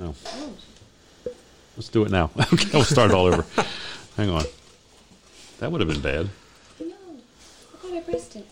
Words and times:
Oh. 0.00 0.14
Let's 1.76 1.88
do 1.88 2.04
it 2.04 2.10
now. 2.10 2.30
okay, 2.52 2.68
we'll 2.72 2.82
start 2.82 3.12
all 3.12 3.26
over. 3.26 3.44
Hang 4.16 4.28
on. 4.28 4.44
That 5.60 5.70
would 5.70 5.80
have 5.80 5.88
been 5.88 6.00
bad. 6.00 6.28
No, 6.80 6.94
I 6.94 7.76
thought 7.76 7.92
I 7.92 8.00
pressed 8.00 8.36
it. 8.36 8.46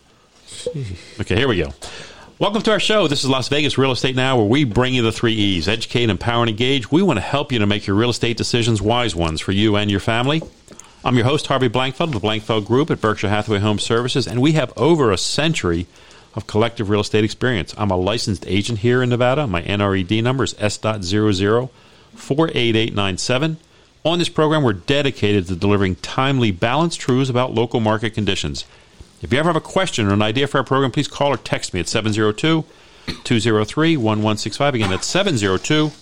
Okay, 1.21 1.35
here 1.35 1.49
we 1.49 1.57
go. 1.57 1.73
Welcome 2.39 2.63
to 2.63 2.71
our 2.71 2.81
show. 2.81 3.09
This 3.09 3.25
is 3.25 3.31
Las 3.31 3.49
Vegas 3.49 3.77
Real 3.77 3.91
Estate 3.91 4.15
Now, 4.15 4.37
where 4.37 4.47
we 4.47 4.65
bring 4.65 4.95
you 4.95 5.03
the 5.03 5.13
three 5.13 5.35
E's 5.35 5.69
educate, 5.69 6.11
empower, 6.11 6.43
and 6.43 6.51
engage. 6.51 6.93
We 6.93 7.03
want 7.03 7.17
to 7.17 7.23
help 7.23 7.51
you 7.51 7.59
to 7.59 7.67
make 7.67 7.87
your 7.87 7.97
real 7.97 8.11
estate 8.11 8.37
decisions 8.37 8.81
wise 8.81 9.17
ones 9.17 9.41
for 9.41 9.53
you 9.53 9.77
and 9.77 9.91
your 9.91 10.01
family. 10.01 10.43
I'm 11.05 11.17
your 11.17 11.25
host, 11.25 11.49
Harvey 11.49 11.69
Blankfeld 11.69 12.01
of 12.05 12.13
the 12.13 12.21
Blankfeld 12.21 12.67
Group 12.67 12.91
at 12.91 13.01
Berkshire 13.01 13.29
Hathaway 13.29 13.59
Home 13.59 13.81
Services, 13.81 14.29
and 14.29 14.41
we 14.41 14.53
have 14.53 14.73
over 14.77 15.11
a 15.11 15.19
century 15.19 15.87
of 16.35 16.47
collective 16.47 16.89
real 16.89 17.01
estate 17.01 17.25
experience. 17.25 17.75
I'm 17.77 17.91
a 17.91 17.97
licensed 17.97 18.45
agent 18.47 18.81
here 18.81 19.03
in 19.03 19.11
Nevada. 19.11 19.47
My 19.47 19.63
NRED 19.63 20.23
number 20.23 20.45
is 20.45 20.55
S.00 20.59 21.69
On 24.05 24.19
this 24.19 24.29
program, 24.29 24.63
we're 24.63 24.73
dedicated 24.73 25.47
to 25.47 25.57
delivering 25.57 25.97
timely, 25.97 26.51
balanced 26.51 27.01
truths 27.01 27.31
about 27.31 27.55
local 27.55 27.81
market 27.81 28.11
conditions. 28.15 28.65
If 29.21 29.33
you 29.33 29.39
ever 29.39 29.49
have 29.49 29.57
a 29.57 29.61
question 29.61 30.09
or 30.09 30.13
an 30.13 30.23
idea 30.23 30.49
for 30.49 30.59
our 30.59 30.65
program, 30.65 30.91
please 30.91 31.07
call 31.07 31.33
or 31.33 31.37
text 31.37 31.73
me 31.73 31.81
at 31.81 31.89
702 31.89 32.65
203 33.25 33.97
1165. 33.97 34.75
Again, 34.75 34.91
that's 34.91 35.07
702 35.07 35.93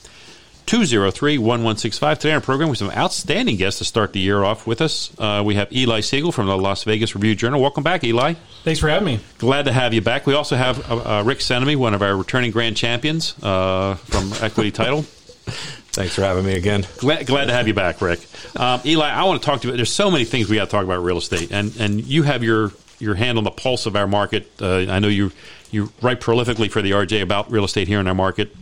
203 0.66 1.38
1165. 1.38 2.19
Today 2.19 2.30
on 2.32 2.34
our 2.37 2.41
program, 2.41 2.69
we 2.69 2.73
have 2.73 2.78
some 2.78 2.91
outstanding 2.91 3.56
guests 3.56 3.78
to 3.78 3.84
start 3.84 4.12
the 4.12 4.20
year 4.20 4.42
off 4.42 4.66
with 4.66 4.80
us. 4.80 5.10
Uh, 5.19 5.42
we 5.45 5.55
have 5.55 5.73
Eli 5.73 6.00
Segall 6.00 6.33
from 6.33 6.46
the 6.46 6.56
Las 6.56 6.84
Vegas 6.84 7.14
Review 7.14 7.34
Journal. 7.34 7.60
Welcome 7.60 7.83
back, 7.83 8.05
Eli. 8.05 8.34
Thanks 8.64 8.80
for 8.80 8.88
having 8.88 9.06
me. 9.06 9.20
Glad 9.38 9.64
to 9.64 9.73
have 9.73 9.95
you 9.95 10.00
back. 10.00 10.27
We 10.27 10.34
also 10.34 10.56
have 10.56 10.91
uh, 10.91 11.19
uh, 11.19 11.23
Rick 11.24 11.38
Senemy, 11.38 11.77
one 11.77 11.95
of 11.95 12.02
our 12.02 12.16
returning 12.16 12.50
grand 12.50 12.77
champions 12.77 13.34
uh, 13.42 13.95
from 13.95 14.33
Equity 14.42 14.70
Title. 14.70 15.02
Thanks 15.92 16.14
for 16.14 16.23
having 16.23 16.45
me 16.45 16.55
again. 16.55 16.86
Glad, 16.98 17.27
glad 17.27 17.47
to 17.47 17.52
have 17.52 17.66
you 17.66 17.74
back, 17.74 18.00
Rick. 18.00 18.20
Um, 18.56 18.80
Eli, 18.84 19.08
I 19.08 19.24
want 19.24 19.42
to 19.42 19.47
talk 19.47 19.62
to 19.62 19.69
you. 19.69 19.77
There's 19.77 19.92
so 19.92 20.11
many 20.11 20.24
things 20.24 20.48
we 20.48 20.56
got 20.56 20.67
to 20.67 20.70
talk 20.70 20.84
about 20.84 21.02
real 21.02 21.19
estate, 21.19 21.50
and 21.50 21.77
and 21.80 22.05
you 22.05 22.22
have 22.22 22.45
your 22.45 22.70
your 23.00 23.17
hand 23.17 23.39
on 23.39 23.45
the 23.45 23.50
pulse 23.50 23.86
of 23.86 23.97
our 23.97 24.06
market. 24.06 24.50
Uh, 24.61 24.86
I 24.89 25.00
know 25.00 25.08
you 25.08 25.33
you 25.72 25.92
write 26.00 26.20
prolifically 26.20 26.70
for 26.70 26.83
the 26.83 26.92
RJ 26.92 27.22
about 27.22 27.50
real 27.50 27.64
estate 27.64 27.89
here 27.89 27.98
in 27.98 28.06
our 28.06 28.14
market. 28.14 28.55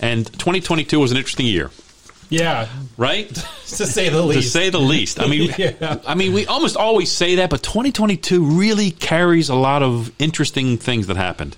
And 0.00 0.26
2022 0.26 0.98
was 1.00 1.10
an 1.10 1.16
interesting 1.16 1.46
year, 1.46 1.70
Yeah, 2.28 2.68
right? 2.96 3.28
to 3.34 3.86
say 3.86 4.08
the 4.08 4.22
least. 4.22 4.42
to 4.42 4.48
say 4.48 4.70
the 4.70 4.80
least. 4.80 5.20
I 5.20 5.26
mean, 5.26 5.52
Yeah. 5.58 5.98
I 6.06 6.14
mean, 6.14 6.32
we 6.32 6.46
almost 6.46 6.76
always 6.76 7.10
say 7.10 7.36
that, 7.36 7.50
but 7.50 7.62
2022 7.62 8.44
really 8.44 8.90
carries 8.90 9.48
a 9.48 9.54
lot 9.54 9.82
of 9.82 10.10
interesting 10.18 10.76
things 10.78 11.06
that 11.08 11.16
happened. 11.16 11.56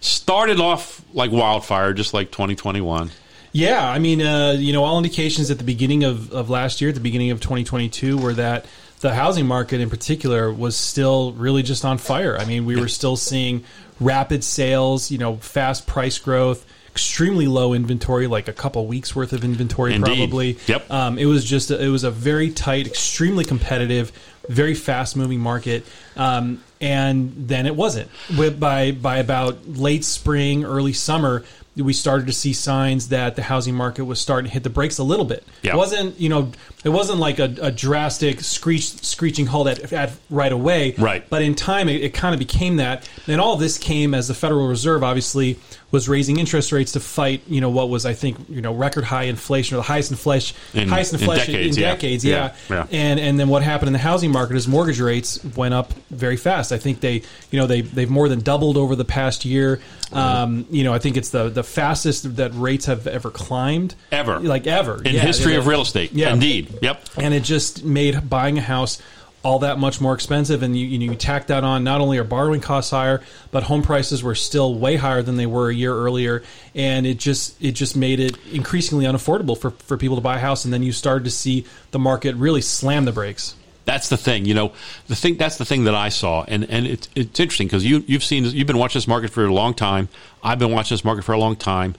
Started 0.00 0.60
off 0.60 1.02
like 1.12 1.30
wildfire, 1.30 1.92
just 1.92 2.14
like 2.14 2.30
2021. 2.30 3.10
yeah, 3.52 3.86
I 3.88 3.98
mean, 3.98 4.22
uh, 4.22 4.52
you 4.58 4.72
know, 4.72 4.84
all 4.84 4.96
indications 4.96 5.50
at 5.50 5.58
the 5.58 5.64
beginning 5.64 6.04
of, 6.04 6.32
of 6.32 6.48
last 6.48 6.80
year, 6.80 6.88
at 6.88 6.94
the 6.94 7.00
beginning 7.02 7.32
of 7.32 7.40
2022, 7.40 8.16
were 8.16 8.32
that 8.34 8.64
the 9.00 9.12
housing 9.14 9.46
market 9.46 9.80
in 9.80 9.90
particular 9.90 10.52
was 10.52 10.76
still 10.76 11.32
really 11.32 11.62
just 11.62 11.84
on 11.84 11.98
fire. 11.98 12.36
I 12.38 12.44
mean, 12.44 12.64
we 12.64 12.78
were 12.80 12.88
still 12.88 13.16
seeing 13.16 13.64
rapid 13.98 14.42
sales, 14.44 15.10
you 15.10 15.18
know, 15.18 15.36
fast 15.36 15.86
price 15.86 16.18
growth. 16.18 16.64
Extremely 16.92 17.46
low 17.46 17.72
inventory, 17.72 18.26
like 18.26 18.48
a 18.48 18.52
couple 18.52 18.86
weeks 18.86 19.14
worth 19.14 19.32
of 19.32 19.44
inventory, 19.44 19.94
Indeed. 19.94 20.16
probably. 20.16 20.58
Yep. 20.66 20.90
Um, 20.90 21.18
it 21.18 21.26
was 21.26 21.44
just 21.44 21.70
a, 21.70 21.82
it 21.82 21.88
was 21.88 22.04
a 22.04 22.10
very 22.10 22.50
tight, 22.50 22.86
extremely 22.86 23.44
competitive, 23.44 24.12
very 24.48 24.74
fast 24.74 25.16
moving 25.16 25.40
market. 25.40 25.86
Um, 26.16 26.62
and 26.80 27.32
then 27.36 27.66
it 27.66 27.76
wasn't. 27.76 28.10
By 28.58 28.92
by 28.92 29.18
about 29.18 29.68
late 29.68 30.04
spring, 30.04 30.64
early 30.64 30.92
summer, 30.94 31.44
we 31.76 31.92
started 31.92 32.26
to 32.26 32.32
see 32.32 32.52
signs 32.52 33.08
that 33.10 33.36
the 33.36 33.42
housing 33.42 33.74
market 33.74 34.04
was 34.04 34.20
starting 34.20 34.48
to 34.48 34.52
hit 34.52 34.62
the 34.64 34.70
brakes 34.70 34.98
a 34.98 35.04
little 35.04 35.24
bit. 35.24 35.44
Yeah. 35.62 35.74
It 35.74 35.76
wasn't 35.76 36.18
you 36.18 36.28
know 36.28 36.52
it 36.84 36.88
wasn't 36.88 37.18
like 37.18 37.38
a, 37.38 37.54
a 37.60 37.70
drastic 37.70 38.40
screech 38.40 38.88
screeching 39.04 39.46
halt 39.46 39.68
at, 39.68 39.92
at 39.92 40.12
right 40.30 40.52
away. 40.52 40.94
Right. 40.98 41.28
But 41.28 41.42
in 41.42 41.54
time, 41.54 41.88
it, 41.88 42.02
it 42.02 42.14
kind 42.14 42.34
of 42.34 42.38
became 42.38 42.76
that. 42.76 43.08
And 43.26 43.40
all 43.40 43.56
this 43.56 43.78
came 43.78 44.14
as 44.14 44.28
the 44.28 44.34
Federal 44.34 44.66
Reserve 44.66 45.04
obviously 45.04 45.58
was 45.90 46.08
raising 46.08 46.38
interest 46.38 46.70
rates 46.72 46.92
to 46.92 47.00
fight, 47.00 47.42
you 47.48 47.60
know, 47.60 47.68
what 47.70 47.88
was 47.88 48.06
I 48.06 48.12
think, 48.14 48.36
you 48.48 48.60
know, 48.60 48.72
record 48.74 49.04
high 49.04 49.24
inflation 49.24 49.74
or 49.74 49.78
the 49.78 49.82
highest 49.82 50.10
inflation, 50.10 50.56
In- 50.74 50.88
highest 50.88 51.14
in 51.14 51.20
decades, 51.20 51.76
in 51.76 51.82
yeah. 51.82 51.90
decades, 51.92 52.24
Yeah, 52.24 52.52
yeah. 52.68 52.76
yeah. 52.76 52.86
And 52.92 53.18
and 53.20 53.40
then 53.40 53.48
what 53.48 53.62
happened 53.62 53.88
in 53.88 53.92
the 53.92 53.98
housing 53.98 54.30
market 54.30 54.56
is 54.56 54.68
mortgage 54.68 55.00
rates 55.00 55.42
went 55.56 55.74
up 55.74 55.92
very 56.10 56.36
fast. 56.36 56.70
I 56.72 56.78
think 56.78 57.00
they, 57.00 57.22
you 57.50 57.58
know, 57.58 57.66
they 57.66 57.80
they've 57.80 58.08
more 58.10 58.28
than 58.28 58.40
doubled 58.40 58.76
over 58.76 58.94
the 58.94 59.04
past 59.04 59.44
year. 59.44 59.80
Um, 60.12 60.66
you 60.70 60.82
know, 60.84 60.92
I 60.92 60.98
think 60.98 61.16
it's 61.16 61.30
the 61.30 61.48
the 61.48 61.62
fastest 61.62 62.36
that 62.36 62.50
rates 62.54 62.86
have 62.86 63.06
ever 63.06 63.30
climbed 63.30 63.94
Ever. 64.10 64.40
like 64.40 64.66
ever 64.66 65.02
In 65.02 65.14
Yeah, 65.14 65.20
history 65.22 65.54
of 65.56 65.66
real 65.66 65.82
estate. 65.82 66.12
Yeah. 66.12 66.32
Indeed. 66.32 66.78
Yep. 66.82 67.04
and 67.16 67.34
it 67.34 67.42
just 67.44 67.84
made 67.84 68.28
buying 68.28 68.58
a 68.58 68.62
house 68.62 69.00
all 69.42 69.60
that 69.60 69.78
much 69.78 70.00
more 70.00 70.14
expensive. 70.14 70.62
And 70.62 70.76
you, 70.76 70.86
you, 70.86 70.98
know, 70.98 71.12
you 71.12 71.18
tack 71.18 71.46
that 71.48 71.64
on, 71.64 71.84
not 71.84 72.00
only 72.00 72.18
are 72.18 72.24
borrowing 72.24 72.60
costs 72.60 72.90
higher, 72.90 73.22
but 73.50 73.62
home 73.62 73.82
prices 73.82 74.22
were 74.22 74.34
still 74.34 74.74
way 74.74 74.96
higher 74.96 75.22
than 75.22 75.36
they 75.36 75.46
were 75.46 75.70
a 75.70 75.74
year 75.74 75.94
earlier, 75.94 76.42
and 76.74 77.06
it 77.06 77.18
just 77.18 77.62
it 77.62 77.72
just 77.72 77.96
made 77.96 78.20
it 78.20 78.36
increasingly 78.52 79.04
unaffordable 79.04 79.56
for 79.56 79.70
for 79.70 79.96
people 79.96 80.16
to 80.16 80.22
buy 80.22 80.36
a 80.36 80.40
house. 80.40 80.64
And 80.64 80.74
then 80.74 80.82
you 80.82 80.92
started 80.92 81.24
to 81.24 81.30
see 81.30 81.64
the 81.90 81.98
market 81.98 82.34
really 82.36 82.60
slam 82.60 83.04
the 83.04 83.12
brakes. 83.12 83.54
That's 83.86 84.08
the 84.08 84.16
thing, 84.16 84.44
you 84.44 84.54
know. 84.54 84.72
The 85.08 85.16
thing 85.16 85.36
that's 85.36 85.56
the 85.56 85.64
thing 85.64 85.84
that 85.84 85.94
I 85.94 86.10
saw, 86.10 86.44
and 86.46 86.64
and 86.70 86.86
it's 86.86 87.08
it's 87.14 87.40
interesting 87.40 87.66
because 87.66 87.84
you 87.84 88.04
you've 88.06 88.22
seen 88.22 88.44
you've 88.44 88.66
been 88.66 88.78
watching 88.78 88.98
this 88.98 89.08
market 89.08 89.30
for 89.30 89.44
a 89.44 89.52
long 89.52 89.74
time. 89.74 90.08
I've 90.44 90.58
been 90.58 90.70
watching 90.70 90.94
this 90.94 91.04
market 91.04 91.24
for 91.24 91.32
a 91.32 91.38
long 91.38 91.56
time. 91.56 91.94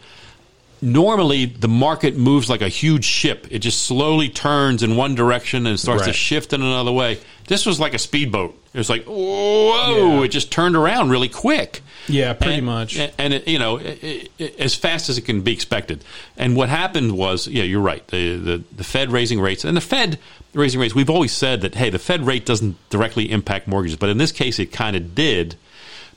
Normally, 0.82 1.46
the 1.46 1.68
market 1.68 2.18
moves 2.18 2.50
like 2.50 2.64
a 2.64 2.68
huge 2.68 3.06
ship. 3.06 3.48
It 3.52 3.60
just 3.60 3.84
slowly 3.84 4.30
turns 4.30 4.82
in 4.82 4.96
one 4.96 5.14
direction 5.14 5.68
and 5.68 5.80
starts 5.80 6.06
to 6.06 6.14
shift 6.14 6.54
in 6.54 6.62
another 6.64 6.92
way. 6.92 7.20
This 7.48 7.68
was 7.68 7.80
like 7.80 7.94
a 7.94 8.00
speedboat. 8.00 8.58
It 8.74 8.78
was 8.78 8.90
like 8.90 9.04
whoa! 9.04 10.20
Yeah. 10.20 10.24
It 10.24 10.30
just 10.30 10.52
turned 10.52 10.76
around 10.76 11.10
really 11.10 11.30
quick. 11.30 11.82
Yeah, 12.08 12.34
pretty 12.34 12.56
and, 12.56 12.66
much. 12.66 12.98
And, 12.98 13.14
and 13.20 13.34
it, 13.34 13.48
you 13.48 13.60
know, 13.60 13.78
it, 13.78 14.32
it, 14.40 14.60
as 14.60 14.74
fast 14.74 15.10
as 15.10 15.18
it 15.20 15.22
can 15.22 15.42
be 15.42 15.54
expected. 15.54 16.04
And 16.36 16.56
what 16.56 16.70
happened 16.70 17.16
was, 17.16 17.48
yeah, 17.48 17.64
you're 17.64 17.82
right. 17.82 18.06
The, 18.08 18.38
the 18.38 18.64
the 18.76 18.84
Fed 18.84 19.12
raising 19.12 19.40
rates, 19.40 19.64
and 19.64 19.78
the 19.78 19.82
Fed 19.82 20.18
raising 20.54 20.80
rates. 20.80 20.96
We've 20.96 21.10
always 21.10 21.32
said 21.32 21.62
that 21.62 21.76
hey, 21.76 21.92
the 21.92 22.00
Fed 22.00 22.26
rate 22.26 22.46
doesn't 22.46 22.78
directly 22.90 23.30
impact 23.30 23.68
mortgages, 23.68 23.98
but 23.98 24.10
in 24.10 24.18
this 24.18 24.32
case, 24.32 24.58
it 24.58 24.72
kind 24.72 24.96
of 24.96 25.14
did 25.14 25.58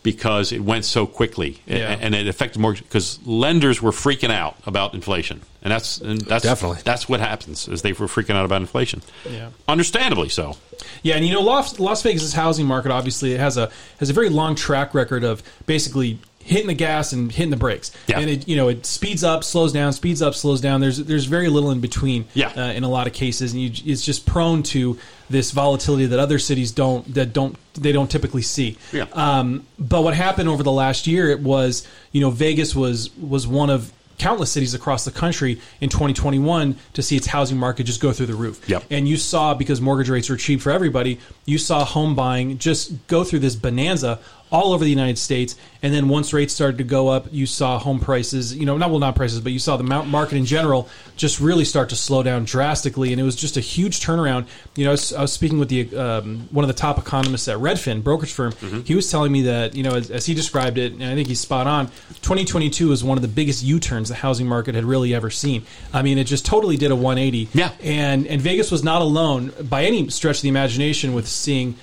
because 0.05 0.53
it 0.53 0.61
went 0.61 0.85
so 0.85 1.07
quickly, 1.07 1.59
Yeah. 1.67 1.97
and 2.01 2.15
it 2.15 2.29
affected 2.29 2.61
more 2.61 2.75
because 2.75 3.19
lenders 3.27 3.83
were 3.83 3.91
freaking 3.91 4.31
out 4.31 4.55
about 4.67 4.95
inflation, 4.95 5.41
and 5.63 5.73
that's 5.73 5.99
and 5.99 6.21
that's 6.21 6.45
Definitely. 6.45 6.79
that's 6.85 7.09
what 7.09 7.19
happens 7.19 7.67
is 7.67 7.83
they 7.83 7.93
were 7.95 8.07
freaking 8.07 8.37
out 8.37 8.45
about 8.45 8.61
inflation. 8.61 9.03
Yeah. 9.29 9.49
understandably 9.67 10.29
so. 10.29 10.57
Yeah, 11.03 11.17
and 11.17 11.27
you 11.27 11.33
know, 11.35 11.41
Las, 11.41 11.81
Las 11.81 12.03
Vegas' 12.03 12.35
housing 12.35 12.67
market 12.67 12.93
obviously 12.93 13.33
it 13.33 13.41
has 13.41 13.57
a 13.57 13.71
has 13.99 14.11
a 14.11 14.13
very 14.13 14.29
long 14.29 14.55
track 14.55 14.95
record 14.95 15.25
of 15.25 15.43
basically 15.67 16.19
hitting 16.45 16.67
the 16.67 16.75
gas 16.75 17.13
and 17.13 17.33
hitting 17.33 17.51
the 17.51 17.57
brakes. 17.57 17.91
Yeah. 18.07 18.21
and 18.21 18.31
it 18.31 18.49
you 18.49 18.57
know 18.57 18.69
it 18.69 18.87
speeds 18.87 19.25
up, 19.25 19.45
slows 19.45 19.73
down, 19.73 19.93
speeds 19.93 20.23
up, 20.23 20.35
slows 20.35 20.61
down. 20.61 20.81
There's 20.81 20.99
there's 20.99 21.25
very 21.25 21.49
little 21.49 21.71
in 21.71 21.81
between. 21.81 22.27
Yeah. 22.35 22.53
uh, 22.57 22.73
in 22.73 22.85
a 22.85 22.89
lot 22.89 23.07
of 23.07 23.13
cases, 23.13 23.53
and 23.53 23.61
you, 23.63 23.71
it's 23.91 24.05
just 24.05 24.27
prone 24.27 24.63
to 24.65 24.99
this 25.31 25.51
volatility 25.51 26.07
that 26.07 26.19
other 26.19 26.39
cities 26.39 26.71
don't 26.73 27.15
that 27.15 27.33
don't 27.33 27.57
they 27.75 27.93
don't 27.93 28.11
typically 28.11 28.43
see. 28.43 28.77
Yeah. 28.93 29.07
Um, 29.13 29.67
but 29.79 30.03
what 30.03 30.15
happened 30.15 30.49
over 30.49 30.63
the 30.63 30.73
last 30.73 31.07
year? 31.07 31.31
It 31.31 31.41
was 31.41 31.87
you 32.13 32.21
know 32.21 32.31
Vegas 32.31 32.75
was 32.75 33.15
was 33.17 33.47
one 33.47 33.71
of 33.71 33.93
countless 34.19 34.53
cities 34.53 34.75
across 34.75 35.05
the 35.05 35.11
country 35.11 35.61
in 35.81 35.89
2021 35.89 36.77
to 36.93 37.03
see 37.03 37.17
its 37.17 37.27
housing 37.27 37.59
market 37.59 37.85
just 37.85 38.01
go 38.01 38.13
through 38.13 38.27
the 38.27 38.35
roof. 38.35 38.69
Yep. 38.69 38.85
And 38.91 39.09
you 39.09 39.17
saw 39.17 39.55
because 39.55 39.81
mortgage 39.81 40.09
rates 40.09 40.31
are 40.31 40.37
cheap 40.37 40.61
for 40.61 40.71
everybody, 40.71 41.19
you 41.47 41.59
saw 41.59 41.85
home 41.85 42.15
buying 42.15 42.59
just 42.59 43.07
go 43.09 43.25
through 43.25 43.41
this 43.41 43.57
bonanza 43.57 44.21
all 44.55 44.73
over 44.73 44.85
the 44.85 44.91
United 44.91 45.19
States. 45.19 45.57
And 45.83 45.93
then 45.93 46.09
once 46.09 46.33
rates 46.33 46.55
started 46.55 46.79
to 46.79 46.85
go 46.85 47.09
up, 47.09 47.27
you 47.33 47.45
saw 47.45 47.77
home 47.77 47.99
prices, 47.99 48.55
you 48.57 48.65
know, 48.65 48.77
not 48.77 48.89
well, 48.91 49.01
not 49.01 49.17
prices, 49.17 49.41
but 49.41 49.51
you 49.51 49.59
saw 49.59 49.77
the 49.77 49.83
market 49.83 50.37
in 50.37 50.47
general 50.47 50.89
just 51.17 51.41
really 51.41 51.65
start 51.65 51.89
to 51.89 51.97
slow 51.97 52.23
down 52.23 52.45
drastically. 52.45 53.13
And 53.13 53.21
it 53.21 53.25
was 53.25 53.35
just 53.35 53.57
a 53.57 53.61
huge 53.61 53.99
turnaround. 53.99 54.47
You 54.77 54.85
know, 54.85 54.91
I 54.91 54.93
was, 54.93 55.13
I 55.13 55.21
was 55.23 55.33
speaking 55.33 55.59
with 55.59 55.71
the 55.71 55.95
um, 55.97 56.49
one 56.53 56.65
of 56.65 56.69
the 56.69 56.75
top 56.75 56.99
economists 56.99 57.49
at 57.49 57.59
Redfin 57.59 58.05
brokerage 58.05 58.33
firm. 58.33 58.53
He 58.85 58.95
was 58.95 59.11
telling 59.11 59.33
me 59.33 59.43
that 59.43 59.75
you 59.75 59.83
know, 59.83 59.97
as, 59.97 60.11
as 60.11 60.25
he 60.25 60.35
described 60.35 60.79
it, 60.79 60.93
and 60.93 61.03
I 61.03 61.17
think 61.17 61.27
he's 61.27 61.41
spot 61.41 61.67
on. 61.67 61.89
2022 62.23 62.93
is 62.93 63.03
one 63.03 63.19
of 63.19 63.23
the 63.23 63.29
biggest 63.29 63.65
U-turns 63.65 64.09
the 64.09 64.15
housing 64.15 64.47
market 64.47 64.77
had 64.77 64.85
really 64.85 65.13
ever 65.15 65.31
seen. 65.31 65.67
I 65.93 66.03
mean, 66.03 66.17
it 66.17 66.25
just 66.25 66.47
totally 66.47 66.77
did 66.77 66.93
a 66.93 66.97
180. 66.97 67.49
Yeah. 67.53 67.73
And 67.83 68.27
and 68.29 68.41
Vegas 68.41 68.71
was 68.71 68.85
not 68.85 69.03
alone 69.03 69.53
by 69.69 69.85
any 69.85 70.09
stretch 70.11 70.37
of 70.37 70.43
the 70.43 70.49
imagination 70.49 71.13
with 71.13 71.27
seeing 71.27 71.75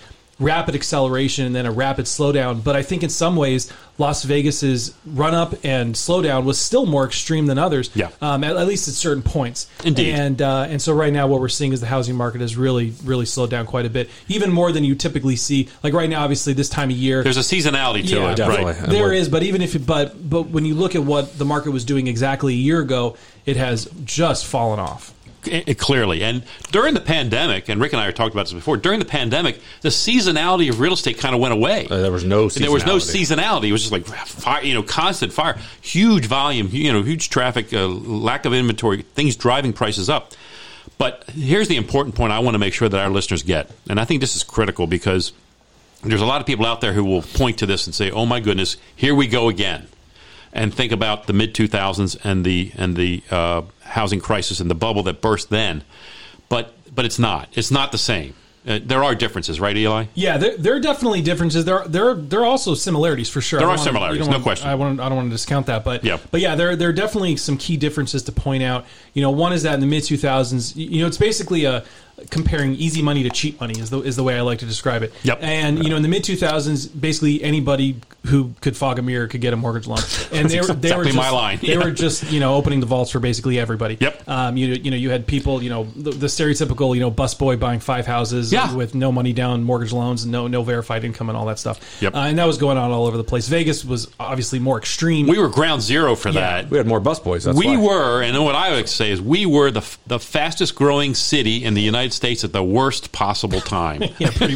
rapid 0.42 0.76
acceleration 0.76 1.46
and 1.46 1.56
then 1.56 1.66
a 1.66 1.72
rapid 1.72 2.06
slowdown. 2.06 2.64
But 2.64 2.76
I 2.76 2.82
think 2.84 3.04
in 3.04 3.10
some 3.10 3.36
ways, 3.36 3.72
Las 3.98 4.24
Vegas's 4.24 4.94
run 5.06 5.36
up 5.36 5.54
and 5.64 5.94
slowdown 5.96 6.44
was 6.44 6.58
still 6.60 6.86
more 6.86 7.06
extreme 7.06 7.46
than 7.46 7.58
others. 7.60 7.92
Yeah. 7.94 8.10
Um, 8.22 8.44
at, 8.44 8.58
at 8.58 8.68
least 8.68 8.88
at 8.88 8.96
certain 8.96 9.22
points. 9.24 9.68
Indeed. 9.86 10.16
And 10.16 10.42
uh, 10.42 10.66
and 10.70 10.82
so 10.82 10.94
right 10.94 11.14
now, 11.14 11.28
what 11.28 11.40
we're 11.40 11.50
seeing 11.50 11.72
is 11.74 11.80
the 11.82 11.88
housing 11.88 12.16
market 12.16 12.42
has 12.42 12.58
really 12.58 12.94
really 13.04 13.26
slowed 13.26 13.50
down 13.52 13.66
quite 13.68 13.86
a 13.86 13.90
bit, 13.90 14.10
even 14.28 14.52
more 14.52 14.72
than 14.72 14.84
you 14.84 14.96
typically 14.96 15.36
see. 15.36 15.70
Like 15.84 15.94
right 15.94 16.10
now, 16.10 16.24
obviously 16.24 16.54
this 16.54 16.70
time 16.70 16.90
of 16.90 16.96
year, 16.98 17.24
There's 17.24 17.38
a 17.38 17.42
seasonality 17.42 18.08
to 18.10 18.16
Yeah, 18.16 18.32
it, 18.32 18.36
definitely. 18.38 18.66
right? 18.74 18.82
And 18.84 18.92
there 18.92 19.04
we're- 19.08 19.20
is, 19.20 19.30
but 19.30 19.44
even 19.44 19.62
if 19.62 19.76
it, 19.76 19.86
but 19.86 20.28
but 20.30 20.48
when 20.50 20.66
you 20.66 20.74
look 20.74 20.96
at 20.96 21.04
what 21.04 21.38
the 21.38 21.46
market 21.46 21.72
was 21.72 21.86
doing 21.86 22.08
exactly 22.08 22.54
a 22.54 22.58
year 22.58 22.80
ago, 22.82 23.16
it 23.46 23.58
has 23.58 23.86
just 24.04 24.46
fallen 24.48 24.80
off. 24.80 25.14
I- 25.46 25.64
I- 25.68 25.74
clearly. 25.74 26.24
And 26.24 26.44
during 26.72 26.94
the 26.94 27.00
pandemic, 27.02 27.70
and 27.70 27.80
Rick 27.82 27.94
and 27.94 28.02
I 28.02 28.06
have 28.06 28.16
talked 28.16 28.34
about 28.34 28.46
this 28.48 28.54
before. 28.54 28.78
During 28.78 29.00
the 29.00 29.06
pandemic, 29.06 29.60
the 29.82 29.90
seasonality 29.90 30.70
of 30.70 30.80
real 30.80 30.94
estate 30.94 31.18
kind 31.18 31.34
of 31.34 31.42
went 31.42 31.54
away. 31.54 31.88
Uh, 31.90 31.98
there 31.98 32.12
was 32.12 32.24
no 32.24 32.50
There 32.50 32.72
was 32.72 32.86
no 32.86 32.98
seasonality. 32.98 33.36
seasonality. 33.38 33.68
It 33.70 33.72
was 33.72 33.82
just 33.82 33.92
like 33.92 34.06
fire, 34.06 34.64
you 34.64 34.74
know, 34.74 34.84
constant 34.84 35.34
fire, 35.34 35.58
huge 35.82 36.26
volume, 36.26 36.70
you 36.72 36.92
know, 36.94 37.02
huge 37.04 37.30
traffic, 37.30 37.74
uh, 37.74 37.88
lack 37.88 38.46
of 38.46 38.54
inventory, 38.54 39.04
things 39.16 39.36
driving 39.36 39.74
prices 39.74 40.10
up. 40.10 40.32
But 40.98 41.24
here's 41.34 41.68
the 41.68 41.78
important 41.78 42.16
point 42.16 42.32
I 42.32 42.40
want 42.40 42.54
to 42.56 42.60
make 42.60 42.74
sure 42.74 42.88
that 42.90 43.00
our 43.00 43.10
listeners 43.10 43.42
get, 43.44 43.72
and 43.90 44.00
I 44.00 44.06
think 44.06 44.22
this 44.22 44.36
is 44.36 44.44
critical 44.44 44.86
because 44.86 45.32
there's 46.04 46.22
a 46.22 46.26
lot 46.26 46.42
of 46.42 46.48
people 46.48 46.66
out 46.66 46.82
there 46.82 46.94
who 46.94 47.04
will 47.04 47.22
point 47.24 47.58
to 47.60 47.66
this 47.66 47.88
and 47.88 47.96
say, 47.96 48.12
"Oh 48.12 48.26
my 48.28 48.40
goodness, 48.40 48.78
here 48.96 49.16
we 49.16 49.26
go 49.28 49.50
again," 49.50 49.88
and 50.54 50.72
think 50.74 50.92
about 50.92 51.26
the 51.28 51.34
mid 51.34 51.56
2000s 51.56 52.18
and 52.24 52.46
the 52.46 52.72
and 52.78 52.96
the 52.96 53.24
uh, 53.32 53.62
housing 53.92 54.20
crisis 54.20 54.60
and 54.60 54.70
the 54.70 54.76
bubble 54.76 55.04
that 55.04 55.22
burst 55.22 55.50
then. 55.50 55.84
But 56.50 56.74
but 56.94 57.06
it's 57.06 57.20
not. 57.20 57.48
It's 57.54 57.72
not 57.72 57.92
the 57.92 57.98
same. 57.98 58.34
Uh, 58.68 58.78
there 58.84 59.04
are 59.04 59.16
differences, 59.16 59.60
right, 59.60 59.76
Eli? 59.76 60.06
Yeah, 60.14 60.38
there, 60.38 60.56
there 60.56 60.76
are 60.76 60.80
definitely 60.80 61.24
differences. 61.24 61.66
There 61.66 61.80
are, 61.80 61.88
there 61.88 62.10
are, 62.10 62.14
there 62.14 62.42
are 62.42 62.46
also 62.46 62.76
similarities 62.76 63.28
for 63.28 63.42
sure. 63.42 63.58
There 63.58 63.68
are 63.68 63.72
wanna- 63.72 63.82
similarities, 63.82 64.28
no 64.28 64.34
wanna- 64.34 64.44
question. 64.44 64.70
I, 64.70 64.76
want, 64.76 65.00
I 65.00 65.08
don't 65.10 65.16
want 65.16 65.30
to 65.30 65.34
discount 65.34 65.66
that, 65.66 65.84
but 65.84 66.04
Yeah. 66.04 66.18
but 66.30 66.42
yeah, 66.42 66.54
there 66.54 66.76
there 66.76 66.90
are 66.90 66.94
definitely 66.94 67.38
some 67.38 67.58
key 67.58 67.76
differences 67.76 68.22
to 68.24 68.32
point 68.32 68.62
out. 68.62 68.86
You 69.16 69.24
know, 69.24 69.32
one 69.32 69.52
is 69.52 69.64
that 69.64 69.74
in 69.74 69.80
the 69.80 69.88
mid 69.88 70.04
two 70.04 70.16
thousands, 70.18 70.76
you 70.76 71.02
know, 71.02 71.08
it's 71.08 71.18
basically 71.18 71.66
a 71.66 71.84
comparing 72.30 72.74
easy 72.76 73.02
money 73.02 73.24
to 73.24 73.30
cheap 73.30 73.60
money 73.60 73.80
is 73.80 73.90
the 73.90 74.02
is 74.02 74.16
the 74.16 74.24
way 74.24 74.38
I 74.38 74.42
like 74.42 74.60
to 74.60 74.66
describe 74.66 75.04
it. 75.04 75.14
Yep. 75.24 75.40
And 75.42 75.84
you 75.84 75.90
know, 75.90 75.96
in 75.96 76.04
the 76.04 76.10
mid 76.10 76.24
two 76.24 76.36
thousands, 76.36 76.86
basically 76.88 77.44
anybody 77.44 77.98
who 78.28 78.54
could 78.62 78.78
fog 78.78 79.00
a 79.00 79.02
mirror 79.02 79.28
could 79.28 79.42
get 79.42 79.54
a 79.54 79.58
mortgage 79.58 79.88
loan, 79.88 80.00
and 80.32 80.50
they 80.50 80.62
were 80.62 80.68
they 80.68 80.96
were 80.96 81.02
exactly 81.02 81.06
just, 81.06 81.18
my 81.18 81.30
line. 81.30 81.60
They 81.62 81.78
were 81.78 81.92
just 81.92 82.32
you 82.32 82.40
know 82.40 82.56
opening 82.56 82.80
the 82.80 82.86
vaults 82.86 83.12
for 83.12 83.20
basically 83.20 83.60
everybody. 83.60 83.98
Yep. 84.00 84.28
Um, 84.28 84.58
you 84.58 84.68
you 84.68 84.92
know 84.92 84.98
you 84.98 85.10
had 85.10 85.26
people 85.28 85.64
you 85.64 85.70
know 85.70 85.86
the, 85.96 86.12
the 86.12 86.28
stereotypical 86.28 86.94
you 86.94 87.02
know 87.02 87.12
busboy 87.12 87.60
buying 87.60 87.80
five 87.80 88.06
houses 88.06 88.52
Yeah. 88.52 88.74
with 88.76 88.96
no 88.96 89.12
money 89.12 89.34
down 89.34 89.64
mortgage 89.64 89.94
loans 89.94 90.24
and 90.24 90.32
no 90.32 90.48
no 90.48 90.64
verified 90.64 91.04
income 91.04 91.30
and 91.30 91.38
all 91.38 91.46
that 91.48 91.60
stuff. 91.60 91.80
Yep. 92.02 92.16
Uh, 92.16 92.20
and 92.20 92.38
that 92.38 92.46
was 92.46 92.58
going 92.58 92.78
on 92.78 92.92
all 92.92 93.06
over 93.06 93.18
the 93.18 93.24
place. 93.24 93.48
Vegas 93.48 93.84
was 93.84 94.08
obviously 94.20 94.60
more 94.60 94.78
extreme. 94.78 95.28
We 95.28 95.40
were 95.40 95.50
ground 95.50 95.82
zero 95.82 96.16
for 96.16 96.32
that. 96.32 96.70
We 96.70 96.78
had 96.78 96.88
more 96.88 97.02
busboys. 97.02 97.46
That's 97.46 97.58
we 97.58 97.78
why. 97.78 97.84
were, 97.84 98.22
and 98.22 98.42
what 98.44 98.56
I 98.56 98.72
would 98.72 98.90
say 98.90 99.12
is, 99.12 99.22
we 99.22 99.46
were 99.46 99.72
the 99.72 99.98
the 100.08 100.20
fastest 100.20 100.76
growing 100.76 101.14
city 101.14 101.64
in 101.64 101.74
the 101.74 101.82
United 101.82 102.11
States 102.14 102.44
at 102.44 102.54
the 102.54 102.64
worst 102.64 103.12
possible 103.12 103.62
time. 103.62 104.02
yeah, 104.20 104.30
pretty, 104.32 104.56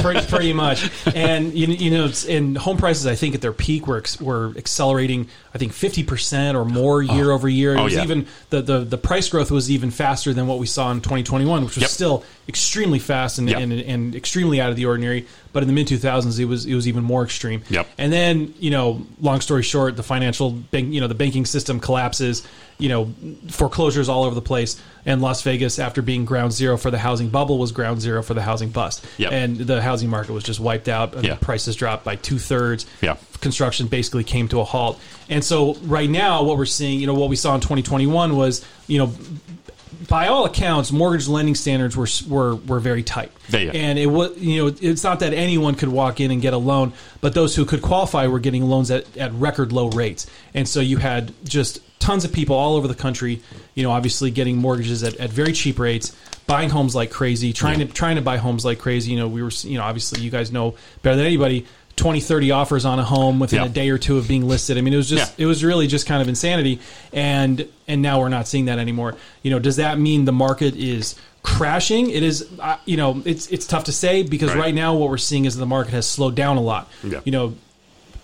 pretty, 0.00 0.26
pretty 0.26 0.52
much. 0.52 0.90
And 1.14 1.52
you, 1.54 1.66
you 1.66 1.90
know, 1.90 2.04
it's- 2.04 2.24
and 2.26 2.56
home 2.56 2.76
prices, 2.76 3.06
I 3.06 3.14
think 3.14 3.34
at 3.34 3.40
their 3.40 3.52
peak 3.52 3.86
were 3.86 4.02
were 4.20 4.52
accelerating. 4.56 5.28
I 5.54 5.58
think 5.58 5.72
fifty 5.72 6.02
percent 6.02 6.56
or 6.56 6.64
more 6.64 6.96
oh. 6.96 7.00
year 7.14 7.30
over 7.30 7.48
year. 7.48 7.74
It 7.74 7.78
Oh, 7.80 7.84
was 7.84 7.94
yeah. 7.94 8.02
even 8.02 8.26
the, 8.50 8.60
the 8.62 8.78
the 8.80 8.98
price 8.98 9.28
growth 9.28 9.50
was 9.50 9.70
even 9.70 9.90
faster 9.90 10.32
than 10.34 10.46
what 10.46 10.58
we 10.58 10.66
saw 10.66 10.90
in 10.90 11.00
2021, 11.00 11.64
which 11.64 11.76
was 11.76 11.82
Yep. 11.82 11.90
still 11.90 12.24
extremely 12.48 12.98
fast 12.98 13.38
and, 13.38 13.48
Yep. 13.48 13.60
and 13.60 13.72
and 13.72 14.14
extremely 14.14 14.60
out 14.60 14.70
of 14.70 14.76
the 14.76 14.86
ordinary. 14.86 15.26
But 15.52 15.62
in 15.62 15.68
the 15.68 15.72
mid 15.72 15.86
2000s, 15.86 16.38
it 16.40 16.46
was 16.46 16.66
it 16.66 16.74
was 16.74 16.88
even 16.88 17.04
more 17.04 17.22
extreme. 17.22 17.62
Yep. 17.70 17.86
And 17.98 18.12
then 18.12 18.54
you 18.58 18.70
know, 18.70 19.06
long 19.20 19.40
story 19.40 19.62
short, 19.62 19.96
the 19.96 20.02
financial 20.02 20.50
bank, 20.50 20.92
you 20.92 21.00
know, 21.00 21.06
the 21.08 21.14
banking 21.14 21.46
system 21.46 21.78
collapses. 21.78 22.46
You 22.78 22.88
know, 22.88 23.14
foreclosures 23.50 24.08
all 24.08 24.24
over 24.24 24.34
the 24.34 24.42
place. 24.42 24.80
And 25.06 25.20
Las 25.22 25.42
Vegas, 25.42 25.78
after 25.78 26.02
being 26.02 26.24
ground 26.24 26.52
zero 26.52 26.76
for 26.76 26.90
the 26.90 26.98
housing 26.98 27.28
bubble, 27.28 27.58
was 27.58 27.72
ground 27.72 28.00
zero 28.00 28.22
for 28.22 28.34
the 28.34 28.42
housing 28.42 28.70
bust. 28.70 29.04
Yep. 29.18 29.32
And 29.32 29.56
the 29.58 29.80
housing 29.82 30.08
market 30.10 30.32
was 30.32 30.42
just 30.44 30.58
wiped 30.60 30.88
out. 30.88 31.14
And 31.14 31.24
Yeah. 31.24 31.34
the 31.34 31.40
prices 31.44 31.76
dropped 31.76 32.04
by 32.04 32.16
two 32.16 32.38
thirds. 32.38 32.86
Yeah. 33.00 33.16
Construction 33.40 33.86
basically 33.86 34.24
came 34.24 34.48
to 34.48 34.60
a 34.60 34.64
halt. 34.64 34.98
And 35.28 35.44
so 35.44 35.74
right 35.84 36.08
now, 36.10 36.42
what 36.42 36.56
we're 36.56 36.64
seeing, 36.66 36.98
you 37.00 37.06
know, 37.06 37.14
what 37.14 37.28
we 37.28 37.36
saw 37.36 37.54
in 37.54 37.60
2021 37.60 38.34
was, 38.36 38.64
you 38.88 38.98
know, 38.98 39.12
by 40.08 40.26
all 40.28 40.44
accounts, 40.44 40.90
mortgage 40.92 41.28
lending 41.28 41.54
standards 41.54 41.96
were 41.96 42.08
were, 42.28 42.56
were 42.56 42.80
very 42.80 43.02
tight. 43.02 43.30
They- 43.48 43.70
And 43.70 43.98
it 43.98 44.06
was, 44.06 44.36
you 44.38 44.64
know, 44.66 44.74
it's 44.80 45.04
not 45.04 45.20
that 45.20 45.32
anyone 45.32 45.74
could 45.76 45.88
walk 45.88 46.20
in 46.20 46.30
and 46.30 46.42
get 46.42 46.52
a 46.52 46.58
loan, 46.58 46.92
but 47.20 47.34
those 47.34 47.54
who 47.56 47.64
could 47.64 47.80
qualify 47.82 48.26
were 48.26 48.38
getting 48.40 48.64
loans 48.68 48.90
at, 48.90 49.04
at 49.16 49.32
record 49.34 49.72
low 49.72 49.88
rates. 49.90 50.26
And 50.52 50.68
so 50.68 50.80
you 50.80 50.96
had 50.98 51.32
just 51.44 51.78
tons 52.04 52.24
of 52.24 52.32
people 52.32 52.54
all 52.56 52.76
over 52.76 52.86
the 52.86 52.94
country, 52.94 53.40
you 53.74 53.82
know, 53.82 53.90
obviously 53.90 54.30
getting 54.30 54.56
mortgages 54.58 55.02
at, 55.02 55.14
at 55.16 55.30
very 55.30 55.52
cheap 55.52 55.78
rates, 55.78 56.14
buying 56.46 56.68
homes 56.68 56.94
like 56.94 57.10
crazy, 57.10 57.52
trying 57.52 57.78
to 57.78 57.86
trying 57.86 58.16
to 58.16 58.22
buy 58.22 58.36
homes 58.36 58.64
like 58.64 58.78
crazy. 58.78 59.12
You 59.12 59.18
know, 59.20 59.28
we 59.28 59.42
were, 59.42 59.50
you 59.62 59.78
know, 59.78 59.84
obviously 59.84 60.20
you 60.20 60.30
guys 60.30 60.52
know 60.52 60.74
better 61.02 61.16
than 61.16 61.26
anybody. 61.26 61.66
20 61.96 62.18
30 62.20 62.50
offers 62.50 62.84
on 62.84 62.98
a 62.98 63.04
home 63.04 63.38
within 63.38 63.60
Yeah. 63.60 63.66
a 63.66 63.68
day 63.68 63.88
or 63.88 63.98
two 63.98 64.18
of 64.18 64.26
being 64.26 64.48
listed. 64.48 64.76
I 64.76 64.80
mean, 64.80 64.92
it 64.92 64.96
was 64.96 65.08
just 65.08 65.38
Yeah. 65.38 65.44
it 65.44 65.46
was 65.46 65.62
really 65.64 65.86
just 65.86 66.06
kind 66.06 66.20
of 66.20 66.28
insanity 66.28 66.80
and 67.12 67.66
and 67.88 68.02
now 68.02 68.18
we're 68.20 68.28
not 68.30 68.48
seeing 68.48 68.64
that 68.66 68.78
anymore. 68.80 69.14
You 69.42 69.50
know, 69.52 69.58
does 69.60 69.76
that 69.76 69.98
mean 69.98 70.24
the 70.24 70.32
market 70.32 70.74
is 70.76 71.14
crashing? 71.44 72.10
It 72.10 72.22
is 72.24 72.46
uh, 72.58 72.76
you 72.84 72.96
know, 72.96 73.22
it's 73.24 73.46
it's 73.46 73.66
tough 73.66 73.84
to 73.84 73.92
say 73.92 74.24
because 74.24 74.50
Right. 74.50 74.58
right. 74.58 74.74
now 74.74 74.94
what 74.96 75.08
we're 75.08 75.18
seeing 75.18 75.44
is 75.44 75.56
the 75.56 75.66
market 75.66 75.92
has 75.94 76.06
slowed 76.08 76.34
down 76.34 76.56
a 76.56 76.60
lot. 76.60 76.90
Yeah. 77.04 77.20
You 77.24 77.32
know, 77.32 77.54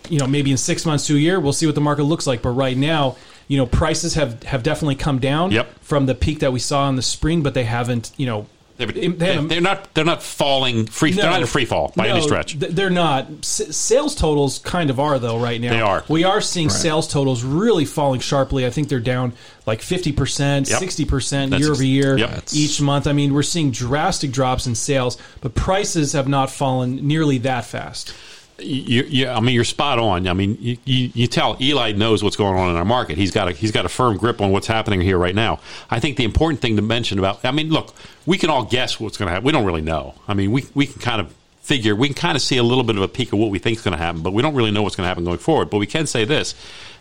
you 0.08 0.18
know, 0.18 0.26
maybe 0.26 0.50
in 0.50 0.56
6 0.56 0.84
months 0.84 1.06
to 1.06 1.14
a 1.14 1.18
year 1.18 1.38
we'll 1.38 1.52
see 1.52 1.66
what 1.66 1.76
the 1.76 1.80
market 1.80 2.02
looks 2.04 2.26
like, 2.26 2.42
but 2.42 2.50
right 2.50 2.76
now, 2.76 3.16
you 3.50 3.56
know, 3.56 3.66
prices 3.66 4.14
have 4.14 4.40
have 4.44 4.62
definitely 4.62 4.94
come 4.94 5.18
down 5.18 5.50
Yep. 5.50 5.66
from 5.82 6.06
the 6.06 6.14
peak 6.14 6.38
that 6.38 6.52
we 6.52 6.60
saw 6.60 6.88
in 6.88 6.94
the 6.94 7.02
spring, 7.02 7.42
but 7.42 7.52
they 7.52 7.64
haven't, 7.64 8.12
you 8.16 8.24
know, 8.26 8.46
They're, 8.76 8.86
they 8.86 9.08
haven't- 9.34 9.48
they're 9.48 9.60
not. 9.60 9.92
They're 9.92 10.04
not 10.04 10.22
falling 10.22 10.86
free. 10.86 11.10
they're 11.12 11.24
no. 11.24 11.32
not 11.32 11.40
in 11.40 11.46
free 11.48 11.64
fall 11.64 11.92
by 11.96 12.06
any 12.08 12.20
stretch. 12.22 12.54
They're 12.60 12.88
not. 12.90 13.26
S- 13.42 13.76
sales 13.76 14.14
totals 14.14 14.60
kind 14.60 14.88
of 14.88 15.00
are 15.00 15.18
though 15.18 15.38
right 15.38 15.60
now. 15.60 15.70
They 15.70 15.80
are. 15.80 16.04
We 16.08 16.22
are 16.22 16.40
seeing 16.40 16.70
sales 16.70 17.08
totals 17.08 17.42
really 17.42 17.84
falling 17.84 18.20
sharply. 18.20 18.64
I 18.64 18.70
think 18.70 18.88
they're 18.88 19.00
down 19.00 19.32
like 19.66 19.82
fifty 19.82 20.12
percent, 20.12 20.70
Yep. 20.70 20.78
sixty 20.78 21.04
percent 21.04 21.50
That's 21.50 21.62
year 21.64 21.72
over 21.72 21.82
year 21.84 22.18
yep. 22.18 22.44
each 22.54 22.80
month. 22.80 23.06
I 23.08 23.12
mean, 23.12 23.34
we're 23.34 23.42
seeing 23.42 23.70
drastic 23.72 24.30
drops 24.30 24.66
in 24.68 24.74
sales, 24.76 25.18
but 25.42 25.54
prices 25.56 26.12
have 26.12 26.28
not 26.28 26.50
fallen 26.50 27.06
nearly 27.06 27.38
that 27.38 27.64
fast. 27.66 28.14
You, 28.62 29.02
you, 29.04 29.28
I 29.28 29.40
mean, 29.40 29.54
you're 29.54 29.64
spot 29.64 29.98
on. 29.98 30.26
I 30.26 30.32
mean, 30.32 30.56
you, 30.60 30.76
you, 30.84 31.10
you 31.14 31.26
tell 31.26 31.56
Eli 31.60 31.92
knows 31.92 32.22
what's 32.22 32.36
going 32.36 32.58
on 32.58 32.70
in 32.70 32.76
our 32.76 32.84
market. 32.84 33.18
He's 33.18 33.30
got 33.30 33.48
a 33.48 33.52
he's 33.52 33.72
got 33.72 33.84
a 33.84 33.88
firm 33.88 34.16
grip 34.16 34.40
on 34.40 34.50
what's 34.50 34.66
happening 34.66 35.00
here 35.00 35.18
right 35.18 35.34
now. 35.34 35.60
I 35.90 36.00
think 36.00 36.16
the 36.16 36.24
important 36.24 36.60
thing 36.60 36.76
to 36.76 36.82
mention 36.82 37.18
about, 37.18 37.44
I 37.44 37.50
mean, 37.50 37.70
look, 37.70 37.94
we 38.26 38.38
can 38.38 38.50
all 38.50 38.64
guess 38.64 39.00
what's 39.00 39.16
going 39.16 39.28
to 39.28 39.32
happen. 39.32 39.46
We 39.46 39.52
don't 39.52 39.66
really 39.66 39.82
know. 39.82 40.14
I 40.28 40.34
mean, 40.34 40.52
we 40.52 40.66
we 40.74 40.86
can 40.86 41.00
kind 41.00 41.20
of 41.20 41.34
figure, 41.60 41.94
we 41.94 42.08
can 42.08 42.14
kind 42.14 42.36
of 42.36 42.42
see 42.42 42.56
a 42.56 42.62
little 42.64 42.82
bit 42.82 42.96
of 42.96 43.02
a 43.02 43.08
peek 43.08 43.32
of 43.32 43.38
what 43.38 43.50
we 43.50 43.58
think 43.60 43.78
is 43.78 43.84
going 43.84 43.96
to 43.96 44.02
happen, 44.02 44.22
but 44.22 44.32
we 44.32 44.42
don't 44.42 44.54
really 44.56 44.72
know 44.72 44.82
what's 44.82 44.96
going 44.96 45.04
to 45.04 45.08
happen 45.08 45.24
going 45.24 45.38
forward. 45.38 45.70
But 45.70 45.78
we 45.78 45.86
can 45.86 46.06
say 46.06 46.24
this 46.24 46.54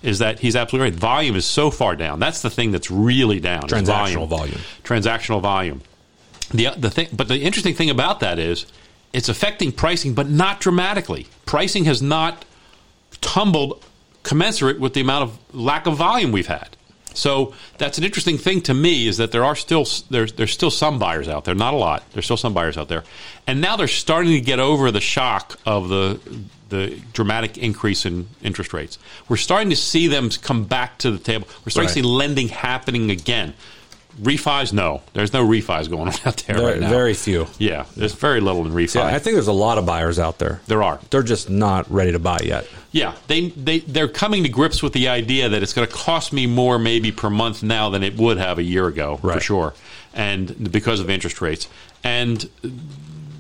is 0.04 0.20
that 0.20 0.40
he's 0.40 0.56
absolutely 0.56 0.92
right. 0.92 1.00
Volume 1.00 1.36
is 1.36 1.46
so 1.46 1.72
far 1.72 1.96
down. 1.96 2.20
That's 2.20 2.42
the 2.42 2.50
thing 2.50 2.72
that's 2.72 2.92
really 2.92 3.40
down. 3.40 3.64
Transactional 3.64 4.28
volume. 4.28 4.60
Transactional 4.84 5.42
volume. 5.42 5.82
The 6.52 6.70
the 6.78 6.90
thing, 6.90 7.08
but 7.12 7.28
the 7.28 7.40
interesting 7.40 7.74
thing 7.74 7.90
about 7.90 8.20
that 8.20 8.40
is 8.40 8.66
it's 9.14 9.30
affecting 9.30 9.72
pricing, 9.72 10.14
but 10.14 10.30
not 10.30 10.60
dramatically. 10.60 11.28
Pricing 11.46 11.86
has 11.86 12.02
not 12.02 12.46
tumbled 13.22 13.84
commensurate 14.24 14.80
with 14.80 14.94
the 14.94 15.02
amount 15.02 15.24
of 15.24 15.56
lack 15.56 15.88
of 15.88 15.96
volume 15.98 16.32
we've 16.32 16.48
had. 16.48 16.76
So 17.14 17.54
that's 17.78 17.98
an 17.98 18.04
interesting 18.04 18.38
thing 18.38 18.62
to 18.62 18.74
me 18.74 19.08
is 19.08 19.18
that 19.18 19.32
there 19.32 19.44
are 19.44 19.56
still 19.56 19.86
there's 20.10 20.34
there's 20.34 20.52
still 20.52 20.72
some 20.72 21.00
buyers 21.00 21.28
out 21.28 21.46
there, 21.46 21.56
not 21.56 21.74
a 21.74 21.78
lot. 21.78 22.04
There's 22.12 22.26
still 22.26 22.38
some 22.38 22.54
buyers 22.54 22.78
out 22.78 22.88
there, 22.88 23.04
and 23.48 23.62
now 23.62 23.76
they're 23.76 23.88
starting 23.88 24.32
to 24.34 24.42
get 24.42 24.60
over 24.60 24.92
the 24.92 25.02
shock 25.02 25.60
of 25.66 25.90
the 25.90 26.20
the 26.70 27.02
dramatic 27.14 27.58
increase 27.58 28.06
in 28.06 28.28
interest 28.44 28.74
rates. 28.74 29.00
We're 29.28 29.38
starting 29.38 29.72
to 29.72 29.76
see 29.76 30.08
them 30.08 30.30
come 30.30 30.66
back 30.66 31.00
to 31.00 31.12
the 31.12 31.18
table. 31.18 31.48
We're 31.66 31.72
starting 31.72 31.88
to 31.88 31.94
see 31.94 32.02
lending 32.04 32.50
happening 32.50 33.10
again. 33.10 33.56
Refis, 34.22 34.74
no, 34.74 35.02
there's 35.14 35.32
no 35.34 35.48
refis 35.48 35.90
going 35.90 36.08
on 36.10 36.14
out 36.26 36.38
there 36.46 36.58
Very, 36.58 36.72
right 36.74 36.80
now. 36.82 36.90
very 36.90 37.14
few. 37.14 37.48
yeah, 37.58 37.86
there's 37.96 38.14
very 38.14 38.42
little 38.42 38.66
in 38.66 38.72
refi. 38.74 38.96
Yeah, 38.96 39.06
I 39.06 39.20
think 39.20 39.36
there's 39.36 39.48
a 39.48 39.54
lot 39.54 39.78
of 39.78 39.86
buyers 39.86 40.20
out 40.20 40.40
there. 40.40 40.60
there 40.68 40.84
are. 40.84 41.00
They're 41.10 41.24
just 41.24 41.50
not 41.50 41.90
ready 41.90 42.12
to 42.12 42.20
buy 42.20 42.40
yet. 42.44 42.68
Yeah, 42.92 43.16
they 43.28 43.50
they 43.50 43.80
they're 43.80 44.08
coming 44.08 44.44
to 44.44 44.50
grips 44.50 44.82
with 44.84 44.94
the 44.94 45.08
idea 45.08 45.48
that 45.50 45.64
it's 45.64 45.74
going 45.74 45.88
to 45.88 45.94
cost 45.94 46.34
me 46.34 46.48
more 46.48 46.78
maybe 46.80 47.12
per 47.12 47.30
month 47.30 47.64
now 47.64 47.90
than 47.90 48.04
it 48.04 48.18
would 48.18 48.38
have 48.38 48.58
a 48.58 48.64
year 48.64 48.88
ago 48.88 49.18
for 49.18 49.40
sure, 49.40 49.74
and 50.14 50.72
because 50.72 51.00
of 51.00 51.10
interest 51.10 51.40
rates, 51.40 51.68
and 52.04 52.50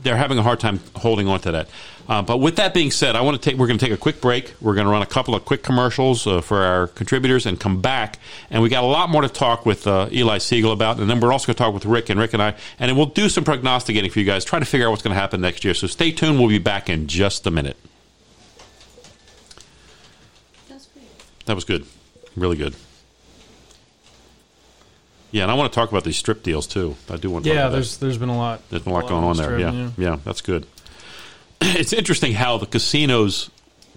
they're 0.04 0.18
having 0.18 0.38
a 0.38 0.44
hard 0.44 0.60
time 0.60 0.80
holding 0.96 1.28
on 1.28 1.40
to 1.42 1.52
that. 1.52 1.68
Uh, 2.10 2.24
but 2.24 2.38
with 2.38 2.56
that 2.56 2.74
being 2.74 2.90
said, 2.90 3.16
I 3.16 3.22
want 3.22 3.40
to 3.40 3.50
take. 3.50 3.60
We're 3.60 3.68
going 3.68 3.78
to 3.78 3.86
take 3.86 3.94
a 3.94 3.98
quick 3.98 4.20
break. 4.20 4.56
We're 4.60 4.74
going 4.74 4.88
to 4.88 4.92
run 4.92 5.04
a 5.04 5.06
couple 5.06 5.36
of 5.36 5.46
quick 5.46 5.62
commercials 5.62 6.26
uh, 6.26 6.42
for 6.42 6.58
our 6.64 6.88
contributors 6.88 7.46
and 7.46 7.60
come 7.60 7.82
back. 7.82 8.18
And 8.50 8.64
we 8.64 8.70
got 8.70 8.84
a 8.84 8.88
lot 8.88 9.12
more 9.12 9.22
to 9.22 9.30
talk 9.30 9.64
with 9.64 9.86
uh, 9.86 10.10
Eli 10.12 10.40
Segall 10.40 10.74
about. 10.74 10.98
And 11.00 11.08
then 11.08 11.20
we're 11.20 11.32
also 11.32 11.46
going 11.46 11.54
to 11.56 11.64
talk 11.64 11.72
with 11.72 11.86
Rick 11.86 12.10
and 12.10 12.20
Rick 12.20 12.34
and 12.34 12.42
I. 12.42 12.56
And 12.80 12.98
we'll 12.98 13.06
do 13.06 13.30
some 13.30 13.44
prognosticating 13.44 14.10
for 14.10 14.18
you 14.18 14.26
guys, 14.26 14.44
try 14.44 14.58
to 14.58 14.66
figure 14.66 14.88
out 14.88 14.90
what's 14.90 15.04
going 15.04 15.14
to 15.14 15.20
happen 15.20 15.40
next 15.40 15.64
year. 15.64 15.76
So 15.76 15.86
stay 15.86 16.12
tuned. 16.12 16.40
We'll 16.40 16.50
be 16.50 16.58
back 16.58 16.90
in 16.90 17.06
just 17.06 17.46
a 17.46 17.52
minute. 17.52 17.78
That's 20.68 20.88
great. 20.88 21.06
That 21.46 21.54
was 21.54 21.64
good, 21.64 21.86
really 22.36 22.58
good. 22.58 22.74
Yeah, 25.32 25.44
and 25.44 25.52
I 25.52 25.54
want 25.54 25.72
to 25.72 25.76
talk 25.76 25.90
about 25.92 26.04
these 26.06 26.18
strip 26.18 26.42
deals 26.42 26.66
too. 26.66 26.96
I 27.08 27.18
do 27.18 27.30
want 27.30 27.46
to. 27.46 27.52
talk 27.52 27.56
Yeah, 27.56 27.62
about 27.62 27.70
that. 27.70 27.76
there's 27.76 27.98
there's 27.98 28.18
been 28.18 28.30
a 28.30 28.38
lot. 28.38 28.68
There's 28.72 28.82
been 28.82 28.94
a 28.94 28.96
lot 28.96 29.08
going 29.08 29.24
on 29.24 29.38
there. 29.38 29.60
Yeah, 29.60 29.70
Strip, 29.92 30.00
yeah, 30.00 30.18
that's 30.26 30.42
good. 30.42 30.66
It's 31.80 31.94
interesting 31.94 32.34
how 32.34 32.58
the 32.58 32.66
casinos 32.66 33.50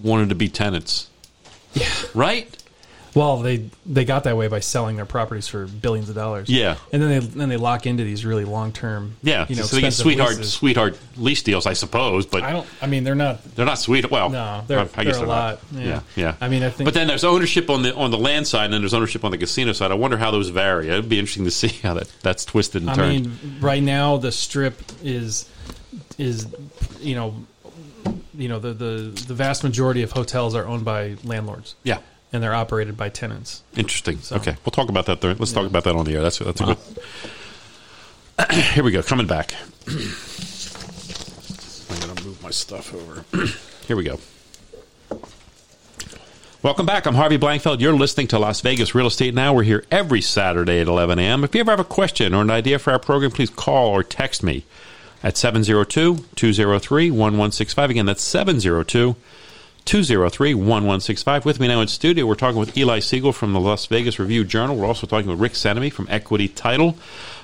wanted 0.02 0.28
to 0.30 0.34
be 0.34 0.48
tenants. 0.48 1.08
Yeah. 1.74 1.88
Right? 2.14 2.54
Well, 3.14 3.40
they 3.40 3.68
they 3.84 4.06
got 4.06 4.24
that 4.24 4.38
way 4.38 4.48
by 4.48 4.60
selling 4.60 4.96
their 4.96 5.04
properties 5.04 5.46
for 5.46 5.66
billions 5.66 6.08
of 6.08 6.14
dollars. 6.14 6.48
Yeah. 6.48 6.76
and 6.94 7.02
then 7.02 7.10
they 7.10 7.18
then 7.18 7.48
they 7.50 7.58
lock 7.58 7.86
into 7.86 8.04
these 8.04 8.24
really 8.24 8.44
long 8.46 8.72
term. 8.72 9.16
Yeah. 9.22 9.44
you 9.50 9.56
know, 9.56 9.62
so 9.62 9.76
they 9.76 9.82
get 9.82 9.92
sweetheart 9.92 10.36
leases. 10.38 10.52
sweetheart 10.54 10.98
lease 11.18 11.42
deals, 11.42 11.66
I 11.66 11.74
suppose, 11.74 12.24
but 12.24 12.42
I 12.42 12.52
don't. 12.52 12.66
I 12.80 12.86
mean, 12.86 13.04
they're 13.04 13.14
not. 13.14 13.44
they're 13.54 13.66
not 13.66 13.78
sweet. 13.78 14.10
Well, 14.10 14.30
No, 14.30 14.64
they're- 14.66 14.78
I 14.80 14.84
they're 14.84 15.04
guess 15.04 15.16
a 15.16 15.18
they're 15.20 15.28
lot. 15.28 15.72
Not. 15.72 15.82
Yeah. 15.82 15.88
Yeah, 15.88 16.00
yeah. 16.16 16.34
I 16.40 16.48
mean, 16.48 16.62
I 16.62 16.70
think- 16.70 16.86
But 16.86 16.94
then 16.94 17.06
there's 17.06 17.22
ownership 17.24 17.68
on 17.68 17.82
the 17.82 17.94
on 17.94 18.10
the 18.10 18.18
land 18.18 18.46
side, 18.48 18.64
and 18.64 18.72
then 18.74 18.80
there's 18.80 18.94
ownership 18.94 19.24
on 19.26 19.30
the 19.30 19.38
casino 19.38 19.72
side. 19.74 19.90
I 19.90 19.94
wonder 19.94 20.16
how 20.16 20.30
those 20.30 20.48
vary. 20.48 20.88
It'd 20.88 21.08
be 21.10 21.18
interesting 21.18 21.44
to 21.44 21.50
see 21.62 21.68
how 21.68 21.92
that 21.94 22.10
that's 22.22 22.44
twisted 22.46 22.80
and 22.82 22.90
I 22.90 22.94
turned. 22.94 23.26
mean, 23.26 23.56
right 23.60 23.82
now 23.82 24.16
the 24.16 24.32
strip 24.32 24.80
is 25.04 25.48
is 26.16 26.46
you 27.00 27.14
know 27.14 27.34
you 28.34 28.48
know 28.48 28.58
the 28.58 28.72
the 28.72 29.24
the 29.26 29.34
vast 29.34 29.64
majority 29.64 30.02
of 30.02 30.12
hotels 30.12 30.54
are 30.54 30.66
owned 30.66 30.84
by 30.84 31.16
landlords 31.24 31.74
yeah. 31.82 31.98
and 32.32 32.42
they're 32.42 32.54
operated 32.54 32.96
by 32.96 33.08
tenants. 33.08 33.62
Interesting. 33.76 34.18
Okay, 34.30 34.56
we'll 34.64 34.72
talk 34.72 34.88
about 34.88 35.06
that. 35.06 35.20
There. 35.20 35.34
Let's 35.34 35.52
talk 35.52 35.66
about 35.66 35.84
that 35.84 35.94
on 35.94 36.04
the 36.04 36.14
air. 36.14 36.22
That's 36.22 36.38
that's 36.38 36.60
a 36.60 36.64
good. 36.64 36.78
Here 38.74 38.82
we 38.82 38.90
go. 38.90 39.02
Coming 39.02 39.26
back. 39.26 39.54
I'm 39.86 39.94
going 42.00 42.16
to 42.16 42.24
move 42.24 42.42
my 42.42 42.50
stuff 42.50 42.94
over. 42.94 43.24
Here 43.86 43.96
we 43.96 44.04
go. 44.04 44.18
Welcome 46.62 46.86
back. 46.86 47.06
I'm 47.06 47.14
Harvey 47.14 47.38
Blankfeld. 47.38 47.80
You're 47.80 47.92
listening 47.92 48.28
to 48.28 48.38
Las 48.38 48.60
Vegas 48.60 48.94
Real 48.94 49.08
Estate 49.08 49.34
Now. 49.34 49.52
We're 49.52 49.64
here 49.64 49.84
every 49.90 50.20
Saturday 50.20 50.80
at 50.80 50.86
11 50.86 51.18
a.m. 51.18 51.42
If 51.42 51.56
you 51.56 51.60
ever 51.60 51.72
have 51.72 51.80
a 51.80 51.84
question 51.84 52.34
or 52.34 52.40
an 52.40 52.50
idea 52.50 52.78
for 52.78 52.92
our 52.92 53.00
program, 53.00 53.32
please 53.32 53.50
call 53.50 53.88
or 53.88 54.04
text 54.04 54.44
me 54.44 54.64
at 55.22 55.36
702 55.36 56.24
203 56.34 57.10
1165. 57.10 57.90
Again, 57.90 58.06
that's 58.06 58.22
702 58.22 59.16
203 59.84 60.54
1165. 60.54 61.44
With 61.44 61.60
me 61.60 61.68
now 61.68 61.80
in 61.80 61.88
studio, 61.88 62.26
we're 62.26 62.34
talking 62.34 62.58
with 62.58 62.76
Eli 62.76 62.98
Segall 63.00 63.34
from 63.34 63.52
the 63.52 63.60
Las 63.60 63.86
Vegas 63.86 64.18
Review 64.18 64.44
Journal. 64.44 64.76
We're 64.76 64.86
also 64.86 65.06
talking 65.06 65.28
with 65.28 65.40
Rick 65.40 65.52
Senemy 65.52 65.92
from 65.92 66.06
Equity 66.08 66.48
Title. 66.48 66.96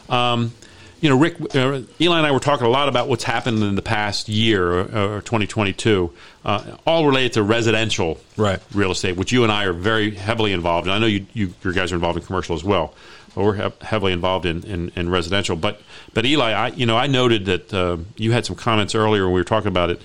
Um, 0.09 0.53
you 1.01 1.09
know, 1.09 1.17
Rick, 1.19 1.37
uh, 1.55 1.83
Eli 2.01 2.19
and 2.19 2.27
I 2.27 2.33
were 2.33 2.41
talking 2.41 2.67
a 2.67 2.71
lot 2.71 2.89
about 2.89 3.09
what's 3.09 3.23
happened 3.23 3.63
in 3.63 3.77
the 3.77 3.83
past 3.83 4.29
year 4.29 4.69
or, 4.69 5.17
or 5.17 5.21
2022, 5.21 6.13
uh, 6.45 6.77
all 6.87 7.07
related 7.07 7.35
to 7.35 7.43
residential 7.45 8.19
Right. 8.37 8.59
real 8.75 8.91
estate, 8.91 9.17
which 9.17 9.31
you 9.31 9.45
and 9.45 9.53
I 9.53 9.65
are 9.67 9.73
very 9.73 10.13
heavily 10.13 10.53
involved 10.53 10.89
in. 10.89 10.93
I 10.93 10.99
know 10.99 11.07
you, 11.07 11.27
you, 11.35 11.55
your 11.63 11.73
guys 11.73 11.93
are 11.93 11.95
involved 11.95 12.19
in 12.19 12.25
commercial 12.25 12.57
as 12.57 12.65
well, 12.65 12.95
but 13.35 13.45
we're 13.45 13.55
he- 13.55 13.85
heavily 13.87 14.13
involved 14.13 14.47
in, 14.47 14.65
in, 14.65 14.93
in 14.97 15.11
residential. 15.11 15.57
But, 15.57 15.81
but 16.15 16.25
Eli, 16.25 16.53
I, 16.53 16.69
you 16.69 16.87
know, 16.87 16.97
I 16.97 17.07
noted 17.07 17.47
that 17.47 17.75
uh, 17.75 17.99
you 18.17 18.33
had 18.33 18.47
some 18.47 18.57
comments 18.57 18.95
earlier 18.95 19.25
when 19.25 19.35
we 19.35 19.41
were 19.41 19.45
talking 19.45 19.69
about 19.69 19.91
it. 19.91 20.01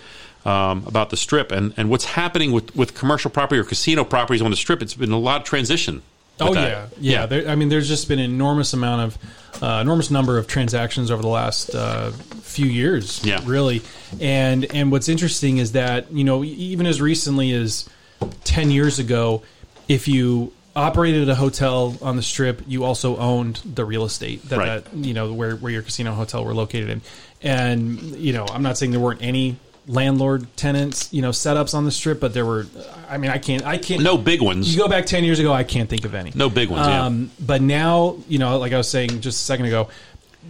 Um, 0.46 0.86
about 0.88 1.10
the 1.10 1.16
strip 1.16 1.54
and, 1.54 1.74
and 1.78 1.90
what's 1.90 2.04
happening 2.04 2.52
with, 2.52 2.76
with 2.76 2.94
commercial 2.94 3.32
property 3.32 3.62
or 3.62 3.64
casino 3.64 4.04
properties 4.04 4.42
on 4.42 4.52
the 4.52 4.58
strip. 4.58 4.82
It's 4.82 4.94
been 4.94 5.14
a 5.14 5.18
lot 5.18 5.40
of 5.40 5.48
transition. 5.48 6.02
Oh 6.40 6.54
that. 6.54 6.90
yeah, 7.00 7.20
yeah. 7.20 7.26
There, 7.28 7.48
I 7.48 7.56
mean, 7.56 7.70
there's 7.70 7.88
just 7.88 8.08
been 8.08 8.20
an 8.20 8.26
enormous 8.26 8.74
amount 8.74 9.02
of 9.02 9.64
uh, 9.64 9.80
enormous 9.82 10.10
number 10.10 10.38
of 10.38 10.48
transactions 10.48 11.12
over 11.12 11.22
the 11.22 11.28
last 11.28 11.74
uh, 11.76 12.12
few 12.42 12.66
years. 12.66 13.24
Yeah. 13.24 13.42
really. 13.46 13.84
And 14.20 14.66
and 14.74 14.92
what's 14.92 15.10
interesting 15.10 15.58
is 15.58 15.74
that 15.74 16.12
you 16.12 16.24
know 16.24 16.44
even 16.44 16.88
as 16.88 17.00
recently 17.00 17.52
as 17.54 17.88
ten 18.44 18.72
years 18.72 19.00
ago, 19.00 19.44
if 19.88 20.08
you 20.08 20.52
operated 20.76 21.30
a 21.30 21.36
hotel 21.36 21.96
on 22.02 22.16
the 22.16 22.24
strip, 22.24 22.62
you 22.68 22.84
also 22.84 23.16
owned 23.18 23.58
the 23.66 23.86
real 23.86 24.06
estate 24.06 24.48
that, 24.50 24.58
Right. 24.58 24.84
that 24.86 24.94
you 24.96 25.14
know 25.14 25.34
where 25.34 25.56
where 25.56 25.72
your 25.72 25.82
casino 25.84 26.14
hotel 26.14 26.44
were 26.46 26.54
located 26.54 26.90
in. 26.90 27.02
And 27.42 28.00
you 28.16 28.34
know, 28.34 28.46
I'm 28.50 28.64
not 28.64 28.78
saying 28.78 28.92
there 28.92 29.00
weren't 29.02 29.22
any 29.22 29.58
landlord 29.86 30.48
tenants 30.56 31.12
you 31.12 31.22
know 31.22 31.32
setups 31.32 31.74
on 31.74 31.84
the 31.84 31.92
strip 31.92 32.22
but 32.22 32.34
there 32.34 32.46
were 32.46 32.66
i 33.10 33.18
mean 33.18 33.30
i 33.30 33.38
can't 33.38 33.66
i 33.66 33.78
can't 33.78 34.02
No 34.02 34.18
big 34.18 34.42
ones. 34.42 34.74
you 34.74 34.82
go 34.82 34.88
back 34.88 35.06
10 35.06 35.26
years 35.26 35.40
ago 35.40 35.52
i 35.52 35.66
can't 35.66 35.90
think 35.90 36.06
of 36.06 36.16
any 36.16 36.32
No 36.36 36.50
big 36.50 36.70
ones, 36.70 36.88
yeah. 36.88 37.04
um, 37.04 37.30
but 37.38 37.62
now, 37.62 38.16
you 38.30 38.40
know, 38.40 38.58
like 38.60 38.72
I 38.72 38.78
was 38.78 38.88
saying 38.88 39.20
just 39.20 39.42
a 39.42 39.44
second 39.44 39.66
ago, 39.66 39.90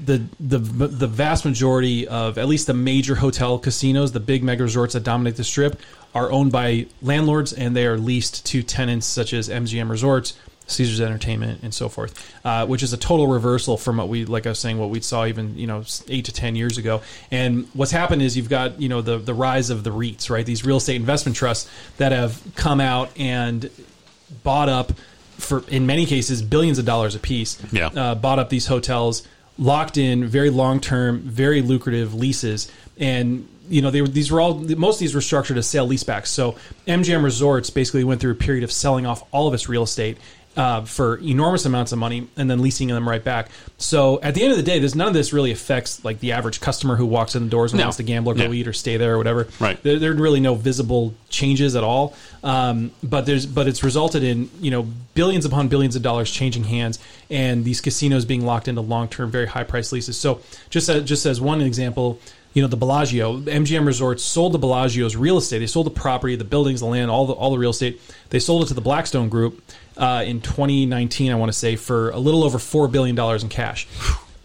the 0.06 0.24
the 0.40 0.58
the 0.58 1.08
vast 1.08 1.46
majority 1.46 2.08
of 2.08 2.38
at 2.38 2.48
least 2.48 2.68
the 2.68 2.74
major 2.74 3.16
hotel 3.16 3.58
casinos, 3.60 4.12
the 4.12 4.20
big 4.20 4.44
mega 4.44 4.64
resorts 4.64 4.94
that 4.94 5.04
dominate 5.04 5.36
the 5.36 5.44
strip, 5.44 5.80
are 6.14 6.32
owned 6.32 6.52
by 6.52 6.88
landlords 7.02 7.54
and 7.54 7.76
they 7.76 7.86
are 7.86 7.98
leased 7.98 8.46
to 8.48 8.64
tenants 8.64 9.06
such 9.06 9.34
as 9.34 9.50
MGM 9.50 9.90
Resorts, 9.90 10.38
Caesars 10.68 11.02
Entertainment, 11.02 11.62
and 11.64 11.74
so 11.74 11.90
forth, 11.90 12.34
uh, 12.46 12.66
which 12.66 12.84
is 12.84 12.94
a 12.94 12.98
total 12.98 13.28
reversal 13.28 13.78
from 13.78 13.98
what 13.98 14.10
we, 14.10 14.26
like 14.26 14.46
I 14.46 14.50
was 14.50 14.60
saying, 14.60 14.78
what 14.78 14.90
we 14.90 15.02
saw 15.02 15.26
even 15.26 15.58
you 15.58 15.68
know 15.68 15.84
eight 16.08 16.26
to 16.26 16.34
ten 16.34 16.56
years 16.56 16.78
ago. 16.78 17.02
And 17.32 17.68
what's 17.74 17.92
happened 17.92 18.22
is 18.22 18.36
you've 18.38 18.50
got 18.50 18.82
you 18.82 18.90
know 18.90 19.02
the 19.02 19.18
the 19.18 19.34
rise 19.34 19.70
of 19.70 19.84
the 19.84 19.92
REITs, 19.92 20.30
right? 20.30 20.46
These 20.46 20.66
real 20.66 20.78
estate 20.78 20.98
investment 20.98 21.36
trusts 21.36 21.70
that 21.98 22.12
have 22.12 22.42
come 22.56 22.80
out 22.80 23.10
and 23.18 23.70
bought 24.44 24.70
up 24.70 24.92
for 25.38 25.64
in 25.68 25.86
many 25.86 26.06
cases 26.06 26.42
billions 26.42 26.80
of 26.80 26.86
dollars 26.86 27.16
a 27.16 27.20
piece. 27.20 27.58
Yeah. 27.72 27.88
uh, 27.88 28.16
bought 28.16 28.40
up 28.40 28.50
these 28.50 28.68
hotels, 28.68 29.28
locked 29.58 29.98
in 29.98 30.26
very 30.26 30.50
long 30.50 30.80
term, 30.80 31.22
very 31.22 31.62
lucrative 31.62 32.14
leases, 32.14 32.72
and 32.98 33.48
you 33.70 33.82
know 33.82 33.92
they 33.92 34.02
were 34.02 34.08
these 34.08 34.32
were 34.32 34.42
all 34.42 34.56
most 34.56 34.96
of 34.96 35.00
these 35.00 35.16
were 35.16 35.22
structured 35.22 35.58
as 35.58 35.68
sale 35.68 35.88
leasebacks. 35.88 36.28
So 36.28 36.56
MGM 36.88 37.24
Resorts 37.24 37.70
basically 37.70 38.04
went 38.04 38.22
through 38.22 38.32
a 38.32 38.36
period 38.36 38.64
of 38.64 38.72
selling 38.72 39.06
off 39.06 39.24
all 39.32 39.48
of 39.48 39.54
its 39.54 39.70
real 39.70 39.84
estate. 39.84 40.18
Uh, 40.56 40.86
for 40.86 41.18
enormous 41.18 41.66
amounts 41.66 41.92
of 41.94 41.98
money 41.98 42.28
and 42.38 42.48
then 42.48 42.62
leasing 42.62 42.88
them 42.88 43.10
right 43.10 43.24
back. 43.24 43.50
So 43.80 44.22
at 44.22 44.36
the 44.36 44.44
end 44.44 44.52
of 44.52 44.58
the 44.58 44.64
day, 44.64 44.78
there's 44.78 44.94
none 44.94 45.08
of 45.08 45.14
this 45.16 45.34
really 45.34 45.50
affects 45.52 46.06
like 46.06 46.20
the 46.20 46.34
average 46.34 46.62
customer 46.62 46.96
who 46.96 47.08
walks 47.08 47.34
in 47.34 47.46
the 47.46 47.50
doors 47.50 47.72
and 47.74 47.80
No. 47.80 47.86
wants 47.86 47.98
to 47.98 48.04
gamble 48.04 48.34
or 48.34 48.36
go 48.36 48.44
Yeah. 48.44 48.52
eat 48.60 48.68
or 48.68 48.74
stay 48.74 48.98
there 48.98 49.16
or 49.16 49.18
whatever. 49.18 49.48
Right. 49.60 49.82
There, 49.82 49.98
there 49.98 50.12
are 50.12 50.14
really 50.14 50.40
no 50.40 50.54
visible 50.54 51.16
changes 51.30 51.76
at 51.76 51.84
all. 51.84 52.14
Um, 52.44 52.92
but 53.02 53.26
there's 53.26 53.48
but 53.48 53.68
it's 53.68 53.84
resulted 53.84 54.24
in 54.24 54.52
you 54.62 54.70
know 54.70 54.86
billions 55.16 55.44
upon 55.46 55.70
billions 55.70 55.96
of 55.96 56.04
dollars 56.04 56.30
changing 56.30 56.66
hands 56.66 57.00
and 57.32 57.66
these 57.66 57.82
casinos 57.82 58.24
being 58.24 58.46
locked 58.46 58.68
into 58.68 58.82
long 58.82 59.08
term, 59.08 59.32
very 59.32 59.48
high 59.48 59.64
price 59.64 59.92
leases. 59.92 60.18
So 60.18 60.40
just 60.70 60.88
as, 60.88 61.04
just 61.04 61.26
as 61.26 61.42
one 61.42 61.62
example. 61.62 62.20
You 62.56 62.62
know 62.62 62.68
the 62.68 62.78
Bellagio, 62.78 63.40
MGM 63.40 63.88
Resorts 63.88 64.24
sold 64.24 64.52
the 64.54 64.60
Bellagio's 64.60 65.16
real 65.16 65.40
estate. 65.40 65.58
They 65.58 65.66
sold 65.66 65.88
the 65.88 65.90
property, 65.90 66.36
the 66.36 66.44
buildings, 66.44 66.82
the 66.82 66.86
land, 66.86 67.10
all 67.10 67.26
the 67.26 67.34
all 67.34 67.50
the 67.50 67.58
real 67.58 67.72
estate. 67.72 68.00
They 68.30 68.38
sold 68.38 68.62
it 68.62 68.68
to 68.68 68.76
the 68.76 68.82
Blackstone 68.82 69.28
Group 69.28 69.60
uh, 69.98 70.24
in 70.26 70.42
2019. 70.42 71.32
I 71.32 71.36
want 71.36 71.52
to 71.52 71.58
say 71.58 71.76
for 71.76 72.10
a 72.12 72.20
little 72.20 72.44
over 72.44 72.60
four 72.60 72.88
billion 72.88 73.16
dollars 73.16 73.44
in 73.44 73.50
cash. 73.50 73.88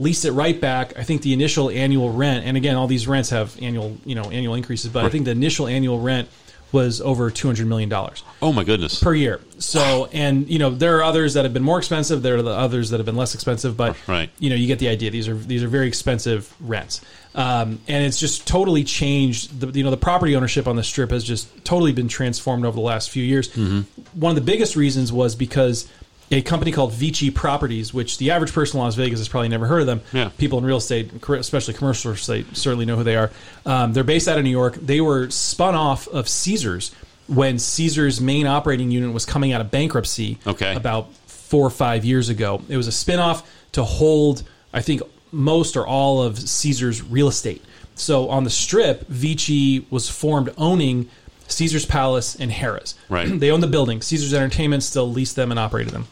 Leased 0.00 0.24
it 0.24 0.30
right 0.32 0.60
back. 0.60 0.96
I 0.96 1.02
think 1.02 1.22
the 1.22 1.32
initial 1.32 1.70
annual 1.70 2.12
rent, 2.12 2.44
and 2.46 2.56
again, 2.56 2.76
all 2.76 2.86
these 2.86 3.08
rents 3.08 3.30
have 3.30 3.60
annual 3.60 3.96
you 4.04 4.14
know 4.14 4.24
annual 4.30 4.54
increases, 4.54 4.90
but 4.92 5.04
I 5.04 5.08
think 5.08 5.24
the 5.24 5.32
initial 5.32 5.66
annual 5.66 5.98
rent 6.00 6.28
was 6.70 7.00
over 7.00 7.30
two 7.30 7.48
hundred 7.48 7.66
million 7.66 7.88
dollars 7.88 8.22
Oh 8.42 8.52
my 8.52 8.62
goodness. 8.62 9.02
per 9.02 9.14
year. 9.14 9.40
So, 9.58 10.08
and 10.12 10.46
you 10.48 10.58
know, 10.58 10.68
there 10.70 10.98
are 10.98 11.02
others 11.02 11.34
that 11.34 11.44
have 11.46 11.54
been 11.54 11.62
more 11.64 11.78
expensive. 11.78 12.22
There 12.22 12.36
are 12.36 12.42
the 12.42 12.50
others 12.52 12.90
that 12.90 12.98
have 12.98 13.06
been 13.06 13.16
less 13.16 13.34
expensive, 13.34 13.76
but 13.76 13.96
Right. 14.06 14.28
you 14.38 14.50
know, 14.50 14.56
you 14.56 14.66
get 14.66 14.78
the 14.78 14.88
idea. 14.88 15.10
These 15.10 15.28
are 15.28 15.34
these 15.34 15.62
are 15.64 15.68
very 15.68 15.88
expensive 15.88 16.54
rents, 16.60 17.00
um, 17.34 17.80
and 17.88 18.04
it's 18.04 18.18
just 18.18 18.46
totally 18.46 18.84
changed. 18.84 19.60
The, 19.60 19.78
you 19.78 19.84
know, 19.84 19.90
the 19.90 19.96
property 19.96 20.34
ownership 20.36 20.66
on 20.66 20.76
the 20.76 20.82
strip 20.82 21.10
has 21.10 21.24
just 21.24 21.48
totally 21.64 21.92
been 21.92 22.08
transformed 22.08 22.64
over 22.64 22.74
the 22.74 22.80
last 22.80 23.10
few 23.10 23.22
years. 23.22 23.48
Mm-hmm. 23.50 24.20
One 24.20 24.30
of 24.30 24.36
the 24.36 24.50
biggest 24.50 24.76
reasons 24.76 25.12
was 25.12 25.34
because. 25.34 25.88
A 26.30 26.42
company 26.42 26.72
called 26.72 26.92
Vici 26.92 27.30
Properties, 27.30 27.94
which 27.94 28.18
the 28.18 28.32
average 28.32 28.52
person 28.52 28.76
in 28.78 28.84
Las 28.84 28.96
Vegas 28.96 29.18
has 29.18 29.28
probably 29.30 29.48
never 29.48 29.64
heard 29.64 29.80
of 29.80 29.86
them. 29.86 30.02
Yeah. 30.12 30.28
People 30.36 30.58
in 30.58 30.64
real 30.66 30.76
estate, 30.76 31.10
especially 31.26 31.72
commercial 31.72 32.10
real 32.10 32.16
estate, 32.16 32.54
certainly 32.54 32.84
know 32.84 32.96
who 32.96 33.02
they 33.02 33.16
are. 33.16 33.30
Um, 33.64 33.94
they're 33.94 34.04
based 34.04 34.28
out 34.28 34.36
of 34.36 34.44
New 34.44 34.50
York. 34.50 34.74
They 34.74 35.00
were 35.00 35.30
spun 35.30 35.74
off 35.74 36.06
of 36.08 36.28
Caesars 36.28 36.94
when 37.28 37.58
Caesars' 37.58 38.20
main 38.20 38.46
operating 38.46 38.90
unit 38.90 39.10
was 39.14 39.24
coming 39.24 39.54
out 39.54 39.62
of 39.62 39.70
bankruptcy 39.70 40.36
Okay. 40.46 40.74
about 40.76 41.14
four 41.28 41.64
or 41.64 41.70
five 41.70 42.04
years 42.04 42.28
ago. 42.28 42.60
It 42.68 42.76
was 42.76 42.88
a 42.88 42.90
spinoff 42.90 43.42
to 43.72 43.82
hold, 43.82 44.42
I 44.74 44.82
think, 44.82 45.00
most 45.32 45.76
or 45.76 45.86
all 45.86 46.22
of 46.22 46.38
Caesars' 46.38 47.02
real 47.02 47.28
estate. 47.28 47.64
So 47.94 48.28
on 48.28 48.44
the 48.44 48.50
strip, 48.50 49.06
Vici 49.08 49.86
was 49.90 50.08
formed 50.08 50.52
owning 50.56 51.08
Caesars 51.48 51.84
Palace 51.86 52.34
and 52.36 52.50
Harrah's. 52.52 52.94
Right. 53.08 53.28
they 53.40 53.50
owned 53.50 53.62
the 53.62 53.66
building. 53.68 54.00
Caesars 54.02 54.32
Entertainment 54.34 54.82
still 54.82 55.10
leased 55.10 55.36
them 55.36 55.50
and 55.50 55.58
operated 55.58 55.92
them. 55.92 56.06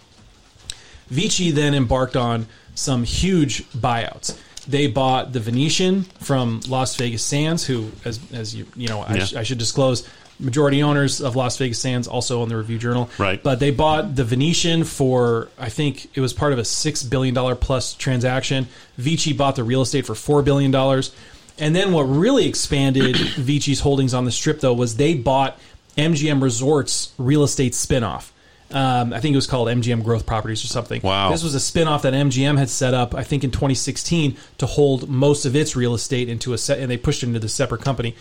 Vici 1.08 1.50
then 1.50 1.74
embarked 1.74 2.16
on 2.16 2.46
some 2.74 3.04
huge 3.04 3.64
buyouts. 3.70 4.38
They 4.66 4.88
bought 4.88 5.32
the 5.32 5.38
Venetian 5.40 6.02
from 6.20 6.60
Las 6.68 6.96
Vegas 6.96 7.22
Sands, 7.22 7.64
who, 7.64 7.92
as 8.04 8.18
as 8.32 8.54
you 8.54 8.66
you 8.74 8.88
know, 8.88 9.02
I, 9.02 9.14
Yeah. 9.14 9.24
sh- 9.24 9.34
I 9.34 9.42
should 9.44 9.58
disclose. 9.58 10.08
Majority 10.38 10.82
owners 10.82 11.20
of 11.20 11.34
Las 11.36 11.56
Vegas 11.56 11.78
Sands 11.78 12.06
also 12.06 12.42
on 12.42 12.48
the 12.48 12.56
Review 12.56 12.78
Journal, 12.78 13.10
Right. 13.18 13.42
But 13.42 13.58
they 13.58 13.70
bought 13.70 14.14
the 14.16 14.24
Venetian 14.24 14.84
for 14.84 15.48
I 15.58 15.68
think 15.68 16.08
it 16.16 16.20
was 16.20 16.32
part 16.32 16.52
of 16.52 16.58
a 16.58 16.64
six 16.64 17.02
billion 17.02 17.34
dollar 17.34 17.54
plus 17.54 17.94
transaction. 17.94 18.68
Vici 18.98 19.32
bought 19.32 19.56
the 19.56 19.64
real 19.64 19.82
estate 19.82 20.06
for 20.06 20.14
four 20.14 20.42
billion 20.42 20.70
dollars, 20.70 21.14
and 21.58 21.74
then 21.74 21.92
what 21.92 22.02
really 22.02 22.46
expanded 22.48 23.16
Vici's 23.36 23.80
holdings 23.80 24.12
on 24.14 24.24
the 24.24 24.30
strip 24.32 24.60
though 24.60 24.74
was 24.74 24.96
they 24.96 25.14
bought 25.14 25.58
MGM 25.96 26.42
Resorts 26.42 27.12
real 27.18 27.42
estate 27.42 27.72
spinoff. 27.72 28.30
Um, 28.72 29.12
I 29.12 29.20
think 29.20 29.32
it 29.32 29.36
was 29.36 29.46
called 29.46 29.68
MGM 29.68 30.02
Growth 30.02 30.26
Properties 30.26 30.64
or 30.64 30.66
something. 30.66 31.00
Wow. 31.02 31.30
This 31.30 31.44
was 31.44 31.54
a 31.54 31.58
spinoff 31.58 32.02
that 32.02 32.12
MGM 32.14 32.58
had 32.58 32.68
set 32.68 32.94
up, 32.94 33.14
I 33.14 33.22
think, 33.22 33.44
in 33.44 33.52
2016 33.52 34.36
to 34.58 34.66
hold 34.66 35.08
most 35.08 35.46
of 35.46 35.54
its 35.54 35.76
real 35.76 35.94
estate 35.94 36.28
into 36.28 36.52
a 36.52 36.58
set, 36.58 36.80
and 36.80 36.90
they 36.90 36.96
pushed 36.96 37.22
it 37.22 37.26
into 37.28 37.38
the 37.38 37.48
separate 37.48 37.82
company. 37.82 38.16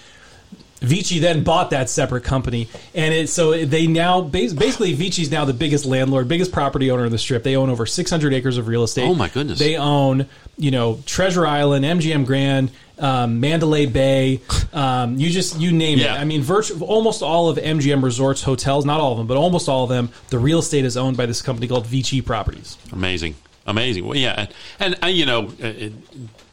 Vici 0.81 1.19
then 1.19 1.43
bought 1.43 1.69
that 1.69 1.89
separate 1.89 2.23
company, 2.25 2.67
and 2.93 3.13
it 3.13 3.29
so 3.29 3.65
they 3.65 3.87
now 3.87 4.21
bas- 4.21 4.53
basically 4.53 4.93
Vici's 4.93 5.31
now 5.31 5.45
the 5.45 5.53
biggest 5.53 5.85
landlord, 5.85 6.27
biggest 6.27 6.51
property 6.51 6.91
owner 6.91 7.05
of 7.05 7.11
the 7.11 7.17
strip. 7.17 7.43
They 7.43 7.55
own 7.55 7.69
over 7.69 7.85
600 7.85 8.33
acres 8.33 8.57
of 8.57 8.67
real 8.67 8.83
estate. 8.83 9.05
Oh, 9.05 9.15
my 9.15 9.29
goodness. 9.29 9.57
They 9.57 9.77
own 9.77 10.27
you 10.57 10.71
know 10.71 10.99
Treasure 11.05 11.47
Island, 11.47 11.85
MGM 11.85 12.25
Grand, 12.25 12.71
um, 12.99 13.39
Mandalay 13.39 13.85
Bay. 13.85 14.41
Um, 14.73 15.17
you 15.17 15.29
just 15.29 15.59
you 15.59 15.71
name 15.71 15.97
Yeah. 15.99 16.15
it. 16.15 16.19
I 16.19 16.25
mean, 16.25 16.41
virtu- 16.41 16.83
almost 16.83 17.21
all 17.23 17.49
of 17.49 17.57
MGM 17.57 18.03
Resorts 18.03 18.43
hotels, 18.43 18.85
not 18.85 18.99
all 18.99 19.13
of 19.13 19.17
them, 19.17 19.27
but 19.27 19.37
almost 19.37 19.69
all 19.69 19.83
of 19.83 19.89
them, 19.89 20.09
the 20.29 20.37
real 20.39 20.59
estate 20.59 20.83
is 20.85 20.97
owned 20.97 21.15
by 21.15 21.25
this 21.25 21.41
company 21.41 21.67
called 21.67 21.87
Vici 21.87 22.21
Properties. 22.21 22.77
Amazing, 22.91 23.35
amazing. 23.65 24.05
Well, 24.05 24.17
yeah, 24.17 24.33
and, 24.37 24.49
and, 24.79 24.95
and 25.01 25.15
you 25.15 25.25
know, 25.25 25.45
uh, 25.47 25.67
it, 25.67 25.93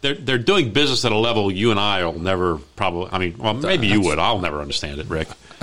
they're 0.02 0.14
they're 0.14 0.38
doing 0.38 0.72
business 0.72 1.04
at 1.06 1.12
a 1.12 1.16
level 1.16 1.50
you 1.50 1.70
and 1.70 1.80
I 1.80 2.04
will 2.04 2.18
never 2.18 2.58
probably. 2.76 3.08
I 3.10 3.18
mean, 3.18 3.36
well, 3.38 3.54
maybe 3.54 3.86
you 3.86 4.02
would. 4.02 4.18
I'll 4.18 4.38
never 4.40 4.60
understand 4.60 5.00
it, 5.00 5.06
Rick. 5.08 5.28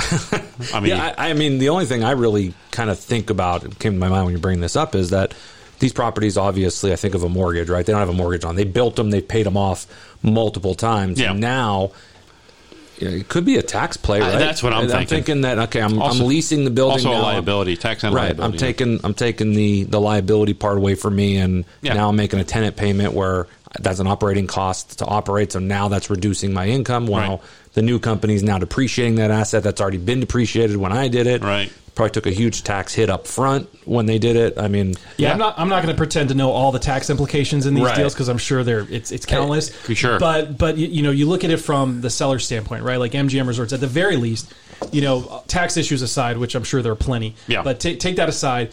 I 0.73 0.79
mean, 0.79 0.87
Yeah, 0.95 1.13
I, 1.17 1.29
I 1.29 1.33
mean, 1.33 1.59
the 1.59 1.69
only 1.69 1.85
thing 1.85 2.03
I 2.03 2.11
really 2.11 2.53
kind 2.71 2.89
of 2.89 2.97
think 2.97 3.29
about 3.29 3.61
came 3.79 3.93
to 3.93 3.99
my 3.99 4.09
mind 4.09 4.25
when 4.25 4.33
you 4.33 4.39
bring 4.39 4.61
this 4.61 4.75
up 4.75 4.95
is 4.95 5.11
that 5.11 5.33
these 5.79 5.93
properties, 5.93 6.37
obviously, 6.37 6.91
I 6.91 6.95
think 6.95 7.15
of 7.15 7.23
a 7.23 7.29
mortgage, 7.29 7.69
right? 7.69 7.85
They 7.85 7.91
don't 7.93 7.99
have 7.99 8.09
a 8.09 8.13
mortgage 8.13 8.43
on. 8.45 8.55
They 8.55 8.63
built 8.65 8.95
them, 8.95 9.11
they 9.11 9.21
paid 9.21 9.45
them 9.45 9.55
off 9.57 9.85
multiple 10.23 10.73
times. 10.75 11.19
Yeah. 11.19 11.31
Now, 11.33 11.91
it 12.97 13.29
could 13.29 13.45
be 13.45 13.55
a 13.55 13.61
tax 13.61 13.95
play, 13.95 14.19
Uh, 14.19 14.27
right? 14.29 14.39
that's 14.39 14.61
what 14.61 14.73
I'm 14.73 14.83
I'm 14.83 14.89
thinking. 14.89 15.07
thinking 15.07 15.41
that 15.41 15.57
okay, 15.59 15.81
I'm, 15.81 16.01
Also- 16.01 16.21
I'm 16.23 16.27
leasing 16.27 16.65
the 16.65 16.69
building. 16.69 17.05
also 17.07 17.17
a 17.17 17.21
liability, 17.21 17.77
tax 17.77 18.03
and 18.03 18.13
Right, 18.13 18.23
liability. 18.37 18.53
I'm 18.53 18.59
taking 18.59 18.99
I'm 19.05 19.13
taking 19.13 19.53
the 19.53 19.83
the 19.83 20.01
liability 20.01 20.53
part 20.53 20.77
away 20.77 20.95
from 20.95 21.15
me, 21.15 21.37
and 21.37 21.63
Yeah. 21.81 21.93
now 21.93 22.09
I'm 22.09 22.17
making 22.17 22.39
a 22.39 22.43
tenant 22.43 22.75
payment 22.75 23.13
where 23.13 23.47
that's 23.79 23.99
an 23.99 24.07
operating 24.07 24.47
cost 24.47 24.99
to 24.99 25.05
operate. 25.05 25.51
So 25.51 25.59
now 25.59 25.87
that's 25.89 26.09
reducing 26.09 26.53
my 26.53 26.67
income. 26.67 27.05
While 27.07 27.29
Right. 27.37 27.41
the 27.73 27.81
new 27.81 27.99
company 27.99 28.33
is 28.35 28.43
now 28.43 28.57
depreciating 28.57 29.15
that 29.15 29.31
asset 29.31 29.63
that's 29.63 29.79
already 29.81 29.97
been 29.97 30.19
depreciated 30.19 30.77
when 30.77 30.91
I 30.91 31.07
did 31.07 31.27
it. 31.27 31.43
Right. 31.43 31.71
Probably 31.95 32.11
took 32.11 32.27
a 32.27 32.31
huge 32.31 32.63
tax 32.63 32.93
hit 32.93 33.09
up 33.09 33.27
front 33.27 33.67
when 33.83 34.05
they 34.05 34.19
did 34.19 34.37
it. 34.37 34.53
I 34.57 34.69
mean, 34.69 34.95
Yeah, 35.17 35.33
I'm 35.33 35.37
not. 35.37 35.55
I'm 35.59 35.67
not 35.67 35.83
going 35.83 35.93
to 35.93 35.97
pretend 35.97 36.29
to 36.29 36.35
know 36.35 36.49
all 36.51 36.71
the 36.71 36.79
tax 36.79 37.09
implications 37.09 37.65
in 37.65 37.73
these 37.73 37.83
Right. 37.83 37.95
deals 37.97 38.13
because 38.13 38.29
I'm 38.29 38.37
sure 38.37 38.63
they're 38.63 38.87
it's 38.89 39.11
it's 39.11 39.25
countless. 39.25 39.69
For 39.69 39.93
sure. 39.93 40.17
But 40.17 40.57
but 40.57 40.77
you, 40.77 40.87
you 40.87 41.03
know 41.03 41.11
you 41.11 41.27
look 41.27 41.43
at 41.43 41.49
it 41.51 41.57
from 41.57 41.99
the 42.01 42.09
seller's 42.09 42.45
standpoint, 42.45 42.83
right? 42.83 42.97
Like 42.97 43.11
MGM 43.11 43.47
Resorts, 43.47 43.73
at 43.73 43.81
the 43.81 43.87
very 43.87 44.15
least, 44.15 44.51
you 44.93 45.01
know, 45.01 45.43
tax 45.47 45.75
issues 45.75 46.01
aside, 46.01 46.37
which 46.37 46.55
I'm 46.55 46.63
sure 46.63 46.81
there 46.81 46.93
are 46.93 46.95
plenty. 46.95 47.35
Yeah. 47.47 47.63
But 47.63 47.81
ta- 47.81 47.95
take 47.99 48.15
that 48.15 48.29
aside. 48.29 48.69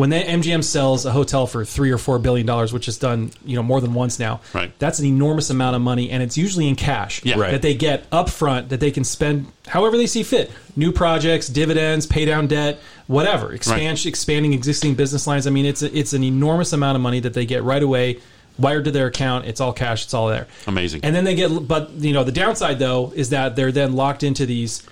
When 0.00 0.08
the 0.08 0.16
MGM 0.16 0.64
sells 0.64 1.04
a 1.04 1.12
hotel 1.12 1.46
for 1.46 1.62
three 1.62 1.90
or 1.90 1.98
four 1.98 2.18
billion 2.18 2.46
dollars, 2.46 2.72
which 2.72 2.88
is 2.88 2.96
done, 2.96 3.32
you 3.44 3.54
know, 3.54 3.62
more 3.62 3.82
than 3.82 3.92
once 3.92 4.18
now, 4.18 4.40
Right. 4.54 4.72
that's 4.78 4.98
an 4.98 5.04
enormous 5.04 5.50
amount 5.50 5.76
of 5.76 5.82
money, 5.82 6.08
and 6.08 6.22
it's 6.22 6.38
usually 6.38 6.68
in 6.68 6.74
cash 6.74 7.20
Yeah. 7.22 7.38
Right. 7.38 7.50
that 7.50 7.60
they 7.60 7.74
get 7.74 8.04
up 8.10 8.30
front 8.30 8.70
that 8.70 8.80
they 8.80 8.90
can 8.90 9.04
spend 9.04 9.48
however 9.66 9.98
they 9.98 10.06
see 10.06 10.22
fit. 10.22 10.50
New 10.74 10.90
projects, 10.90 11.48
dividends, 11.48 12.06
pay 12.06 12.24
down 12.24 12.46
debt, 12.46 12.80
whatever. 13.08 13.52
Expand, 13.52 14.06
expanding 14.06 14.54
existing 14.54 14.94
business 14.94 15.26
lines. 15.26 15.46
I 15.46 15.50
mean, 15.50 15.66
it's 15.66 15.82
a, 15.82 15.94
it's 15.94 16.14
an 16.14 16.24
enormous 16.24 16.72
amount 16.72 16.96
of 16.96 17.02
money 17.02 17.20
that 17.20 17.34
they 17.34 17.44
get 17.44 17.62
right 17.62 17.82
away, 17.82 18.20
wired 18.58 18.86
to 18.86 18.90
their 18.90 19.08
account. 19.08 19.44
It's 19.44 19.60
all 19.60 19.74
cash. 19.74 20.04
It's 20.04 20.14
all 20.14 20.28
there. 20.28 20.46
Amazing. 20.66 21.00
And 21.02 21.14
then 21.14 21.24
they 21.24 21.34
get, 21.34 21.68
but 21.68 21.90
you 21.98 22.14
know, 22.14 22.24
the 22.24 22.32
downside 22.32 22.78
though 22.78 23.12
is 23.14 23.28
that 23.28 23.54
they're 23.54 23.70
then 23.70 23.92
locked 23.92 24.22
into 24.22 24.46
these. 24.46 24.82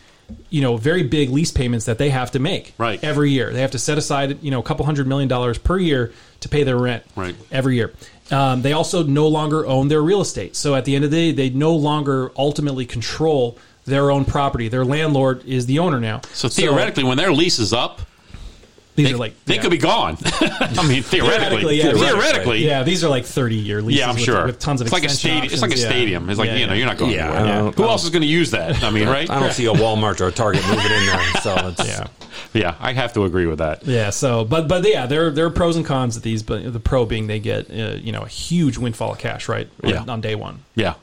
You 0.51 0.61
know, 0.63 0.77
very 0.77 1.03
big 1.03 1.31
lease 1.31 1.51
payments 1.51 1.87
that 1.87 1.99
they 1.99 2.11
have 2.11 2.31
to 2.33 2.39
make 2.39 2.75
Right. 2.79 3.03
every 3.03 3.31
year. 3.31 3.53
They 3.53 3.61
have 3.63 3.71
to 3.73 3.79
set 3.79 3.97
aside, 3.99 4.39
you 4.43 4.51
know, 4.51 4.59
a 4.61 4.63
couple 4.63 4.85
hundred 4.85 5.07
million 5.07 5.29
dollars 5.29 5.59
per 5.59 5.79
year 5.79 6.13
to 6.41 6.49
pay 6.49 6.63
their 6.65 6.77
rent 6.77 7.03
Right. 7.17 7.35
every 7.51 7.77
year. 7.77 7.93
Um, 8.31 8.61
they 8.63 8.73
also 8.73 9.03
no 9.03 9.27
longer 9.27 9.67
own 9.67 9.89
their 9.89 10.03
real 10.03 10.21
estate. 10.21 10.55
So 10.55 10.75
at 10.75 10.85
the 10.85 10.95
end 10.95 11.05
of 11.05 11.11
the 11.11 11.17
day, 11.17 11.33
they 11.33 11.51
no 11.51 11.75
longer 11.75 12.31
ultimately 12.37 12.85
control 12.85 13.57
their 13.87 14.11
own 14.11 14.27
property. 14.27 14.69
Their 14.69 14.85
landlord 14.85 15.43
is 15.47 15.65
the 15.65 15.79
owner 15.79 15.99
now. 15.99 16.21
so 16.35 16.49
theoretically, 16.49 17.05
when 17.05 17.17
their 17.17 17.33
lease 17.33 17.59
is 17.59 17.73
up, 17.73 18.03
these 18.99 19.11
they, 19.11 19.15
are 19.15 19.17
like 19.17 19.45
they 19.45 19.55
yeah. 19.55 19.63
could 19.63 19.71
be 19.71 19.79
gone. 19.79 20.17
I 20.25 20.85
mean, 20.89 21.05
theoretically, 21.05 21.05
Theoretically, 21.05 21.77
yeah. 21.77 21.93
theoretically, 21.93 22.67
yeah, 22.67 22.83
these 22.83 23.05
are 23.05 23.09
like 23.09 23.25
thirty-year 23.25 23.81
leases. 23.81 24.01
Yeah, 24.01 24.11
I'm 24.11 24.17
sure. 24.17 24.47
with 24.47 24.59
tons 24.59 24.81
of 24.81 24.89
it's 24.89 24.93
like 24.93 25.05
a 25.05 25.07
extension 25.07 25.49
stadium. 25.49 25.53
It's 25.53 25.63
like 25.63 25.73
a 25.73 25.77
stadium. 25.77 26.31
It's 26.31 26.39
like 26.39 26.49
Yeah, 26.49 26.57
you 26.57 26.67
know, 26.67 26.73
you're 26.73 26.87
not 26.87 26.99
going 26.99 27.13
Yeah, 27.13 27.33
anywhere. 27.33 27.69
I 27.69 27.71
Who 27.71 27.85
else 27.85 28.03
is 28.03 28.11
going 28.11 28.23
to 28.23 28.29
use 28.29 28.51
that? 28.51 28.83
I 28.83 28.91
mean, 28.91 29.07
right? 29.07 29.31
I 29.31 29.39
don't 29.39 29.53
see 29.53 29.67
a 29.67 29.73
Walmart 29.73 30.21
or 30.21 30.27
a 30.27 30.33
Target 30.33 30.67
moving 30.67 30.91
in 30.91 31.07
there. 31.07 31.21
So 31.43 31.55
it's, 31.69 31.87
Yeah. 31.87 32.09
Yeah, 32.53 32.75
I 32.81 32.93
have 32.93 33.13
to 33.13 33.23
agree 33.25 33.47
with 33.47 33.59
that. 33.59 33.85
Yeah, 33.87 34.11
so 34.11 34.45
but 34.45 34.67
but 34.67 34.85
yeah, 34.89 35.07
there 35.07 35.31
there 35.31 35.47
are 35.47 35.51
pros 35.51 35.77
and 35.77 35.87
cons 35.87 36.17
of 36.17 36.23
these. 36.25 36.43
But 36.43 36.73
the 36.73 36.81
pro 36.81 37.07
being 37.07 37.29
they 37.29 37.39
get 37.39 37.71
uh, 37.71 37.97
you 37.97 38.11
know 38.11 38.23
a 38.23 38.29
huge 38.29 38.79
windfall 38.79 39.13
of 39.13 39.19
cash 39.19 39.49
right 39.49 39.69
Yeah. 39.85 40.05
on 40.09 40.21
day 40.21 40.35
one. 40.35 40.65
Yeah, 40.75 40.95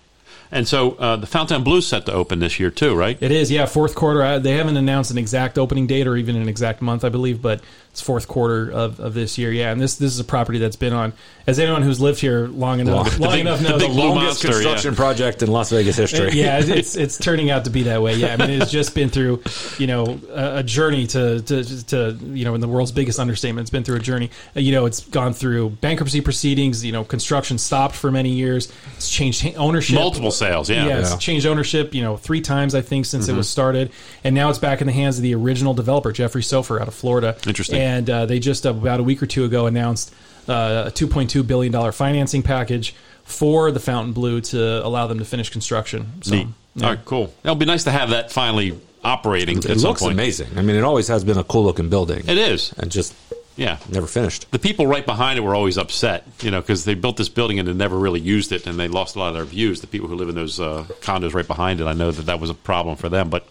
and 0.51 0.67
so 0.67 0.91
uh, 0.93 1.15
the 1.17 1.27
Fontainebleau's 1.27 1.87
set 1.87 2.05
to 2.05 2.13
open 2.13 2.39
this 2.39 2.59
year 2.59 2.71
too, 2.71 2.95
right? 2.95 3.17
It 3.21 3.31
is, 3.31 3.51
yeah, 3.51 3.65
fourth 3.65 3.95
quarter. 3.95 4.23
Uh, 4.23 4.39
They 4.39 4.53
haven't 4.53 4.77
announced 4.77 5.11
an 5.11 5.17
exact 5.17 5.57
opening 5.57 5.87
date 5.87 6.07
or 6.07 6.15
even 6.15 6.35
an 6.35 6.47
exact 6.47 6.81
month, 6.81 7.03
I 7.03 7.09
believe, 7.09 7.41
but 7.41 7.61
it's 7.95 8.01
fourth 8.01 8.27
quarter 8.27 8.69
of, 8.69 8.99
of 8.99 9.13
this 9.13 9.37
year. 9.37 9.53
Yeah, 9.53 9.71
and 9.71 9.79
this 9.79 9.95
this 9.95 10.11
is 10.11 10.19
a 10.19 10.25
property 10.25 10.59
that's 10.59 10.75
been 10.75 10.91
on. 10.91 11.13
As 11.47 11.59
anyone 11.59 11.81
who's 11.83 12.01
lived 12.01 12.19
here 12.19 12.47
long 12.47 12.79
enough, 12.81 13.19
long 13.19 13.31
big- 13.31 13.41
enough 13.41 13.61
knows, 13.61 13.81
big 13.81 13.91
the 13.91 13.97
longest 13.97 14.43
monster, 14.43 14.47
construction 14.49 14.95
project 15.03 15.43
in 15.43 15.49
Las 15.51 15.69
Vegas 15.69 15.95
history. 15.95 16.31
yeah, 16.33 16.59
it's- 16.59 16.67
it's 16.77 16.95
it's 16.97 17.17
turning 17.17 17.49
out 17.51 17.63
to 17.65 17.69
be 17.69 17.83
that 17.83 18.01
way. 18.01 18.15
Yeah, 18.15 18.33
I 18.37 18.45
mean, 18.45 18.61
it's 18.61 18.69
just 18.71 18.93
been 18.95 19.07
through, 19.09 19.43
you 19.77 19.87
know, 19.87 20.19
a, 20.33 20.57
a 20.57 20.63
journey 20.63 21.07
to, 21.07 21.41
to 21.41 21.85
to 21.85 22.19
you 22.33 22.43
know, 22.43 22.53
in 22.55 22.59
the 22.61 22.67
world's 22.67 22.91
biggest 22.91 23.17
understatement, 23.17 23.63
it's 23.63 23.69
been 23.71 23.85
through 23.85 23.95
a 23.95 23.99
journey. 23.99 24.29
Uh, 24.55 24.59
You 24.59 24.73
know, 24.73 24.87
it's 24.87 24.99
gone 25.07 25.31
through 25.33 25.69
bankruptcy 25.79 26.19
proceedings. 26.19 26.83
You 26.83 26.91
know, 26.91 27.05
construction 27.05 27.57
stopped 27.59 27.95
for 27.95 28.11
many 28.11 28.31
years. 28.31 28.73
It's 28.97 29.09
changed 29.09 29.45
ownership, 29.55 29.95
Multiple 29.95 30.31
sales, 30.31 30.69
yeah. 30.69 30.85
yeah, 30.87 30.99
it's 30.99 31.11
Yeah. 31.11 31.17
changed 31.17 31.45
ownership. 31.45 31.93
You 31.93 32.01
know, 32.01 32.17
three 32.17 32.41
times 32.41 32.75
I 32.75 32.81
think 32.81 33.05
since 33.05 33.25
Mm-hmm. 33.27 33.35
it 33.35 33.37
was 33.37 33.47
started, 33.49 33.91
and 34.25 34.35
now 34.35 34.49
it's 34.49 34.59
back 34.59 34.81
in 34.81 34.87
the 34.87 34.93
hands 34.93 35.15
of 35.17 35.21
the 35.23 35.33
original 35.35 35.73
developer, 35.73 36.11
Jeffrey 36.11 36.43
Soffer 36.43 36.81
out 36.81 36.87
of 36.89 36.93
Florida. 36.95 37.37
Interesting. 37.47 37.79
And 37.79 37.84
uh, 38.09 38.25
they 38.25 38.39
just 38.39 38.65
about 38.65 38.99
a 38.99 39.03
week 39.03 39.21
or 39.21 39.27
two 39.27 39.43
ago 39.45 39.65
announced 39.67 40.13
uh, 40.47 40.85
a 40.87 40.91
2.2 40.91 41.45
billion 41.45 41.71
dollar 41.71 41.91
financing 41.91 42.43
package 42.43 42.93
for 43.23 43.71
the 43.71 43.79
Fontainebleau 43.79 44.39
to 44.39 44.85
allow 44.85 45.07
them 45.07 45.19
to 45.19 45.25
finish 45.25 45.49
construction. 45.49 46.11
So, 46.21 46.35
Neat. 46.35 46.47
yeah. 46.75 46.85
All 46.85 46.93
right, 46.95 47.05
cool. 47.05 47.33
It'll 47.43 47.55
be 47.55 47.65
nice 47.65 47.83
to 47.85 47.91
have 47.91 48.09
that 48.11 48.31
finally 48.31 48.79
operating 49.03 49.57
It 49.59 49.65
at 49.65 49.79
some 49.79 49.89
looks 49.89 50.01
point. 50.01 50.13
amazing. 50.13 50.49
I 50.57 50.61
mean, 50.61 50.75
it 50.75 50.83
always 50.83 51.07
has 51.07 51.23
been 51.23 51.37
a 51.37 51.43
cool 51.43 51.63
looking 51.63 51.89
building. 51.89 52.23
It 52.27 52.37
is. 52.37 52.73
and 52.77 52.91
just 52.91 53.13
Yeah. 53.57 53.77
never 53.89 54.05
finished. 54.07 54.51
The 54.51 54.59
people 54.59 54.85
right 54.85 55.05
behind 55.05 55.37
it 55.39 55.41
were 55.41 55.55
always 55.55 55.77
upset, 55.77 56.27
you 56.41 56.51
know, 56.51 56.59
because 56.61 56.85
they 56.85 56.93
built 56.93 57.17
this 57.17 57.29
building 57.29 57.57
and 57.57 57.67
they 57.67 57.73
never 57.73 57.97
really 57.97 58.19
used 58.19 58.51
it, 58.51 58.67
and 58.67 58.77
they 58.79 58.87
lost 58.87 59.15
a 59.15 59.19
lot 59.19 59.29
of 59.29 59.33
their 59.35 59.45
views. 59.45 59.81
The 59.81 59.87
people 59.87 60.07
who 60.09 60.15
live 60.15 60.29
in 60.29 60.35
those 60.35 60.59
uh, 60.59 60.85
condos 61.01 61.33
right 61.33 61.47
behind 61.47 61.79
it, 61.81 61.85
I 61.87 61.93
know 61.93 62.11
that 62.11 62.25
that 62.27 62.39
was 62.39 62.49
a 62.49 62.53
problem 62.53 62.95
for 62.97 63.09
them, 63.09 63.29
but 63.29 63.47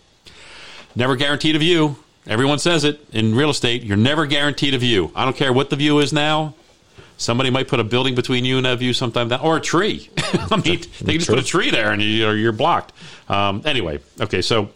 never 0.95 1.17
guaranteed 1.17 1.57
a 1.57 1.59
view. 1.59 1.97
Everyone 2.27 2.59
says 2.59 2.85
it 2.85 3.05
in 3.13 3.35
real 3.35 3.51
estate. 3.51 3.83
You're 3.83 3.97
never 3.97 4.27
guaranteed 4.27 4.75
a 4.75 4.79
view. 4.79 5.11
I 5.15 5.25
don't 5.25 5.37
care 5.37 5.53
what 5.53 5.71
the 5.71 5.77
view 5.77 5.99
is 5.99 6.13
now. 6.13 6.55
Somebody 7.17 7.51
might 7.51 7.69
put 7.69 7.79
a 7.81 7.85
building 7.85 8.15
between 8.15 8.45
you 8.45 8.57
and 8.57 8.67
that 8.67 8.79
view 8.79 8.93
sometime, 8.93 9.29
down, 9.29 9.41
or 9.41 9.57
a 9.59 9.61
tree. 9.61 10.09
I 10.33 10.57
mean, 10.57 10.81
they 11.01 11.13
can 11.13 11.19
just 11.21 11.29
put 11.29 11.39
a 11.39 11.45
tree 11.45 11.71
there 11.71 11.93
and 11.93 12.03
you, 12.03 12.29
you're 12.31 12.51
blocked. 12.53 12.93
Um, 13.29 13.63
anyway, 13.65 14.01
okay, 14.21 14.43
so 14.43 14.71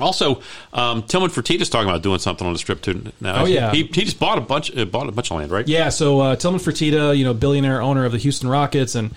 also 0.00 0.42
um, 0.74 1.02
Tillman 1.04 1.30
Fertitta's 1.30 1.70
talking 1.70 1.88
about 1.88 2.02
doing 2.02 2.18
something 2.18 2.46
on 2.46 2.52
the 2.52 2.58
strip 2.58 2.82
too. 2.82 3.10
Now, 3.20 3.42
Oh, 3.42 3.46
yeah. 3.46 3.70
he, 3.72 3.84
he 3.84 4.04
just 4.04 4.18
bought 4.20 4.36
a 4.36 4.42
bunch, 4.42 4.76
uh, 4.76 4.84
bought 4.84 5.08
a 5.08 5.12
bunch 5.12 5.30
of 5.30 5.38
land, 5.38 5.50
right? 5.50 5.66
Yeah, 5.66 5.88
so 5.88 6.20
uh, 6.20 6.36
Tillman 6.36 6.60
Fertitta, 6.60 7.16
you 7.16 7.24
know, 7.24 7.32
billionaire 7.32 7.80
owner 7.80 8.04
of 8.04 8.12
the 8.12 8.18
Houston 8.18 8.48
Rockets 8.50 8.94
and 8.94 9.14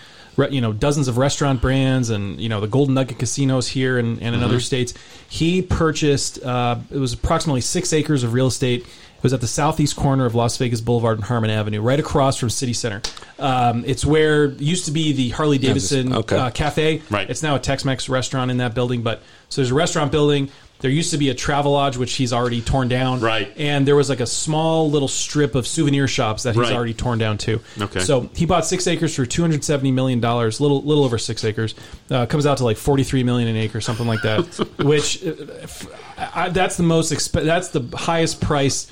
you 0.49 0.61
know 0.61 0.73
dozens 0.73 1.07
of 1.07 1.17
restaurant 1.17 1.61
brands 1.61 2.09
and 2.09 2.39
you 2.39 2.49
know 2.49 2.61
the 2.61 2.67
Golden 2.67 2.95
Nugget 2.95 3.19
casinos 3.19 3.67
here 3.67 3.97
and, 3.97 4.21
and 4.21 4.35
in 4.35 4.43
other 4.43 4.59
states. 4.59 4.93
He 5.27 5.61
purchased 5.61 6.43
uh, 6.43 6.77
it 6.89 6.97
was 6.97 7.13
approximately 7.13 7.61
six 7.61 7.93
acres 7.93 8.23
of 8.23 8.33
real 8.33 8.47
estate. 8.47 8.81
It 9.19 9.23
was 9.23 9.33
at 9.33 9.41
the 9.41 9.47
southeast 9.47 9.97
corner 9.97 10.25
of 10.25 10.33
Las 10.33 10.55
Vegas 10.55 10.79
Boulevard 10.79 11.17
and 11.17 11.25
Harmon 11.25 11.49
Avenue, 11.49 11.81
right 11.81 11.99
across 11.99 12.37
from 12.37 12.49
City 12.49 12.71
Center. 12.71 13.01
Um, 13.37 13.83
it's 13.85 14.05
where 14.05 14.45
used 14.45 14.85
to 14.85 14.91
be 14.91 15.11
the 15.11 15.29
Harley 15.29 15.57
Davidson 15.57 16.13
okay. 16.13 16.37
uh, 16.37 16.51
cafe. 16.51 17.01
Right. 17.09 17.29
It's 17.29 17.43
now 17.43 17.55
a 17.55 17.59
Tex-Mex 17.59 18.07
restaurant 18.07 18.49
in 18.49 18.57
that 18.57 18.73
building. 18.73 19.01
But 19.01 19.21
so 19.49 19.59
there's 19.59 19.71
a 19.71 19.75
restaurant 19.75 20.13
building. 20.13 20.49
There 20.81 20.89
used 20.89 21.11
to 21.11 21.17
be 21.17 21.29
a 21.29 21.33
travel 21.33 21.73
lodge 21.73 21.97
which 21.97 22.13
he's 22.13 22.31
already 22.31 22.61
torn 22.61 22.87
down, 22.87 23.19
Right. 23.19 23.51
And 23.57 23.85
there 23.85 23.95
was 23.97 24.07
like 24.09 24.21
a 24.21 24.25
small 24.25 24.89
little 24.89 25.09
strip 25.09 25.53
of 25.55 25.67
souvenir 25.67 26.07
shops 26.07 26.43
that 26.43 26.55
he's 26.55 26.61
Right. 26.63 26.71
already 26.73 26.93
torn 26.93 27.19
down 27.19 27.37
too. 27.37 27.59
Okay. 27.81 27.99
So 27.99 28.29
he 28.33 28.45
bought 28.45 28.65
six 28.65 28.87
acres 28.87 29.13
for 29.13 29.25
two 29.25 29.41
hundred 29.41 29.63
seventy 29.65 29.91
million 29.91 30.19
dollars, 30.21 30.61
little 30.61 30.81
little 30.83 31.03
over 31.03 31.17
six 31.17 31.43
acres. 31.43 31.75
Uh, 32.09 32.25
comes 32.25 32.45
out 32.45 32.57
to 32.59 32.63
like 32.63 32.77
forty 32.77 33.03
three 33.03 33.23
million 33.23 33.49
an 33.49 33.57
acre, 33.57 33.81
something 33.81 34.07
like 34.07 34.21
that. 34.21 34.39
which 34.79 35.25
uh, 35.25 35.33
f- 35.63 35.87
I, 36.33 36.49
that's 36.49 36.77
the 36.77 36.83
most 36.83 37.11
exp- 37.11 37.43
that's 37.43 37.69
the 37.69 37.81
highest 37.97 38.39
price 38.39 38.87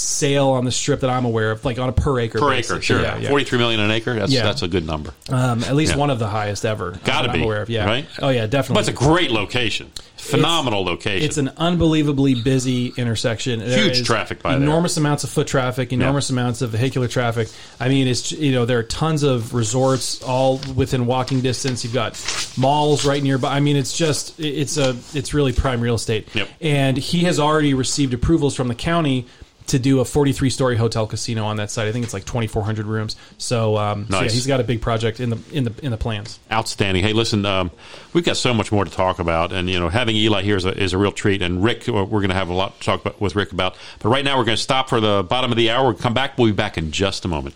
sale 0.00 0.48
on 0.48 0.64
the 0.64 0.72
strip 0.72 1.00
that 1.00 1.10
I'm 1.10 1.24
aware 1.24 1.50
of, 1.50 1.64
like 1.64 1.78
on 1.78 1.88
a 1.88 1.92
per 1.92 2.18
acre 2.20 2.38
per 2.38 2.50
basis. 2.50 2.72
acre. 2.72 2.82
Sure, 2.82 3.02
Yeah, 3.02 3.18
yeah. 3.18 3.28
forty 3.28 3.44
three 3.44 3.58
million 3.58 3.80
an 3.80 3.90
acre. 3.90 4.14
That's 4.14 4.32
Yeah. 4.32 4.42
that's 4.44 4.62
a 4.62 4.68
good 4.68 4.86
number. 4.86 5.12
Um, 5.28 5.62
at 5.64 5.74
least 5.74 5.96
one 5.96 6.10
of 6.10 6.18
the 6.18 6.28
highest 6.28 6.64
ever. 6.64 6.92
Gotta 7.04 7.28
that 7.28 7.30
I'm 7.30 7.32
be, 7.40 7.44
aware 7.44 7.62
of. 7.62 7.70
Yeah. 7.70 7.84
right? 7.84 8.06
Oh 8.20 8.28
yeah, 8.30 8.46
definitely. 8.46 8.74
But 8.82 8.88
it's 8.88 9.00
a 9.00 9.04
great 9.04 9.30
location, 9.30 9.90
phenomenal 10.16 10.84
location. 10.84 11.24
It's 11.24 11.38
an 11.38 11.50
unbelievably 11.56 12.42
busy 12.42 12.92
intersection. 12.96 13.60
There 13.60 13.84
Huge 13.84 14.04
traffic 14.06 14.42
by 14.42 14.52
there. 14.52 14.62
enormous 14.62 14.96
amounts 14.96 15.24
of 15.24 15.30
foot 15.30 15.46
traffic, 15.46 15.92
enormous 15.92 16.30
amounts 16.30 16.62
of 16.62 16.70
vehicular 16.70 17.08
traffic. 17.08 17.48
I 17.78 17.88
mean, 17.88 18.08
it's 18.08 18.32
you 18.32 18.52
know 18.52 18.64
there 18.64 18.78
are 18.78 18.82
tons 18.82 19.22
of 19.22 19.54
resorts 19.54 20.22
all 20.22 20.60
within 20.74 21.06
walking 21.06 21.40
distance. 21.40 21.84
You've 21.84 21.94
got 21.94 22.20
malls 22.56 23.04
right 23.04 23.22
nearby. 23.22 23.54
I 23.56 23.60
mean, 23.60 23.76
it's 23.76 23.96
just 23.96 24.38
it's 24.38 24.76
a 24.76 24.96
it's 25.14 25.34
really 25.34 25.52
prime 25.52 25.80
real 25.80 25.94
estate. 25.94 26.28
Yep. 26.34 26.48
And 26.60 26.96
he 26.96 27.20
has 27.24 27.38
already 27.40 27.74
received 27.74 28.14
approvals 28.14 28.54
from 28.54 28.68
the 28.68 28.74
county 28.74 29.26
to 29.70 29.78
do 29.78 30.00
a 30.00 30.04
43 30.04 30.50
story 30.50 30.76
hotel 30.76 31.06
casino 31.06 31.44
on 31.46 31.56
that 31.56 31.70
site. 31.70 31.88
I 31.88 31.92
think 31.92 32.04
it's 32.04 32.14
like 32.14 32.24
2,400 32.24 32.86
rooms. 32.86 33.16
So, 33.38 33.76
um, 33.76 34.06
so 34.08 34.16
yeah, 34.16 34.20
Nice. 34.22 34.32
he's 34.34 34.46
got 34.46 34.60
a 34.60 34.64
big 34.64 34.80
project 34.80 35.18
in 35.20 35.30
the 35.30 35.38
in 35.52 35.64
the 35.64 35.72
in 35.82 35.90
the 35.90 35.96
plans. 35.96 36.38
Outstanding. 36.52 37.02
Hey, 37.02 37.12
listen, 37.12 37.44
um, 37.46 37.70
we've 38.12 38.24
got 38.24 38.36
so 38.36 38.54
much 38.54 38.70
more 38.70 38.84
to 38.84 38.90
talk 38.90 39.18
about, 39.18 39.52
and 39.52 39.68
you 39.68 39.80
know, 39.80 39.88
having 39.88 40.14
Eli 40.16 40.42
here 40.42 40.56
is 40.56 40.64
a, 40.64 40.80
is 40.80 40.92
a 40.92 40.98
real 40.98 41.12
treat. 41.12 41.42
And 41.42 41.62
Rick, 41.64 41.88
uh, 41.88 41.92
we're 41.92 42.20
going 42.20 42.28
to 42.30 42.34
have 42.36 42.48
a 42.48 42.54
lot 42.54 42.78
to 42.78 42.84
talk 42.86 43.00
about, 43.00 43.20
with 43.20 43.34
Rick 43.34 43.52
about. 43.52 43.76
But 44.00 44.10
right 44.10 44.24
now, 44.24 44.38
we're 44.38 44.44
going 44.44 44.56
to 44.56 44.62
stop 44.62 44.88
for 44.88 45.00
the 45.00 45.24
bottom 45.28 45.50
of 45.50 45.56
the 45.56 45.70
hour. 45.70 45.84
We'll 45.84 45.94
come 45.94 46.14
back. 46.14 46.36
We'll 46.38 46.48
be 46.48 46.52
back 46.52 46.76
in 46.78 46.90
just 46.92 47.24
a 47.24 47.28
moment. 47.28 47.54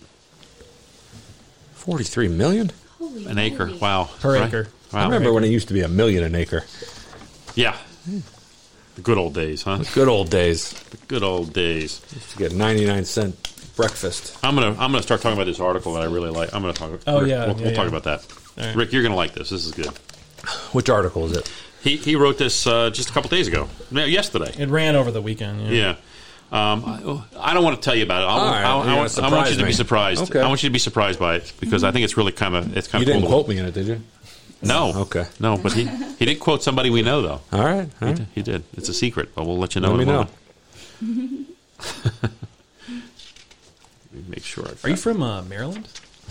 Forty 1.74 2.04
three 2.04 2.28
million. 2.28 2.70
Holy 2.98 3.26
An 3.26 3.38
acre. 3.38 3.70
Wow. 3.80 4.08
Per 4.20 4.34
Right? 4.34 4.48
acre. 4.48 4.68
Wow. 4.92 5.00
I 5.00 5.04
remember 5.04 5.32
when 5.32 5.44
it 5.44 5.48
used 5.48 5.68
to 5.68 5.74
be 5.74 5.82
a 5.82 5.88
million 5.88 6.24
an 6.24 6.34
acre. 6.34 6.64
Yeah. 7.54 7.76
The 8.96 9.00
good 9.02 9.18
old 9.18 9.34
days, 9.34 9.62
huh? 9.62 9.82
Good 9.94 10.08
old 10.08 10.30
days. 10.30 10.72
The 10.72 10.96
good 11.08 11.22
old 11.22 11.52
days. 11.52 12.00
Used 12.14 12.30
to 12.30 12.38
get 12.38 12.52
ninety 12.52 12.86
nine 12.86 13.04
cent 13.04 13.34
breakfast. 13.76 14.38
I'm 14.42 14.54
gonna 14.54 14.70
I'm 14.70 14.92
gonna 14.92 15.02
start 15.02 15.20
talking 15.20 15.36
about 15.36 15.46
this 15.46 15.60
article 15.60 15.94
that 15.94 16.02
I 16.02 16.06
really 16.06 16.30
like. 16.30 16.54
I'm 16.54 16.62
gonna 16.62 16.74
talk. 16.74 17.00
Oh, 17.06 17.20
Rick, 17.20 17.30
yeah, 17.30 17.46
we'll, 17.46 17.58
yeah, 17.58 17.66
we'll 17.66 17.74
talk 17.74 17.88
about 17.88 18.04
that. 18.04 18.24
All 18.58 18.66
right. 18.66 18.76
Rick, 18.76 18.92
you're 18.92 19.02
gonna 19.02 19.16
like 19.16 19.32
this. 19.32 19.50
This 19.50 19.66
is 19.66 19.72
good. 19.72 19.88
Which 20.72 20.88
article 20.90 21.26
is 21.26 21.36
it? 21.36 21.52
He 21.82 21.96
he 21.96 22.14
wrote 22.16 22.38
this 22.38 22.66
uh, 22.66 22.90
just 22.90 23.10
a 23.10 23.12
couple 23.12 23.30
days 23.30 23.48
ago. 23.48 23.68
No, 23.90 24.04
yesterday. 24.04 24.54
It 24.58 24.68
ran 24.68 24.94
over 24.94 25.10
the 25.10 25.20
weekend. 25.22 25.68
Yeah. 25.68 25.96
Um, 26.52 26.84
I, 26.86 27.50
I 27.50 27.54
don't 27.54 27.64
want 27.64 27.76
to 27.76 27.82
tell 27.82 27.96
you 27.96 28.04
about 28.04 28.22
it. 28.22 28.26
I, 28.26 28.28
All 28.28 28.38
right, 28.38 28.62
I, 28.64 28.70
I, 28.70 28.76
you're 28.76 28.84
gonna 28.84 28.96
want, 28.96 29.18
I 29.18 29.22
want 29.22 29.48
you 29.48 29.54
surprise 29.54 29.56
to 29.56 29.64
be 29.64 29.72
surprised. 29.72 30.22
Okay. 30.30 30.40
I 30.40 30.46
want 30.46 30.62
you 30.62 30.68
to 30.68 30.72
be 30.72 30.78
surprised 30.78 31.18
by 31.18 31.36
it 31.36 31.52
because 31.58 31.82
I 31.82 31.90
think 31.90 32.04
it's 32.04 32.16
really 32.16 32.30
kind 32.30 32.54
of 32.54 32.76
it's 32.76 32.86
kind 32.86 33.04
You 33.04 33.10
of 33.10 33.14
didn't 33.16 33.28
cool. 33.28 33.42
quote 33.42 33.48
me 33.48 33.58
in 33.58 33.64
it, 33.66 33.74
did 33.74 33.86
you? 33.86 34.00
No. 34.66 34.92
Okay. 35.02 35.26
No, 35.40 35.56
but 35.56 35.72
he 35.72 35.84
he 36.18 36.24
didn't 36.24 36.40
quote 36.40 36.62
somebody 36.62 36.90
we 36.90 37.02
know 37.02 37.22
though. 37.22 37.40
All 37.52 37.64
right. 37.64 37.88
All 37.88 37.88
He 38.00 38.04
right. 38.06 38.16
did. 38.16 38.26
He 38.34 38.42
did. 38.42 38.64
It's 38.76 38.88
a 38.88 38.94
secret, 38.94 39.34
but 39.34 39.44
we'll 39.46 39.58
let 39.58 39.74
you 39.74 39.80
know. 39.80 39.90
Let 39.94 39.98
me 39.98 40.04
know. 40.04 40.26
Let 42.22 42.32
me 44.12 44.24
Make 44.28 44.44
sure. 44.44 44.66
I've 44.66 44.84
Are 44.84 44.88
you 44.88 44.96
from 44.96 45.22
uh, 45.22 45.42
Maryland? 45.42 45.88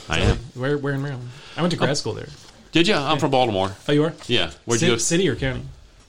I 0.10 0.20
am. 0.20 0.38
Where 0.56 0.78
where 0.78 0.94
in 0.94 1.02
Maryland? 1.02 1.30
I 1.58 1.62
went 1.62 1.72
to 1.72 1.78
grad 1.78 1.98
school 1.98 2.14
there. 2.14 2.30
Did 2.72 2.88
you? 2.88 2.96
I'm 2.96 3.20
from 3.20 3.32
Baltimore. 3.32 3.76
Oh, 3.88 3.92
you 3.92 4.04
are? 4.06 4.14
Yeah. 4.28 4.52
Where'd 4.66 4.80
Ci- 4.80 4.88
you 4.88 4.94
go? 4.94 4.98
City 4.98 5.30
or 5.30 5.36
county? 5.36 5.62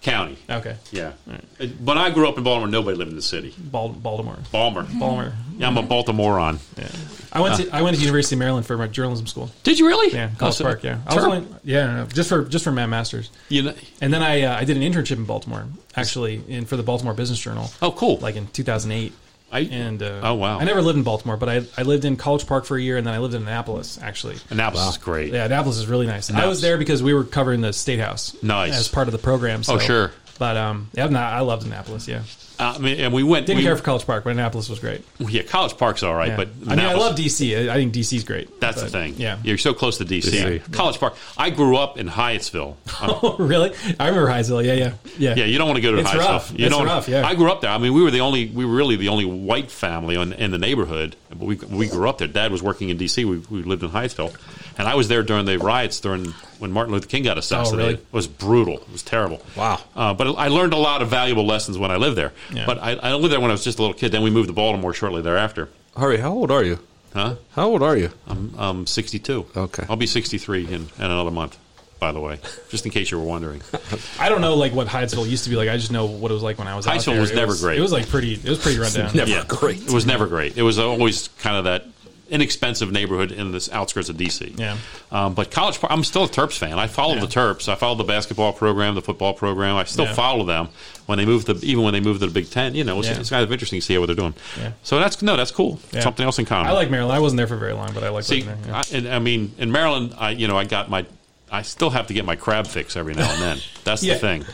County. 0.04 0.36
Okay. 0.48 0.76
Yeah. 0.92 1.12
Uh, 1.28 1.66
When 1.82 1.96
I 1.98 2.10
grew 2.10 2.28
up 2.28 2.36
in 2.38 2.44
Baltimore, 2.44 2.68
nobody 2.68 2.96
lived 2.96 3.10
in 3.10 3.16
the 3.16 3.22
city. 3.22 3.54
Bal- 3.58 3.88
Baltimore. 3.88 4.36
Balmer. 4.52 4.82
Baltimore. 4.82 5.32
Yeah, 5.56 5.66
I'm 5.66 5.78
a 5.78 5.82
Baltimorean. 5.82 6.58
Yeah. 6.78 6.88
I 7.32 7.40
went 7.40 7.56
to 7.56 7.74
I 7.74 7.80
went 7.82 7.96
to 7.96 8.02
University 8.02 8.34
of 8.36 8.38
Maryland 8.40 8.66
for 8.66 8.76
my 8.76 8.86
journalism 8.86 9.26
school. 9.26 9.50
Did 9.62 9.78
you 9.78 9.86
really? 9.86 10.14
Yeah, 10.14 10.30
Oh, 10.34 10.38
College 10.38 10.54
so- 10.56 10.64
Park. 10.64 10.84
Yeah, 10.84 10.98
I 11.06 11.14
was 11.14 11.24
only, 11.24 11.46
yeah, 11.64 11.86
no, 11.96 12.06
just 12.06 12.28
for 12.28 12.44
just 12.44 12.64
for 12.64 12.70
my 12.72 12.86
masters. 12.86 13.30
You 13.48 13.62
know, 13.62 13.74
And 14.02 14.12
then 14.12 14.22
I 14.22 14.42
uh, 14.42 14.56
I 14.60 14.64
did 14.64 14.76
an 14.76 14.82
internship 14.82 15.16
in 15.16 15.24
Baltimore, 15.24 15.64
actually, 15.96 16.42
in 16.48 16.66
for 16.66 16.76
the 16.76 16.82
Baltimore 16.82 17.14
Business 17.14 17.40
Journal, 17.40 17.70
oh, 17.82 17.90
cool. 17.92 18.18
like 18.18 18.36
in 18.36 18.46
2008. 18.48 19.12
I, 19.54 19.60
And 19.60 20.02
uh, 20.02 20.20
Oh, 20.22 20.34
wow. 20.34 20.58
I 20.58 20.64
never 20.64 20.82
lived 20.82 20.98
in 20.98 21.04
Baltimore, 21.04 21.36
but 21.36 21.48
I, 21.48 21.62
I 21.78 21.82
lived 21.82 22.04
in 22.04 22.16
College 22.16 22.46
Park 22.46 22.64
for 22.64 22.76
a 22.76 22.80
year, 22.82 22.96
and 22.96 23.06
then 23.06 23.14
I 23.14 23.18
lived 23.18 23.34
in 23.34 23.42
Annapolis. 23.42 23.98
Actually, 24.02 24.36
Annapolis 24.50 24.88
is 24.90 24.96
great. 24.98 25.32
yeah, 25.32 25.44
Annapolis 25.44 25.76
is 25.78 25.86
really 25.86 26.06
nice. 26.06 26.30
I 26.30 26.46
was 26.46 26.60
there 26.60 26.76
because 26.76 27.02
we 27.02 27.14
were 27.14 27.24
covering 27.24 27.60
the 27.60 27.72
State 27.72 28.00
House, 28.00 28.36
Nice. 28.42 28.74
as 28.74 28.88
part 28.88 29.08
of 29.08 29.12
the 29.12 29.18
program. 29.18 29.62
So. 29.62 29.74
Oh, 29.74 29.78
sure. 29.78 30.10
But 30.38 30.56
um, 30.56 30.90
yeah, 30.94 31.06
no, 31.06 31.20
I 31.20 31.40
loved 31.40 31.64
Annapolis. 31.64 32.08
Yeah, 32.08 32.22
Uh, 32.58 32.74
I 32.76 32.78
mean, 32.78 33.00
and 33.00 33.12
we 33.12 33.22
went. 33.22 33.46
didn't 33.46 33.58
we, 33.58 33.64
care 33.64 33.76
for 33.76 33.82
College 33.82 34.06
Park, 34.06 34.24
but 34.24 34.30
Annapolis 34.30 34.68
was 34.68 34.78
great. 34.78 35.02
Yeah, 35.18 35.42
College 35.42 35.76
Park's 35.76 36.02
all 36.02 36.14
right, 36.14 36.28
Yeah. 36.28 36.36
but 36.36 36.48
I 36.68 36.76
mean, 36.76 36.84
I 36.84 36.94
love 36.94 37.16
DC. 37.16 37.68
I, 37.68 37.72
I 37.72 37.76
think 37.76 37.92
DC's 37.92 38.22
great. 38.24 38.60
That's 38.60 38.80
the 38.80 38.88
thing. 38.88 39.14
Yeah. 39.16 39.38
you're 39.42 39.58
so 39.58 39.74
close 39.74 39.98
to 39.98 40.04
DC. 40.04 40.60
DC. 40.60 40.72
College 40.72 41.00
Park. 41.00 41.14
I 41.36 41.50
grew 41.50 41.76
up 41.76 41.98
in 41.98 42.08
Hyattsville. 42.08 42.76
Oh, 43.06 43.36
really? 43.38 43.72
I 44.00 44.08
remember 44.08 44.28
Hyattsville. 44.30 44.64
Yeah, 44.64 44.72
yeah, 44.74 44.92
yeah. 45.18 45.34
yeah, 45.36 45.44
you 45.44 45.58
don't 45.58 45.66
want 45.68 45.76
to 45.76 45.82
go 45.82 45.92
to 45.92 45.98
It's 45.98 46.08
Hyattsville. 46.10 46.18
rough. 46.18 46.50
You 46.56 46.66
It's 46.66 46.74
don't. 46.74 46.86
rough, 46.86 47.08
yeah. 47.08 47.26
I 47.26 47.34
grew 47.34 47.50
up 47.50 47.60
there. 47.60 47.70
I 47.70 47.78
mean, 47.78 47.92
we 47.92 48.02
were 48.02 48.10
the 48.10 48.20
only. 48.20 48.46
We 48.46 48.64
were 48.64 48.74
really 48.74 48.96
the 48.96 49.08
only 49.08 49.24
white 49.24 49.70
family 49.70 50.14
in, 50.14 50.32
in 50.32 50.50
the 50.52 50.58
neighborhood. 50.58 51.16
But 51.30 51.40
we 51.40 51.56
we 51.56 51.88
grew 51.88 52.08
up 52.08 52.18
there. 52.18 52.28
Dad 52.28 52.52
was 52.52 52.62
working 52.62 52.88
in 52.90 52.98
DC. 52.98 53.24
We, 53.24 53.38
we 53.54 53.62
lived 53.64 53.82
in 53.82 53.90
Hyattsville, 53.90 54.34
and 54.78 54.86
I 54.88 54.94
was 54.94 55.08
there 55.08 55.22
during 55.22 55.44
the 55.46 55.58
riots 55.58 55.98
during 56.00 56.32
when 56.64 56.72
Martin 56.72 56.94
Luther 56.94 57.06
King 57.06 57.24
got 57.24 57.36
assassinated. 57.36 57.84
Oh, 57.84 57.88
really? 57.88 57.94
It 58.00 58.12
was 58.12 58.26
brutal. 58.26 58.78
It 58.78 58.90
was 58.90 59.02
terrible. 59.02 59.42
Wow. 59.54 59.80
Uh, 59.94 60.14
but 60.14 60.34
I 60.38 60.48
learned 60.48 60.72
a 60.72 60.78
lot 60.78 61.02
of 61.02 61.08
valuable 61.08 61.44
lessons 61.44 61.76
when 61.76 61.90
I 61.90 61.96
lived 61.96 62.16
there. 62.16 62.32
Yeah. 62.50 62.64
But 62.64 62.78
I, 62.78 62.92
I 62.92 63.12
lived 63.12 63.30
there 63.30 63.38
when 63.40 63.50
I 63.50 63.52
was 63.52 63.62
just 63.62 63.78
a 63.78 63.82
little 63.82 63.94
kid. 63.94 64.12
Then 64.12 64.22
we 64.22 64.30
moved 64.30 64.48
to 64.48 64.54
Baltimore 64.54 64.94
shortly 64.94 65.20
thereafter. 65.20 65.68
Hurry, 65.94 66.16
how 66.16 66.32
old 66.32 66.50
are 66.50 66.64
you? 66.64 66.78
Huh? 67.12 67.34
How 67.52 67.68
old 67.68 67.82
are 67.82 67.98
you? 67.98 68.10
I'm, 68.26 68.54
I'm 68.56 68.86
62. 68.86 69.46
Okay. 69.54 69.84
I'll 69.90 69.96
be 69.96 70.06
63 70.06 70.64
in, 70.64 70.72
in 70.72 70.88
another 70.98 71.30
month, 71.30 71.58
by 72.00 72.12
the 72.12 72.20
way, 72.20 72.40
just 72.70 72.86
in 72.86 72.92
case 72.92 73.10
you 73.10 73.18
were 73.18 73.26
wondering. 73.26 73.60
I 74.18 74.30
don't 74.30 74.40
know 74.40 74.54
like 74.54 74.72
what 74.72 74.86
Hyattsville 74.88 75.28
used 75.28 75.44
to 75.44 75.50
be 75.50 75.56
like. 75.56 75.68
I 75.68 75.76
just 75.76 75.92
know 75.92 76.06
what 76.06 76.30
it 76.30 76.34
was 76.34 76.42
like 76.42 76.58
when 76.58 76.66
I 76.66 76.74
was 76.76 76.86
out 76.86 76.94
Hyattsville 76.94 77.12
there. 77.12 77.20
was 77.20 77.30
It 77.30 77.36
never 77.36 77.54
great. 77.54 77.78
It 77.78 77.82
was 77.82 77.92
like 77.92 78.08
pretty. 78.08 78.32
It 78.32 78.48
was 78.48 78.58
pretty 78.58 78.78
rundown. 78.78 79.14
Never 79.14 79.44
great. 79.44 79.82
It 79.82 79.92
was 79.92 80.06
never 80.06 80.26
great. 80.26 80.56
It 80.56 80.62
was 80.62 80.78
always 80.78 81.28
kind 81.38 81.56
of 81.58 81.64
that 81.64 81.86
inexpensive 82.34 82.90
neighborhood 82.90 83.30
in 83.32 83.52
the 83.52 83.68
outskirts 83.72 84.08
of 84.08 84.16
DC. 84.16 84.58
Yeah. 84.58 84.76
Um, 85.12 85.34
but 85.34 85.50
College 85.52 85.78
Park, 85.80 85.92
I'm 85.92 86.02
still 86.02 86.24
a 86.24 86.28
Terps 86.28 86.58
fan. 86.58 86.78
I 86.78 86.88
follow 86.88 87.14
Yeah. 87.14 87.20
the 87.20 87.26
Terps. 87.28 87.68
I 87.68 87.76
follow 87.76 87.94
the 87.94 88.04
basketball 88.04 88.52
program, 88.52 88.94
the 88.96 89.02
football 89.02 89.32
program. 89.34 89.76
I 89.76 89.84
still 89.84 90.04
Yeah. 90.06 90.14
follow 90.14 90.44
them 90.44 90.68
when 91.06 91.18
they 91.18 91.24
move 91.24 91.44
to 91.46 91.52
even 91.62 91.84
when 91.84 91.92
they 91.94 92.00
move 92.00 92.18
to 92.18 92.26
the 92.26 92.32
Big 92.32 92.50
Ten. 92.50 92.74
You 92.74 92.82
know, 92.84 92.98
it's, 92.98 93.08
Yeah. 93.08 93.20
it's 93.20 93.30
kind 93.30 93.44
of 93.44 93.52
interesting 93.52 93.78
to 93.80 93.86
see 93.86 93.96
what 93.98 94.06
they're 94.06 94.16
doing. 94.16 94.34
Yeah. 94.58 94.72
So 94.82 94.98
that's 94.98 95.22
no, 95.22 95.36
that's 95.36 95.52
cool. 95.52 95.78
Something 96.00 96.26
else 96.26 96.38
in 96.38 96.44
common. 96.44 96.66
I 96.66 96.72
like 96.72 96.90
Maryland. 96.90 97.16
I 97.16 97.20
wasn't 97.20 97.36
there 97.38 97.46
for 97.46 97.56
very 97.56 97.72
long, 97.72 97.90
but 97.94 98.02
I 98.02 98.08
like 98.10 98.24
See, 98.24 98.42
there. 98.42 98.56
I, 98.72 98.82
and, 98.92 99.08
I 99.08 99.18
mean, 99.20 99.52
in 99.58 99.70
Maryland, 99.70 100.14
I 100.18 100.30
you 100.30 100.48
know 100.48 100.58
I 100.58 100.64
got 100.64 100.90
my. 100.90 101.06
I 101.54 101.62
still 101.62 101.90
have 101.90 102.08
to 102.08 102.14
get 102.14 102.24
my 102.24 102.36
crab 102.36 102.66
fix 102.66 102.96
every 102.96 103.14
now 103.14 103.30
and 103.32 103.40
then. 103.42 103.58
That's 103.84 104.02
Yeah. 104.02 104.14
the 104.14 104.20
thing. 104.20 104.44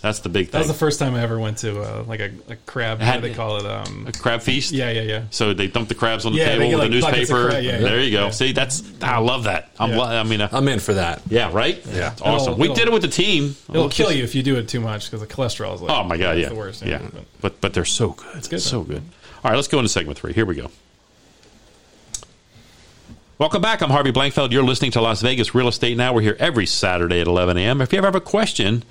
That's 0.00 0.20
the 0.20 0.28
big 0.28 0.46
thing. 0.46 0.52
that 0.52 0.58
was 0.60 0.68
the 0.68 0.74
first 0.74 0.98
time 0.98 1.14
I 1.14 1.22
ever 1.22 1.38
went 1.38 1.58
to 1.58 1.80
uh, 1.82 2.04
like 2.06 2.20
a, 2.20 2.30
a 2.48 2.56
crab. 2.66 3.00
Had- 3.00 3.16
What 3.16 3.22
do 3.22 3.28
they 3.28 3.34
call 3.34 3.56
it? 3.58 3.66
Um, 3.66 4.06
a 4.06 4.12
crab 4.12 4.40
feast. 4.42 4.72
yeah, 4.72 4.90
yeah, 4.90 5.00
yeah. 5.02 5.22
So 5.30 5.52
they 5.54 5.66
dump 5.66 5.88
the 5.88 5.94
crabs 5.94 6.24
on 6.24 6.32
the 6.32 6.38
Yeah, 6.38 6.46
table 6.56 6.70
get, 6.70 6.78
with 6.78 6.86
a 6.92 6.94
like, 6.94 7.00
buckets 7.02 7.30
newspaper. 7.30 7.48
crab, 7.50 7.62
yeah, 7.64 7.78
there 7.78 7.98
yeah. 7.98 8.04
you 8.04 8.10
go. 8.12 8.24
Yeah. 8.26 8.30
See, 8.30 8.52
that's 8.52 8.82
I 9.02 9.18
love 9.18 9.44
that. 9.44 9.70
I'm, 9.78 9.90
Yeah. 9.90 9.96
lo- 9.98 10.04
I 10.04 10.22
mean, 10.22 10.40
uh, 10.40 10.48
I'm 10.52 10.66
in 10.68 10.78
for 10.78 10.94
that. 10.94 11.22
yeah, 11.28 11.50
right. 11.52 11.84
Yeah. 11.92 12.12
It's 12.12 12.22
awesome. 12.22 12.52
It'll- 12.54 12.60
we 12.60 12.64
it'll- 12.66 12.76
did 12.76 12.86
it 12.88 12.92
with 12.92 13.02
the 13.02 13.08
team. 13.08 13.56
It'll 13.68 13.82
Let's 13.84 13.96
kill 13.96 14.06
just- 14.06 14.18
you 14.18 14.24
if 14.24 14.34
you 14.34 14.42
do 14.42 14.56
it 14.56 14.68
too 14.68 14.80
much 14.80 15.10
because 15.10 15.20
the 15.26 15.32
cholesterol 15.34 15.74
is 15.74 15.82
like. 15.82 15.90
Oh 15.90 16.04
my 16.04 16.16
god, 16.16 16.36
it's 16.38 16.42
yeah, 16.44 16.48
the 16.50 16.54
worst. 16.54 16.82
Yeah, 16.86 16.98
But- 17.12 17.24
but 17.40 17.60
but 17.60 17.74
they're 17.74 17.84
so 17.84 18.10
good. 18.10 18.36
It's 18.36 18.48
good, 18.48 18.60
so 18.62 18.78
though. 18.84 18.94
good. 18.94 19.02
All 19.44 19.50
right, 19.50 19.56
let's 19.56 19.68
go 19.68 19.78
into 19.78 19.88
segment 19.88 20.18
three. 20.18 20.32
Here 20.32 20.46
we 20.46 20.54
go. 20.54 20.70
Welcome 23.38 23.60
back. 23.60 23.82
I'm 23.82 23.90
Harvey 23.90 24.12
Blankfeld. 24.12 24.50
You're 24.50 24.64
listening 24.64 24.92
to 24.92 25.02
Las 25.02 25.20
Vegas 25.20 25.54
Real 25.54 25.68
Estate 25.68 25.94
Now. 25.94 26.14
We're 26.14 26.22
here 26.22 26.36
every 26.38 26.64
Saturday 26.64 27.20
at 27.20 27.26
11 27.26 27.58
a.m. 27.58 27.82
If 27.82 27.92
you 27.92 27.98
ever 27.98 28.06
have 28.06 28.14
a 28.14 28.20
question 28.20 28.82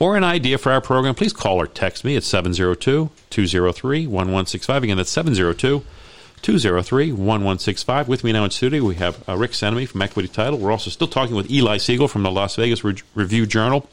or 0.00 0.16
an 0.16 0.24
idea 0.24 0.58
for 0.58 0.72
our 0.72 0.80
program, 0.80 1.14
please 1.14 1.32
call 1.32 1.60
or 1.60 1.68
text 1.68 2.04
me 2.04 2.16
at 2.16 2.24
702 2.24 3.10
203 3.30 4.06
1165. 4.08 4.82
Again, 4.82 4.96
that's 4.96 5.08
702 5.08 5.84
203 6.42 7.12
1165. 7.12 8.08
With 8.08 8.24
me 8.24 8.32
now 8.32 8.42
in 8.42 8.50
studio, 8.50 8.82
we 8.82 8.96
have 8.96 9.22
uh, 9.28 9.36
Rick 9.36 9.52
Senemy 9.52 9.86
from 9.86 10.02
Equity 10.02 10.26
Title. 10.26 10.58
We're 10.58 10.72
also 10.72 10.90
still 10.90 11.06
talking 11.06 11.36
with 11.36 11.48
Eli 11.48 11.76
Segall 11.76 12.10
from 12.10 12.24
the 12.24 12.30
Las 12.32 12.56
Vegas 12.56 12.82
Re- 12.82 12.96
Review 13.14 13.46
Journal. 13.46 13.88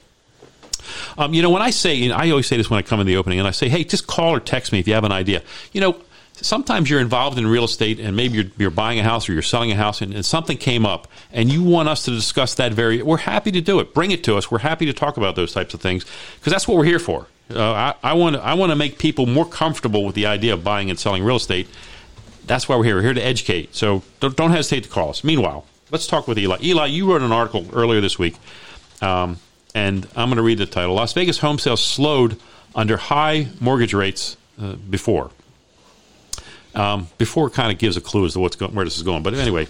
Um, 1.20 1.36
you 1.36 1.44
know, 1.44 1.52
when 1.52 1.62
I 1.62 1.70
say, 1.70 2.10
I 2.10 2.32
always 2.32 2.48
say 2.48 2.58
this 2.58 2.68
when 2.68 2.80
I 2.80 2.82
come 2.82 3.00
in 3.00 3.06
the 3.06 3.18
opening, 3.18 3.38
and 3.38 3.48
I 3.48 3.52
say, 3.52 3.70
hey, 3.70 3.84
just 3.84 4.08
call 4.08 4.34
or 4.34 4.40
text 4.40 4.72
me 4.72 4.80
if 4.80 4.88
you 4.88 4.96
have 4.96 5.04
an 5.04 5.12
idea. 5.12 5.44
You 5.72 5.82
know, 5.82 6.02
sometimes 6.46 6.90
you're 6.90 7.00
involved 7.00 7.38
in 7.38 7.48
real 7.48 7.64
estate 7.64 8.00
and 8.00 8.16
maybe 8.16 8.36
you're, 8.38 8.52
you're 8.58 8.72
buying 8.72 9.00
a 9.00 9.04
house 9.04 9.30
or 9.30 9.34
you're 9.34 9.42
selling 9.42 9.72
a 9.72 9.76
house 9.76 10.02
and, 10.02 10.14
and 10.14 10.26
something 10.26 10.58
came 10.58 10.86
up 10.86 11.08
and 11.32 11.52
you 11.52 11.64
want 11.64 11.90
us 11.90 12.04
to 12.06 12.12
discuss 12.12 12.56
that 12.56 12.74
very, 12.74 13.02
we're 13.02 13.18
happy 13.18 13.52
to 13.52 13.62
do 13.62 13.80
it. 13.80 13.94
Bring 13.94 14.12
it 14.12 14.24
to 14.26 14.38
us. 14.38 14.50
We're 14.50 14.60
happy 14.60 14.86
to 14.86 14.94
talk 14.94 15.18
about 15.18 15.36
those 15.36 15.54
types 15.54 15.74
of 15.74 15.82
things 15.82 16.06
because 16.40 16.52
that's 16.52 16.68
what 16.68 16.78
we're 16.78 16.86
here 16.86 17.00
for. 17.00 17.28
Uh, 17.54 17.94
I, 18.04 18.14
want 18.14 18.36
I 18.36 18.54
want 18.54 18.72
to 18.72 18.76
make 18.76 19.00
people 19.00 19.26
more 19.26 19.46
comfortable 19.46 20.06
with 20.06 20.14
the 20.14 20.28
idea 20.28 20.54
of 20.54 20.64
buying 20.64 20.90
and 20.90 21.00
selling 21.00 21.24
real 21.24 21.38
estate. 21.38 21.68
That's 22.46 22.70
why 22.70 22.76
we're 22.76 22.84
here. 22.84 22.96
We're 22.96 23.04
here 23.04 23.14
to 23.16 23.26
educate. 23.26 23.76
So 23.76 24.04
don't, 24.20 24.36
don't 24.36 24.52
hesitate 24.52 24.84
to 24.84 24.90
call 24.90 25.10
us. 25.10 25.24
Meanwhile, 25.24 25.66
let's 25.92 26.06
talk 26.06 26.28
with 26.28 26.38
Eli. 26.38 26.58
Eli, 26.62 26.86
you 26.88 27.12
wrote 27.12 27.24
an 27.24 27.32
article 27.32 27.66
earlier 27.74 28.02
this 28.02 28.20
week, 28.20 28.36
um, 29.02 29.38
and 29.74 30.08
I'm 30.16 30.30
going 30.30 30.38
to 30.38 30.44
read 30.44 30.60
the 30.60 30.68
title. 30.68 30.94
Las 30.94 31.14
Vegas 31.14 31.40
home 31.40 31.58
sales 31.58 31.84
slowed 31.84 32.40
under 32.76 32.98
high 32.98 33.48
mortgage 33.60 33.94
rates 33.94 34.38
uh, 34.62 34.74
before. 34.74 35.32
Um, 36.76 37.08
before 37.18 37.50
kind 37.50 37.72
of 37.72 37.80
gives 37.80 37.98
a 37.98 38.02
clue 38.02 38.26
as 38.26 38.34
to 38.34 38.40
what's 38.40 38.56
going, 38.56 38.76
where 38.76 38.86
this 38.86 38.98
is 38.98 39.04
going. 39.04 39.24
But 39.24 39.34
anyway, 39.34 39.68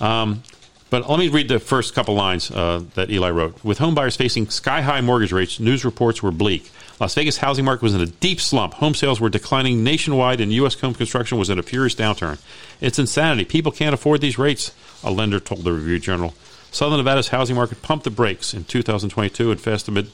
um, 0.00 0.42
but 0.90 1.08
let 1.08 1.18
me 1.18 1.28
read 1.28 1.48
the 1.48 1.58
first 1.58 1.94
couple 1.94 2.14
lines 2.14 2.50
uh, 2.50 2.82
that 2.94 3.10
Eli 3.10 3.30
wrote. 3.30 3.62
With 3.62 3.78
home 3.78 3.94
buyers 3.94 4.16
facing 4.16 4.48
sky 4.48 4.80
high 4.80 5.02
mortgage 5.02 5.32
rates, 5.32 5.60
news 5.60 5.84
reports 5.84 6.22
were 6.22 6.30
bleak. 6.30 6.70
Las 7.00 7.14
Vegas 7.14 7.36
housing 7.36 7.64
market 7.64 7.82
was 7.82 7.94
in 7.94 8.00
a 8.00 8.06
deep 8.06 8.40
slump. 8.40 8.74
Home 8.74 8.94
sales 8.94 9.20
were 9.20 9.28
declining 9.28 9.84
nationwide, 9.84 10.40
and 10.40 10.52
U.S. 10.54 10.80
home 10.80 10.94
construction 10.94 11.38
was 11.38 11.50
in 11.50 11.58
a 11.58 11.62
furious 11.62 11.94
downturn. 11.94 12.40
It's 12.80 12.98
insanity. 12.98 13.44
People 13.44 13.70
can't 13.70 13.94
afford 13.94 14.20
these 14.20 14.38
rates, 14.38 14.72
a 15.04 15.10
lender 15.10 15.38
told 15.38 15.62
the 15.62 15.72
Review 15.72 15.98
Journal. 15.98 16.34
Southern 16.70 16.98
Nevada's 16.98 17.28
housing 17.28 17.56
market 17.56 17.82
pumped 17.82 18.04
the 18.04 18.10
brakes 18.10 18.52
in 18.52 18.64
2022 18.64 19.50
and 19.50 19.60
fast 19.60 19.88
amid 19.88 20.10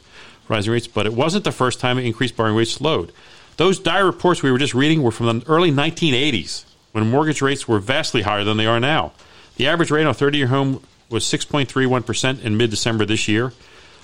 rising 0.48 0.72
rates, 0.72 0.86
but 0.86 1.06
it 1.06 1.14
wasn't 1.14 1.44
the 1.44 1.52
first 1.52 1.80
time 1.80 1.98
increased 1.98 2.36
borrowing 2.36 2.56
rates 2.56 2.72
slowed. 2.72 3.12
Those 3.56 3.78
dire 3.78 4.06
reports 4.06 4.42
we 4.42 4.50
were 4.50 4.58
just 4.58 4.74
reading 4.74 5.00
were 5.02 5.12
from 5.12 5.26
the 5.26 5.44
early 5.46 5.70
1980s 5.70 6.64
when 6.92 7.10
mortgage 7.10 7.42
rates 7.42 7.68
were 7.68 7.78
vastly 7.78 8.22
higher 8.22 8.44
than 8.44 8.56
they 8.56 8.64
are 8.66 8.80
now. 8.80 9.12
The 9.56 9.68
average 9.68 9.90
rate 9.90 10.04
on 10.04 10.10
a 10.10 10.14
30 10.14 10.38
year 10.38 10.46
home 10.48 10.82
was 11.10 11.24
6.31% 11.24 12.42
in 12.42 12.56
mid 12.56 12.70
December 12.70 13.04
this 13.04 13.28
year, 13.28 13.52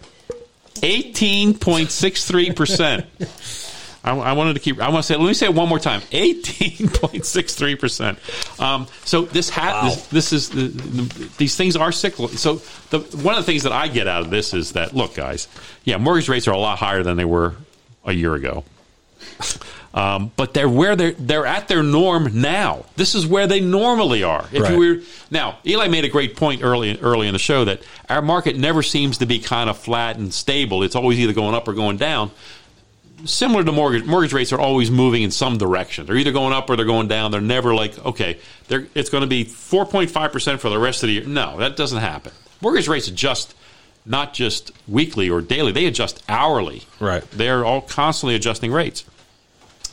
18.63%. 0.75 3.66
I, 4.07 4.15
I, 4.15 4.33
wanted 4.33 4.53
to 4.53 4.59
keep. 4.59 4.79
I 4.79 4.89
want 4.89 5.03
to 5.05 5.13
say. 5.13 5.15
Let 5.17 5.27
me 5.27 5.33
say 5.33 5.47
it 5.47 5.53
one 5.53 5.67
more 5.67 5.79
time. 5.79 6.01
Eighteen 6.11 6.87
point 6.89 7.25
six 7.25 7.55
three 7.55 7.75
percent. 7.75 8.19
Um, 8.59 8.87
so 9.03 9.23
this 9.23 9.49
hat. 9.49 9.73
Wow. 9.73 9.89
This, 9.89 10.07
this, 10.07 10.33
is 10.33 10.49
the, 10.49 10.67
the, 10.67 11.31
these 11.37 11.55
things 11.55 11.75
are 11.75 11.91
cyclical. 11.91 12.29
So 12.37 12.61
the, 12.89 12.99
one 13.17 13.35
of 13.35 13.45
the 13.45 13.51
things 13.51 13.63
that 13.63 13.73
I 13.73 13.87
get 13.87 14.07
out 14.07 14.21
of 14.21 14.29
this 14.29 14.53
is 14.53 14.73
that 14.73 14.95
look, 14.95 15.15
guys. 15.15 15.47
Yeah, 15.83 15.97
mortgage 15.97 16.29
rates 16.29 16.47
are 16.47 16.53
a 16.53 16.57
lot 16.57 16.79
higher 16.79 17.03
than 17.03 17.17
they 17.17 17.25
were 17.25 17.55
a 18.05 18.13
year 18.13 18.33
ago. 18.33 18.63
Um, 19.93 20.31
but 20.35 20.53
they're 20.53 20.69
where 20.69 20.95
they're 20.95 21.13
they're 21.13 21.47
at 21.47 21.67
their 21.67 21.81
norm 21.81 22.41
now. 22.41 22.85
This 22.97 23.15
is 23.15 23.25
where 23.25 23.47
they 23.47 23.61
normally 23.61 24.21
are. 24.21 24.45
If 24.51 24.61
right. 24.61 24.71
you 24.71 24.77
were 24.77 25.01
now, 25.31 25.57
Eli 25.65 25.87
made 25.87 26.05
a 26.05 26.09
great 26.09 26.35
point 26.35 26.61
early 26.61 26.99
early 26.99 27.25
in 27.25 27.33
the 27.33 27.39
show 27.39 27.65
that 27.65 27.81
our 28.07 28.21
market 28.21 28.57
never 28.57 28.83
seems 28.83 29.17
to 29.19 29.25
be 29.25 29.39
kind 29.39 29.71
of 29.71 29.77
flat 29.77 30.17
and 30.17 30.31
stable. 30.31 30.83
It's 30.83 30.95
always 30.95 31.19
either 31.19 31.33
going 31.33 31.55
up 31.55 31.67
or 31.67 31.73
going 31.73 31.97
down 31.97 32.29
similar 33.25 33.63
to 33.63 33.71
mortgage 33.71 34.05
mortgage 34.05 34.33
rates 34.33 34.53
are 34.53 34.59
always 34.59 34.91
moving 34.91 35.23
in 35.23 35.31
some 35.31 35.57
direction. 35.57 36.05
They're 36.05 36.17
either 36.17 36.31
going 36.31 36.53
up 36.53 36.69
or 36.69 36.75
they're 36.75 36.85
going 36.85 37.07
down. 37.07 37.31
They're 37.31 37.41
never 37.41 37.73
like 37.73 37.97
okay, 38.05 38.39
it's 38.69 39.09
going 39.09 39.21
to 39.21 39.27
be 39.27 39.45
4.5 39.45 40.31
percent 40.31 40.61
for 40.61 40.69
the 40.69 40.79
rest 40.79 41.03
of 41.03 41.07
the 41.07 41.13
year. 41.13 41.25
No, 41.25 41.57
that 41.57 41.75
doesn't 41.75 41.99
happen. 41.99 42.31
Mortgage 42.61 42.87
rates 42.87 43.07
adjust 43.07 43.55
not 44.05 44.33
just 44.33 44.71
weekly 44.87 45.29
or 45.29 45.41
daily; 45.41 45.71
they 45.71 45.85
adjust 45.85 46.23
hourly. 46.29 46.83
Right. 46.99 47.29
They're 47.31 47.65
all 47.65 47.81
constantly 47.81 48.35
adjusting 48.35 48.71
rates. 48.71 49.03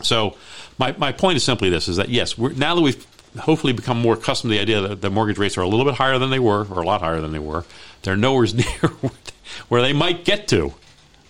So 0.03 0.37
my 0.79 0.93
my 0.99 1.13
point 1.13 1.37
is 1.37 1.45
simply 1.45 1.71
this: 1.71 1.89
is 1.89 1.97
that 1.97 2.09
yes, 2.09 2.37
now 2.39 2.75
that 2.75 2.83
we've 2.83 3.07
hopefully 3.39 3.73
become 3.73 4.01
more 4.01 4.15
accustomed 4.15 4.51
to 4.53 4.57
the 4.57 4.63
idea 4.63 4.81
that 4.81 5.01
the 5.01 5.11
mortgage 5.11 5.39
rates 5.39 5.59
are 5.59 5.63
a 5.63 5.69
little 5.69 5.85
bit 5.85 5.95
higher 5.95 6.19
than 6.19 6.31
they 6.31 6.39
were, 6.39 6.67
or 6.71 6.83
a 6.83 6.87
lot 6.87 7.01
higher 7.01 7.21
than 7.21 7.33
they 7.33 7.39
were. 7.39 7.65
They're 8.03 8.17
nowhere 8.17 8.47
near 8.55 8.91
where 9.69 9.83
they 9.83 9.93
might 9.93 10.25
get 10.25 10.49
to 10.49 10.75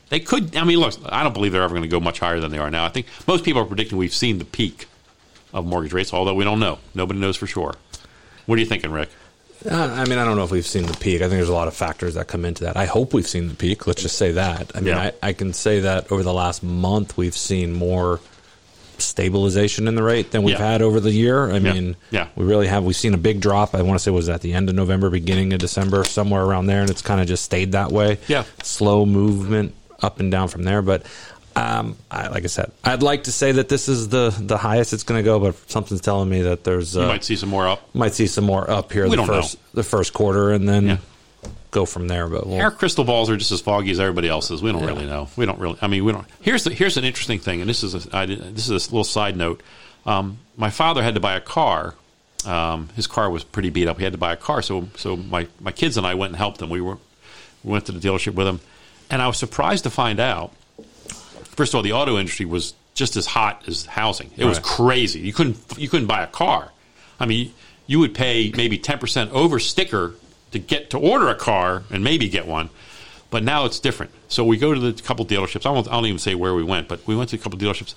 they 0.09 0.21
could. 0.21 0.57
I 0.57 0.64
mean, 0.64 0.79
look, 0.79 0.95
I 1.07 1.23
don't 1.23 1.33
believe 1.33 1.53
they're 1.53 1.62
ever 1.62 1.75
going 1.75 1.83
to 1.83 1.88
go 1.88 2.01
much 2.01 2.21
higher 2.21 2.40
than 2.40 2.51
they 2.51 2.59
are 2.59 2.71
now. 2.71 2.85
I 2.85 2.88
think 2.88 3.07
most 3.27 3.45
people 3.45 3.62
are 3.62 3.67
predicting 3.67 3.99
we've 3.99 4.14
seen 4.14 4.38
the 4.38 4.45
peak 4.45 4.87
of 5.53 5.64
mortgage 5.64 5.93
rates, 5.93 6.12
although 6.12 6.35
we 6.35 6.45
don't 6.45 6.61
know. 6.61 6.79
Nobody 6.95 7.21
knows 7.21 7.37
for 7.37 7.47
sure. 7.47 7.75
What 8.47 8.57
are 8.57 8.61
you 8.61 8.67
thinking, 8.67 8.93
Rick? 8.93 9.09
Uh, 9.64 9.75
I 9.75 10.05
mean, 10.05 10.19
I 10.19 10.25
don't 10.25 10.37
know 10.37 10.45
if 10.45 10.51
we've 10.51 10.67
seen 10.67 10.85
the 10.85 10.97
peak. 10.99 11.17
I 11.17 11.29
think 11.29 11.38
there's 11.38 11.49
a 11.49 11.55
lot 11.55 11.69
of 11.69 11.75
factors 11.75 12.14
that 12.14 12.27
come 12.27 12.45
into 12.45 12.64
that. 12.64 12.77
I 12.77 12.85
hope 12.85 13.14
we've 13.14 13.27
seen 13.27 13.49
the 13.49 13.55
peak. 13.55 13.87
Let's 13.87 14.03
just 14.03 14.19
say 14.19 14.33
that. 14.33 14.73
I 14.75 14.81
mean, 14.81 14.88
yeah. 14.88 15.11
I, 15.23 15.29
I 15.29 15.33
can 15.33 15.55
say 15.55 15.81
that 15.81 16.12
over 16.12 16.23
the 16.23 16.35
last 16.35 16.62
month, 16.62 17.17
we've 17.17 17.37
seen 17.37 17.73
more 17.73 18.21
stabilization 18.99 19.88
in 19.88 19.95
the 19.95 20.03
rate 20.03 20.33
than 20.33 20.43
we've 20.43 20.59
yeah. 20.59 20.73
had 20.73 20.83
over 20.83 21.01
the 21.01 21.11
year. 21.11 21.51
I 21.51 21.61
mean, 21.61 21.97
yeah. 22.11 22.29
we 22.37 22.45
really 22.45 22.67
have. 22.67 22.85
We've 22.85 22.95
seen 22.95 23.14
a 23.14 23.19
big 23.19 23.40
drop. 23.40 23.75
I 23.75 23.83
want 23.83 23.99
to 23.99 24.03
say 24.03 24.11
it 24.11 24.14
was 24.14 24.29
at 24.29 24.43
the 24.43 24.53
end 24.53 24.69
of 24.69 24.75
November, 24.75 25.09
beginning 25.09 25.53
of 25.53 25.61
December, 25.61 26.05
somewhere 26.05 26.45
around 26.45 26.67
there, 26.67 26.83
and 26.83 26.90
it's 26.90 27.03
kind 27.03 27.21
of 27.21 27.27
just 27.27 27.45
stayed 27.45 27.73
that 27.73 27.90
way. 27.90 28.19
Yeah, 28.29 28.45
slow 28.62 29.07
movement 29.07 29.75
up 30.05 30.21
and 30.21 30.31
down 30.31 30.49
from 30.49 30.62
there. 30.62 30.83
But 30.83 31.05
um, 31.57 31.97
I, 32.11 32.29
like 32.29 32.45
I 32.45 32.49
said, 32.49 32.73
I'd 32.85 33.03
like 33.03 33.25
to 33.25 33.33
say 33.33 33.53
that 33.53 33.69
this 33.69 33.88
is 33.88 34.09
the 34.09 34.35
the 34.38 34.57
highest 34.57 34.93
it's 34.93 35.03
going 35.03 35.19
to 35.19 35.25
go, 35.25 35.40
but 35.40 35.71
something's 35.71 36.01
telling 36.01 36.29
me 36.29 36.43
that 36.43 36.64
there's 36.64 36.97
uh, 36.97 37.03
you 37.03 37.07
might 37.09 37.25
see 37.25 37.37
some 37.37 37.49
more 37.49 37.69
up. 37.69 37.95
Might 37.95 38.14
see 38.14 38.27
some 38.27 38.45
more 38.45 38.69
up 38.71 38.93
here. 38.93 39.05
We 39.05 39.11
the 39.11 39.17
don't 39.17 39.27
first, 39.27 39.57
know. 39.57 39.62
the 39.75 39.83
first 39.83 40.12
quarter, 40.12 40.53
and 40.53 40.69
then. 40.69 40.87
Yeah. 40.87 40.97
Go 41.71 41.87
from 41.87 42.07
there, 42.07 42.29
but 42.29 42.47
we'll, 42.47 42.61
our 42.61 42.71
crystal 42.71 43.03
balls 43.03 43.29
are 43.29 43.37
just 43.37 43.51
as 43.51 43.61
foggy 43.61 43.90
as 43.90 43.99
everybody 43.99 44.29
else's. 44.29 44.62
We 44.62 44.71
don't 44.71 44.83
yeah. 44.83 44.90
really 44.90 45.07
know. 45.07 45.29
We 45.35 45.45
don't 45.45 45.59
really. 45.59 45.77
I 45.83 45.88
mean, 45.88 46.05
we 46.05 46.12
don't. 46.12 46.25
Here's 46.40 46.62
the 46.62 46.73
here's 46.73 46.97
an 46.97 47.03
interesting 47.03 47.40
thing, 47.40 47.61
and 47.61 47.69
this 47.69 47.83
is 47.83 48.07
a 48.07 48.17
I, 48.17 48.27
this 48.27 48.69
is 48.69 48.71
a 48.71 48.90
little 48.90 49.03
side 49.03 49.37
note. 49.37 49.61
Um, 50.07 50.38
my 50.57 50.71
father 50.71 51.03
had 51.03 51.14
to 51.14 51.21
buy 51.21 51.35
a 51.35 51.40
car 51.40 51.97
um, 52.47 52.88
his 52.97 53.07
car 53.07 53.31
was 53.31 53.45
pretty 53.45 53.71
beat 53.71 53.88
up. 53.88 53.99
He 53.99 54.05
had 54.05 54.12
to 54.12 54.19
buy 54.19 54.33
a 54.33 54.37
car, 54.37 54.62
so 54.62 54.88
so 54.97 55.17
my, 55.17 55.47
my 55.61 55.73
kids 55.73 55.97
and 55.97 56.07
I 56.07 56.14
went 56.14 56.31
and 56.31 56.37
helped 56.37 56.61
him. 56.61 56.71
We 56.71 56.81
were 56.81 56.99
we 57.62 57.73
went 57.73 57.87
to 57.87 57.93
the 57.93 58.07
dealership 58.07 58.35
with 58.35 58.47
him, 58.47 58.61
and 59.11 59.23
I 59.23 59.27
was 59.27 59.37
surprised 59.37 59.85
to 59.85 59.90
find 59.90 60.21
out. 60.21 60.53
First 61.57 61.73
of 61.73 61.77
all, 61.77 61.83
the 61.83 61.93
auto 61.93 62.19
industry 62.19 62.47
was 62.47 62.75
just 62.95 63.17
as 63.17 63.27
hot 63.27 63.64
as 63.69 63.87
housing. 63.87 64.31
It 64.37 64.43
right. 64.43 64.49
was 64.49 64.59
crazy. 64.59 65.21
You 65.21 65.33
couldn't 65.33 65.59
you 65.77 65.88
couldn't 65.88 66.07
buy 66.07 66.23
a 66.23 66.27
car. 66.27 66.73
I 67.21 67.27
mean, 67.27 67.53
you 67.87 68.01
would 68.01 68.14
pay 68.14 68.53
maybe 68.57 68.79
ten 68.79 68.99
percent 68.99 69.33
over 69.33 69.59
sticker 69.59 70.14
to 70.53 70.59
get 70.59 70.90
to 70.90 70.99
order 70.99 71.29
a 71.29 71.35
car 71.35 71.83
and 71.90 72.03
maybe 72.03 72.29
get 72.29 72.47
one. 72.47 72.71
But 73.31 73.43
now 73.43 73.64
it's 73.64 73.81
different. 73.81 74.12
So 74.29 74.45
we 74.45 74.57
go 74.57 74.73
to 74.73 74.81
the 74.81 75.03
couple 75.03 75.27
dealerships. 75.27 75.67
I 75.67 75.71
won't, 75.71 75.88
I 75.88 75.93
don't 75.93 76.07
even 76.07 76.19
say 76.21 76.37
where 76.37 76.55
we 76.55 76.62
went, 76.62 76.87
but 76.87 77.05
we 77.07 77.17
went 77.17 77.31
to 77.31 77.37
a 77.37 77.38
couple 77.38 77.59
dealerships. 77.59 77.95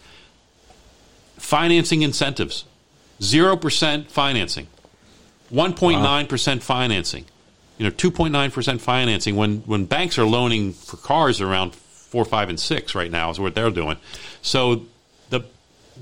Financing 1.37 2.01
incentives, 2.01 2.65
zero 3.21 3.55
percent 3.55 4.09
financing, 4.09 4.67
one 5.49 5.73
point 5.73 6.01
nine 6.01 6.25
percent 6.25 6.63
financing 6.63 7.25
you 7.77 7.85
know, 7.85 7.91
2.9% 7.91 8.79
financing 8.79 9.35
when, 9.35 9.59
when 9.59 9.85
banks 9.85 10.17
are 10.17 10.25
loaning 10.25 10.73
for 10.73 10.97
cars 10.97 11.41
around 11.41 11.75
4, 11.75 12.25
5, 12.25 12.49
and 12.49 12.59
6 12.59 12.95
right 12.95 13.11
now 13.11 13.29
is 13.29 13.39
what 13.39 13.55
they're 13.55 13.71
doing. 13.71 13.97
So 14.41 14.85
the 15.29 15.45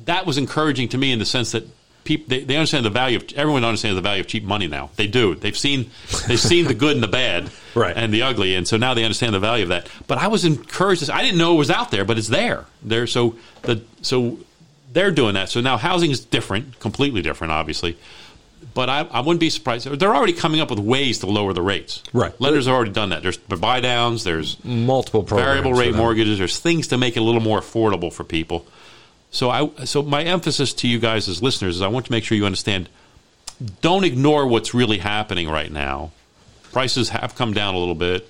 that 0.06 0.26
was 0.26 0.38
encouraging 0.38 0.90
to 0.90 0.98
me 0.98 1.12
in 1.12 1.20
the 1.20 1.26
sense 1.26 1.52
that 1.52 1.66
people 2.04 2.26
they, 2.30 2.44
they 2.44 2.56
understand 2.56 2.86
the 2.86 2.90
value 2.90 3.18
of 3.18 3.26
everyone 3.36 3.64
understands 3.64 3.96
the 3.96 4.02
value 4.02 4.22
of 4.22 4.28
cheap 4.28 4.44
money 4.44 4.68
now. 4.68 4.90
They 4.96 5.08
do. 5.08 5.36
They've 5.36 5.58
seen 5.58 5.90
they've 6.28 6.40
seen 6.40 6.68
the 6.68 6.74
good 6.74 6.96
and 6.96 7.04
the 7.04 7.08
bad 7.08 7.50
right. 7.76 7.96
and 7.96 8.14
the 8.14 8.22
ugly, 8.22 8.56
and 8.56 8.68
so 8.68 8.78
now 8.78 8.94
they 8.94 9.04
understand 9.04 9.34
the 9.34 9.40
value 9.40 9.64
of 9.64 9.70
that. 9.70 9.90
But 10.08 10.20
I 10.20 10.28
was 10.28 10.46
encouraged. 10.46 11.10
I 11.10 11.22
didn't 11.22 11.38
know 11.38 11.56
it 11.56 11.58
was 11.58 11.72
out 11.72 11.92
there, 11.92 12.06
but 12.06 12.18
it's 12.18 12.28
there. 12.28 12.66
There. 12.84 13.08
So 13.08 13.36
the 13.64 13.82
so 14.02 14.38
they're 14.94 15.12
doing 15.12 15.34
that. 15.34 15.50
So 15.50 15.60
now 15.60 15.78
housing 15.78 16.12
is 16.12 16.24
different, 16.24 16.80
completely 16.80 17.22
different, 17.22 17.52
obviously 17.52 17.98
but 18.76 18.90
I, 18.90 19.00
I, 19.00 19.22
wouldn't 19.22 19.40
be 19.40 19.50
surprised. 19.50 19.88
They're 19.88 20.14
already 20.14 20.34
coming 20.34 20.60
up 20.60 20.70
with 20.70 20.80
ways 20.80 21.20
to 21.20 21.28
lower 21.28 21.54
the 21.54 21.62
rates. 21.62 22.04
Right. 22.14 22.40
Lenders 22.40 22.66
have 22.68 22.76
already 22.76 22.92
done 22.92 23.10
that. 23.10 23.24
There's 23.24 23.38
buy 23.38 23.80
downs, 23.80 24.24
there's 24.24 24.64
multiple 24.64 25.24
variable 25.24 25.74
rate 25.74 25.96
mortgages, 25.96 26.38
there's 26.38 26.60
things 26.60 26.90
to 26.90 26.98
make 26.98 27.16
it 27.16 27.22
a 27.22 27.24
little 27.24 27.42
more 27.42 27.60
affordable 27.60 28.14
for 28.14 28.24
people. 28.24 28.68
So 29.32 29.50
I 29.50 29.70
so 29.86 30.04
my 30.04 30.24
emphasis 30.24 30.74
to 30.76 30.88
you 30.88 31.00
guys 31.00 31.28
as 31.28 31.42
listeners 31.42 31.78
is 31.78 31.82
I 31.82 31.88
want 31.88 32.06
to 32.06 32.12
make 32.12 32.24
sure 32.26 32.38
you 32.38 32.46
understand 32.46 32.90
don't 33.82 34.04
ignore 34.04 34.46
what's 34.46 34.74
really 34.74 34.98
happening 34.98 35.50
right 35.50 35.72
now. 35.72 36.12
Prices 36.72 37.10
have 37.10 37.36
come 37.36 37.54
down 37.54 37.74
a 37.74 37.78
little 37.78 37.96
bit. 37.96 38.30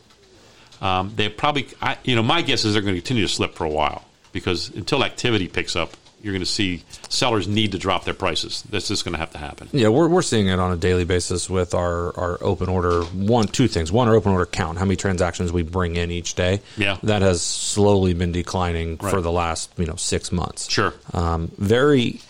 Um, 0.82 1.14
they 1.16 1.30
probably, 1.30 1.68
I, 1.82 1.98
you 2.04 2.16
know, 2.16 2.22
my 2.22 2.44
guess 2.44 2.64
is 2.64 2.74
they're 2.74 2.82
going 2.84 2.94
to 2.94 3.02
continue 3.02 3.26
to 3.26 3.34
slip 3.34 3.56
for 3.56 3.66
a 3.66 3.70
while 3.70 4.06
because 4.32 4.70
until 4.70 5.04
activity 5.04 5.48
picks 5.48 5.76
up, 5.76 5.94
you're 6.26 6.34
going 6.34 6.42
to 6.42 6.46
see 6.48 6.82
sellers 7.08 7.48
need 7.48 7.74
to 7.74 7.78
drop 7.78 8.04
their 8.04 8.16
prices. 8.16 8.64
That's 8.72 8.88
just 8.88 9.06
going 9.06 9.14
to 9.14 9.20
have 9.20 9.30
to 9.34 9.38
happen. 9.38 9.70
Yeah, 9.72 9.90
we're, 9.90 10.08
we're 10.08 10.24
seeing 10.24 10.48
it 10.48 10.58
on 10.58 10.72
a 10.72 10.76
daily 10.76 11.06
basis 11.06 11.48
with 11.52 11.76
our, 11.76 12.18
our 12.18 12.40
open 12.42 12.68
order. 12.68 13.04
One, 13.04 13.46
two 13.46 13.68
things. 13.68 13.92
One, 13.92 14.08
our 14.08 14.16
open 14.16 14.32
order 14.32 14.48
count, 14.48 14.80
how 14.80 14.86
many 14.86 14.96
transactions 14.96 15.54
we 15.54 15.62
bring 15.62 15.98
in 15.98 16.10
each 16.10 16.34
day. 16.34 16.62
Yeah. 16.78 16.98
That 17.04 17.22
has 17.22 17.44
slowly 17.44 18.16
been 18.16 18.32
declining 18.32 18.98
right. 19.00 19.12
for 19.12 19.22
the 19.22 19.32
last, 19.32 19.70
you 19.78 19.86
know, 19.86 19.98
six 19.98 20.32
months. 20.32 20.68
Sure. 20.68 20.96
Um, 21.14 21.52
very, 21.60 22.22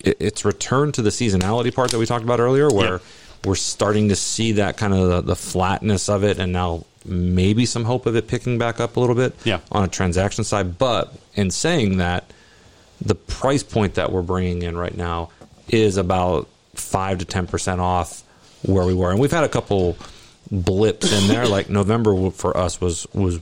it, 0.00 0.16
it's 0.18 0.44
returned 0.44 0.94
to 0.94 1.02
the 1.02 1.10
seasonality 1.10 1.72
part 1.72 1.92
that 1.92 2.00
we 2.00 2.06
talked 2.06 2.24
about 2.24 2.40
earlier 2.40 2.68
where 2.68 2.94
yeah. 2.94 2.98
we're 3.44 3.54
starting 3.54 4.08
to 4.08 4.16
see 4.16 4.50
that 4.52 4.76
kind 4.78 4.92
of 4.92 5.08
the, 5.08 5.20
the 5.20 5.36
flatness 5.36 6.08
of 6.08 6.24
it 6.24 6.40
and 6.40 6.52
now 6.52 6.84
maybe 7.04 7.66
some 7.66 7.84
hope 7.84 8.06
of 8.06 8.16
it 8.16 8.26
picking 8.26 8.58
back 8.58 8.80
up 8.80 8.96
a 8.96 9.00
little 9.00 9.14
bit 9.14 9.32
yeah. 9.44 9.60
on 9.70 9.84
a 9.84 9.88
transaction 9.88 10.42
side. 10.42 10.76
But 10.76 11.14
in 11.34 11.52
saying 11.52 11.98
that, 11.98 12.32
the 13.00 13.14
price 13.14 13.62
point 13.62 13.94
that 13.94 14.12
we're 14.12 14.22
bringing 14.22 14.62
in 14.62 14.76
right 14.76 14.96
now 14.96 15.30
is 15.68 15.96
about 15.96 16.48
five 16.74 17.18
to 17.18 17.24
ten 17.24 17.46
percent 17.46 17.80
off 17.80 18.22
where 18.62 18.84
we 18.84 18.94
were, 18.94 19.10
and 19.10 19.20
we've 19.20 19.32
had 19.32 19.44
a 19.44 19.48
couple 19.48 19.96
blips 20.50 21.12
in 21.12 21.28
there. 21.28 21.46
like 21.46 21.68
November 21.68 22.30
for 22.30 22.56
us 22.56 22.80
was 22.80 23.06
was 23.12 23.40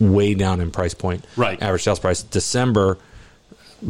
way 0.00 0.34
down 0.34 0.60
in 0.60 0.70
price 0.70 0.94
point, 0.94 1.24
right? 1.36 1.60
Average 1.62 1.82
sales 1.82 1.98
price. 1.98 2.22
December 2.22 2.98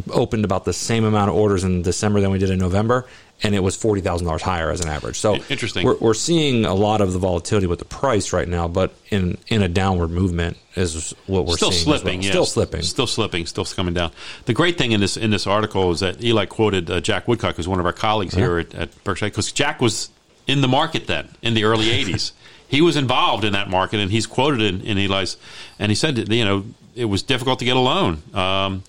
opened 0.09 0.45
about 0.45 0.65
the 0.65 0.73
same 0.73 1.03
amount 1.03 1.29
of 1.29 1.35
orders 1.35 1.63
in 1.63 1.81
December 1.81 2.21
than 2.21 2.31
we 2.31 2.37
did 2.37 2.49
in 2.49 2.59
November, 2.59 3.05
and 3.43 3.53
it 3.55 3.59
was 3.59 3.75
forty 3.75 4.01
thousand 4.01 4.27
dollars 4.27 4.41
higher 4.41 4.71
as 4.71 4.81
an 4.81 4.89
average. 4.89 5.17
So 5.17 5.35
Interesting. 5.49 5.85
We're, 5.85 5.97
we're 5.97 6.13
seeing 6.13 6.65
a 6.65 6.73
lot 6.73 7.01
of 7.01 7.13
the 7.13 7.19
volatility 7.19 7.67
with 7.67 7.79
the 7.79 7.85
price 7.85 8.33
right 8.33 8.47
now, 8.47 8.67
but 8.67 8.93
in 9.09 9.37
in 9.47 9.61
a 9.61 9.67
downward 9.67 10.09
movement 10.09 10.57
is 10.75 11.13
what 11.27 11.45
we're 11.45 11.55
still 11.55 11.71
seeing. 11.71 11.81
as 11.81 11.87
well. 11.87 11.97
slipping, 11.99 12.21
yes. 12.21 12.31
Still 12.31 12.45
slipping. 12.45 12.81
still 12.81 13.07
slipping, 13.07 13.45
still 13.45 13.65
coming 13.65 13.93
down. 13.93 14.11
The 14.45 14.53
great 14.53 14.77
thing 14.77 14.91
in 14.91 15.01
this 15.01 15.17
in 15.17 15.31
this 15.31 15.47
article 15.47 15.91
is 15.91 15.99
that 15.99 16.23
Eli 16.23 16.45
quoted 16.45 16.89
uh, 16.89 17.01
Jack 17.01 17.27
Woodcock, 17.27 17.55
who's 17.55 17.67
one 17.67 17.79
of 17.79 17.85
our 17.85 17.93
colleagues 17.93 18.33
here 18.33 18.59
at, 18.59 18.73
at 18.75 19.03
Berkshire, 19.03 19.27
because 19.27 19.51
Jack 19.51 19.81
was 19.81 20.09
in 20.47 20.61
the 20.61 20.67
market 20.67 21.07
then 21.07 21.29
in 21.41 21.53
the 21.53 21.63
early 21.63 21.87
'80s. 21.87 22.31
He 22.67 22.81
was 22.81 22.95
involved 22.95 23.43
in 23.43 23.53
that 23.53 23.69
market, 23.69 23.99
and 23.99 24.11
he's 24.11 24.25
quoted 24.25 24.61
in, 24.61 24.81
in 24.81 24.97
Eli's, 24.97 25.37
and 25.77 25.91
he 25.91 25.95
said, 25.95 26.15
that, 26.15 26.29
you 26.29 26.43
know, 26.43 26.65
it 26.95 27.05
was 27.05 27.21
difficult 27.21 27.59
to 27.59 27.65
get 27.65 27.77
a 27.77 27.79
loan, 27.79 28.23
um, 28.33 28.83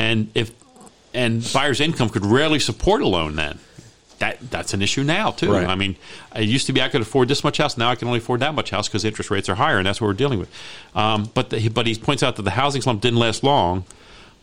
and 0.00 0.30
if 0.34 0.52
and 1.12 1.46
buyer's 1.52 1.80
income 1.80 2.08
could 2.08 2.24
rarely 2.24 2.58
support 2.58 3.02
a 3.02 3.06
loan 3.06 3.36
then. 3.36 3.58
That, 4.18 4.38
that's 4.50 4.74
an 4.74 4.82
issue 4.82 5.02
now 5.02 5.30
too. 5.30 5.50
Right. 5.50 5.66
I 5.66 5.74
mean, 5.74 5.96
it 6.36 6.44
used 6.44 6.66
to 6.66 6.74
be 6.74 6.82
I 6.82 6.88
could 6.88 7.00
afford 7.00 7.28
this 7.28 7.42
much 7.42 7.56
house. 7.56 7.78
Now 7.78 7.90
I 7.90 7.94
can 7.94 8.06
only 8.06 8.18
afford 8.18 8.40
that 8.40 8.54
much 8.54 8.70
house 8.70 8.86
because 8.86 9.04
interest 9.04 9.30
rates 9.30 9.48
are 9.48 9.54
higher, 9.54 9.78
and 9.78 9.86
that's 9.86 10.00
what 10.00 10.08
we're 10.08 10.14
dealing 10.14 10.38
with. 10.38 10.50
Um, 10.94 11.30
but 11.32 11.50
the, 11.50 11.68
but 11.68 11.86
he 11.86 11.94
points 11.94 12.22
out 12.22 12.36
that 12.36 12.42
the 12.42 12.50
housing 12.50 12.82
slump 12.82 13.00
didn't 13.00 13.18
last 13.18 13.42
long. 13.42 13.84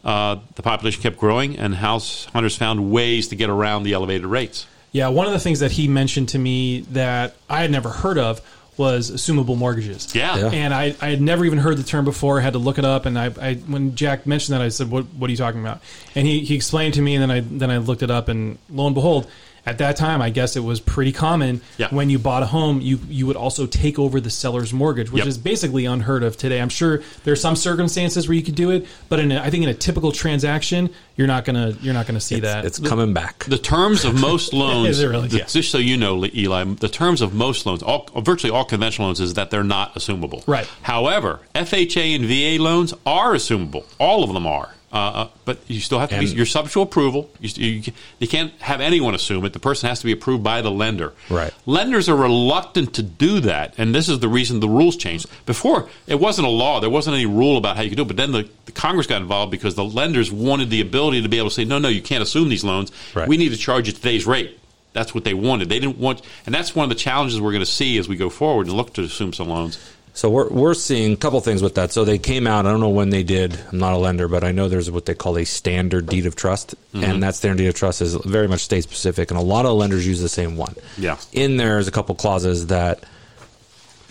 Uh, 0.03 0.37
the 0.55 0.63
population 0.63 1.01
kept 1.01 1.17
growing, 1.17 1.57
and 1.57 1.75
house 1.75 2.25
hunters 2.25 2.55
found 2.55 2.91
ways 2.91 3.27
to 3.27 3.35
get 3.35 3.49
around 3.49 3.83
the 3.83 3.93
elevated 3.93 4.25
rates. 4.25 4.65
Yeah, 4.91 5.09
one 5.09 5.27
of 5.27 5.33
the 5.33 5.39
things 5.39 5.59
that 5.59 5.73
he 5.73 5.87
mentioned 5.87 6.29
to 6.29 6.39
me 6.39 6.81
that 6.91 7.35
I 7.49 7.61
had 7.61 7.71
never 7.71 7.89
heard 7.89 8.17
of 8.17 8.41
was 8.77 9.11
assumable 9.11 9.57
mortgages. 9.57 10.13
Yeah. 10.13 10.37
Yeah. 10.37 10.49
And 10.51 10.73
I, 10.73 10.95
I 11.01 11.09
had 11.09 11.21
never 11.21 11.45
even 11.45 11.59
heard 11.59 11.77
the 11.77 11.83
term 11.83 12.05
before. 12.05 12.39
I 12.39 12.43
had 12.43 12.53
to 12.53 12.59
look 12.59 12.77
it 12.77 12.85
up, 12.85 13.05
and 13.05 13.17
I, 13.17 13.31
I 13.41 13.55
when 13.55 13.95
Jack 13.95 14.25
mentioned 14.25 14.53
that, 14.55 14.61
I 14.61 14.69
said, 14.69 14.91
"What 14.91 15.05
what 15.15 15.29
are 15.29 15.31
you 15.31 15.37
talking 15.37 15.61
about?" 15.61 15.81
And 16.15 16.27
he, 16.27 16.41
he 16.43 16.55
explained 16.55 16.93
to 16.95 17.01
me, 17.01 17.15
and 17.15 17.21
then 17.21 17.31
I 17.31 17.39
then 17.41 17.71
I 17.71 17.77
looked 17.77 18.03
it 18.03 18.11
up, 18.11 18.27
and 18.27 18.57
lo 18.69 18.85
and 18.85 18.95
behold, 18.95 19.27
at 19.67 19.77
that 19.79 19.97
time, 19.97 20.21
I 20.21 20.29
guess 20.29 20.55
it 20.55 20.63
was 20.63 20.79
pretty 20.79 21.11
common 21.11 21.61
Yeah. 21.77 21.87
when 21.89 22.09
you 22.09 22.17
bought 22.19 22.41
a 22.41 22.45
home, 22.47 22.79
you 22.81 22.99
you 23.09 23.27
would 23.27 23.35
also 23.35 23.65
take 23.67 23.99
over 23.99 24.19
the 24.21 24.29
seller's 24.29 24.71
mortgage, 24.73 25.11
which 25.11 25.19
Yep. 25.21 25.27
is 25.27 25.37
basically 25.37 25.85
unheard 25.85 26.23
of 26.23 26.37
today. 26.37 26.61
I'm 26.61 26.69
sure 26.69 27.01
there's 27.25 27.41
some 27.41 27.55
circumstances 27.55 28.27
where 28.27 28.35
you 28.35 28.43
could 28.43 28.55
do 28.55 28.71
it, 28.71 28.85
but 29.09 29.19
in 29.19 29.31
a, 29.31 29.39
I 29.41 29.49
think 29.49 29.63
in 29.63 29.69
a 29.69 29.73
typical 29.73 30.11
transaction, 30.11 30.89
you're 31.17 31.27
not 31.27 31.45
gonna 31.45 31.75
you're 31.81 31.93
not 31.93 32.07
gonna 32.07 32.19
see 32.21 32.39
that. 32.39 32.63
It's 32.65 32.79
coming 32.79 33.13
back. 33.13 33.43
The 33.45 33.57
terms 33.57 34.05
of 34.05 34.19
most 34.19 34.53
loans, 34.63 34.89
Is 34.89 35.01
it 35.01 35.07
really? 35.07 35.27
the- 35.27 35.37
Yeah. 35.39 35.45
just 35.45 35.69
so 35.69 35.77
you 35.77 35.97
know, 35.97 36.25
Eli, 36.33 36.63
the 36.63 36.89
terms 36.89 37.21
of 37.21 37.33
most 37.33 37.65
loans, 37.65 37.83
all, 37.83 38.07
virtually 38.17 38.51
all 38.51 38.63
conventional 38.65 39.07
loans, 39.07 39.19
is 39.19 39.33
that 39.33 39.51
they're 39.51 39.63
not 39.63 39.93
assumable. 39.95 40.43
Right. 40.47 40.67
However, 40.83 41.41
FHA 41.53 42.15
and 42.15 42.25
VA 42.25 42.57
loans 42.63 42.93
are 43.05 43.33
assumable. 43.33 43.83
All 43.99 44.23
of 44.23 44.33
them 44.33 44.47
are. 44.47 44.69
Uh, 44.97 45.11
uh, 45.11 45.27
but 45.45 45.59
you 45.67 45.79
still 45.79 45.99
have 45.99 46.09
to 46.09 46.17
be, 46.17 46.25
And- 46.25 46.33
you're 46.33 46.45
subject 46.47 46.73
to 46.73 46.81
approval. 46.81 47.29
You, 47.39 47.49
you, 47.55 47.93
you 48.19 48.27
can't 48.27 48.51
have 48.61 48.81
anyone 48.81 49.13
assume 49.13 49.45
it. 49.45 49.53
The 49.53 49.59
person 49.59 49.87
has 49.89 49.99
to 49.99 50.05
be 50.05 50.11
approved 50.11 50.43
by 50.43 50.61
the 50.61 50.71
lender. 50.71 51.13
Right. 51.29 51.53
Lenders 51.67 52.09
are 52.09 52.15
reluctant 52.15 52.95
to 52.95 53.03
do 53.03 53.39
that, 53.41 53.75
and 53.77 53.93
this 53.93 54.09
is 54.09 54.19
the 54.19 54.27
reason 54.27 54.59
the 54.59 54.67
rules 54.67 54.97
changed. 54.97 55.27
Before, 55.45 55.87
it 56.07 56.19
wasn't 56.19 56.47
a 56.47 56.49
law; 56.49 56.79
there 56.79 56.89
wasn't 56.89 57.15
any 57.15 57.27
rule 57.27 57.57
about 57.57 57.75
how 57.75 57.83
you 57.83 57.89
could 57.89 57.97
do 57.97 58.01
it. 58.01 58.07
But 58.07 58.17
then 58.17 58.31
the, 58.31 58.49
the 58.65 58.71
Congress 58.71 59.05
got 59.05 59.21
involved 59.21 59.51
because 59.51 59.75
the 59.75 59.83
lenders 59.85 60.31
wanted 60.31 60.71
the 60.71 60.81
ability 60.81 61.21
to 61.21 61.29
be 61.29 61.37
able 61.37 61.49
to 61.49 61.55
say, 61.55 61.65
"No, 61.65 61.77
no, 61.77 61.89
you 61.89 62.01
can't 62.01 62.23
assume 62.23 62.49
these 62.49 62.63
loans. 62.63 62.91
Right. 63.13 63.27
We 63.27 63.37
need 63.37 63.49
to 63.49 63.57
charge 63.57 63.87
you 63.87 63.93
today's 63.93 64.25
rate." 64.25 64.59
That's 64.93 65.13
what 65.13 65.25
they 65.25 65.35
wanted. 65.35 65.69
They 65.69 65.79
didn't 65.79 65.99
want, 65.99 66.23
and 66.47 66.55
that's 66.55 66.75
one 66.75 66.83
of 66.83 66.89
the 66.89 66.95
challenges 66.95 67.39
we're 67.39 67.51
going 67.51 67.59
to 67.59 67.71
see 67.71 67.99
as 67.99 68.07
we 68.09 68.15
go 68.15 68.31
forward 68.31 68.65
and 68.65 68.75
look 68.75 68.93
to 68.93 69.03
assume 69.03 69.31
some 69.31 69.47
loans. 69.47 69.77
So 70.17 70.31
we're 70.31 70.49
we're 70.49 70.73
seeing 70.73 71.13
a 71.13 71.15
couple 71.15 71.39
things 71.41 71.61
with 71.61 71.75
that. 71.75 71.91
So 71.91 72.03
they 72.03 72.17
came 72.17 72.47
out. 72.47 72.65
I 72.65 72.71
don't 72.71 72.79
know 72.79 72.89
when 72.89 73.11
they 73.11 73.21
did. 73.21 73.55
I'm 73.71 73.77
not 73.77 73.93
a 73.93 73.97
lender, 73.97 74.27
but 74.27 74.43
I 74.43 74.51
know 74.51 74.67
there's 74.67 74.89
what 74.89 75.05
they 75.05 75.13
call 75.13 75.37
a 75.37 75.45
standard 75.45 76.07
deed 76.07 76.25
of 76.25 76.35
trust, 76.35 76.73
Mm-hmm. 76.93 77.03
and 77.03 77.21
that 77.21 77.35
standard 77.35 77.59
deed 77.59 77.67
of 77.67 77.75
trust 77.75 78.01
is 78.01 78.15
very 78.15 78.47
much 78.47 78.61
state 78.61 78.81
specific, 78.81 79.29
and 79.29 79.39
a 79.39 79.43
lot 79.43 79.67
of 79.67 79.73
lenders 79.77 80.07
use 80.07 80.19
the 80.19 80.27
same 80.27 80.57
one. 80.57 80.73
Yeah. 80.97 81.17
In 81.33 81.57
there 81.57 81.77
is 81.77 81.87
a 81.87 81.91
couple 81.91 82.15
clauses 82.15 82.67
that 82.67 83.03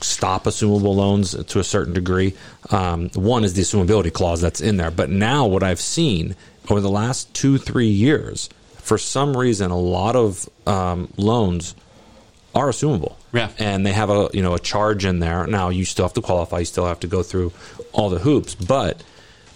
stop 0.00 0.44
assumable 0.44 0.94
loans 0.94 1.34
to 1.46 1.58
a 1.58 1.64
certain 1.64 1.92
degree. 1.92 2.34
Um, 2.70 3.08
one 3.14 3.42
is 3.42 3.54
the 3.54 3.62
assumability 3.62 4.12
clause 4.12 4.40
that's 4.40 4.60
in 4.60 4.76
there, 4.76 4.92
but 4.92 5.10
now 5.10 5.46
what 5.46 5.64
I've 5.64 5.80
seen 5.80 6.36
over 6.70 6.80
the 6.80 6.90
last 6.90 7.34
two 7.34 7.58
three 7.58 7.88
years, 7.88 8.48
for 8.76 8.96
some 8.96 9.36
reason, 9.36 9.72
a 9.72 9.78
lot 9.78 10.14
of 10.14 10.48
um, 10.68 11.12
loans 11.16 11.74
are 12.54 12.68
assumable. 12.68 13.16
Yeah. 13.36 13.50
And 13.58 13.84
they 13.84 13.92
have 13.92 14.10
a 14.10 14.30
you 14.32 14.42
know 14.42 14.54
a 14.54 14.58
charge 14.58 15.04
in 15.04 15.18
there. 15.20 15.46
Now 15.46 15.68
you 15.68 15.84
still 15.84 16.04
have 16.04 16.14
to 16.14 16.22
qualify, 16.22 16.60
you 16.60 16.64
still 16.64 16.86
have 16.86 17.00
to 17.00 17.06
go 17.06 17.22
through 17.22 17.52
all 17.92 18.08
the 18.10 18.18
hoops. 18.18 18.54
But 18.54 19.02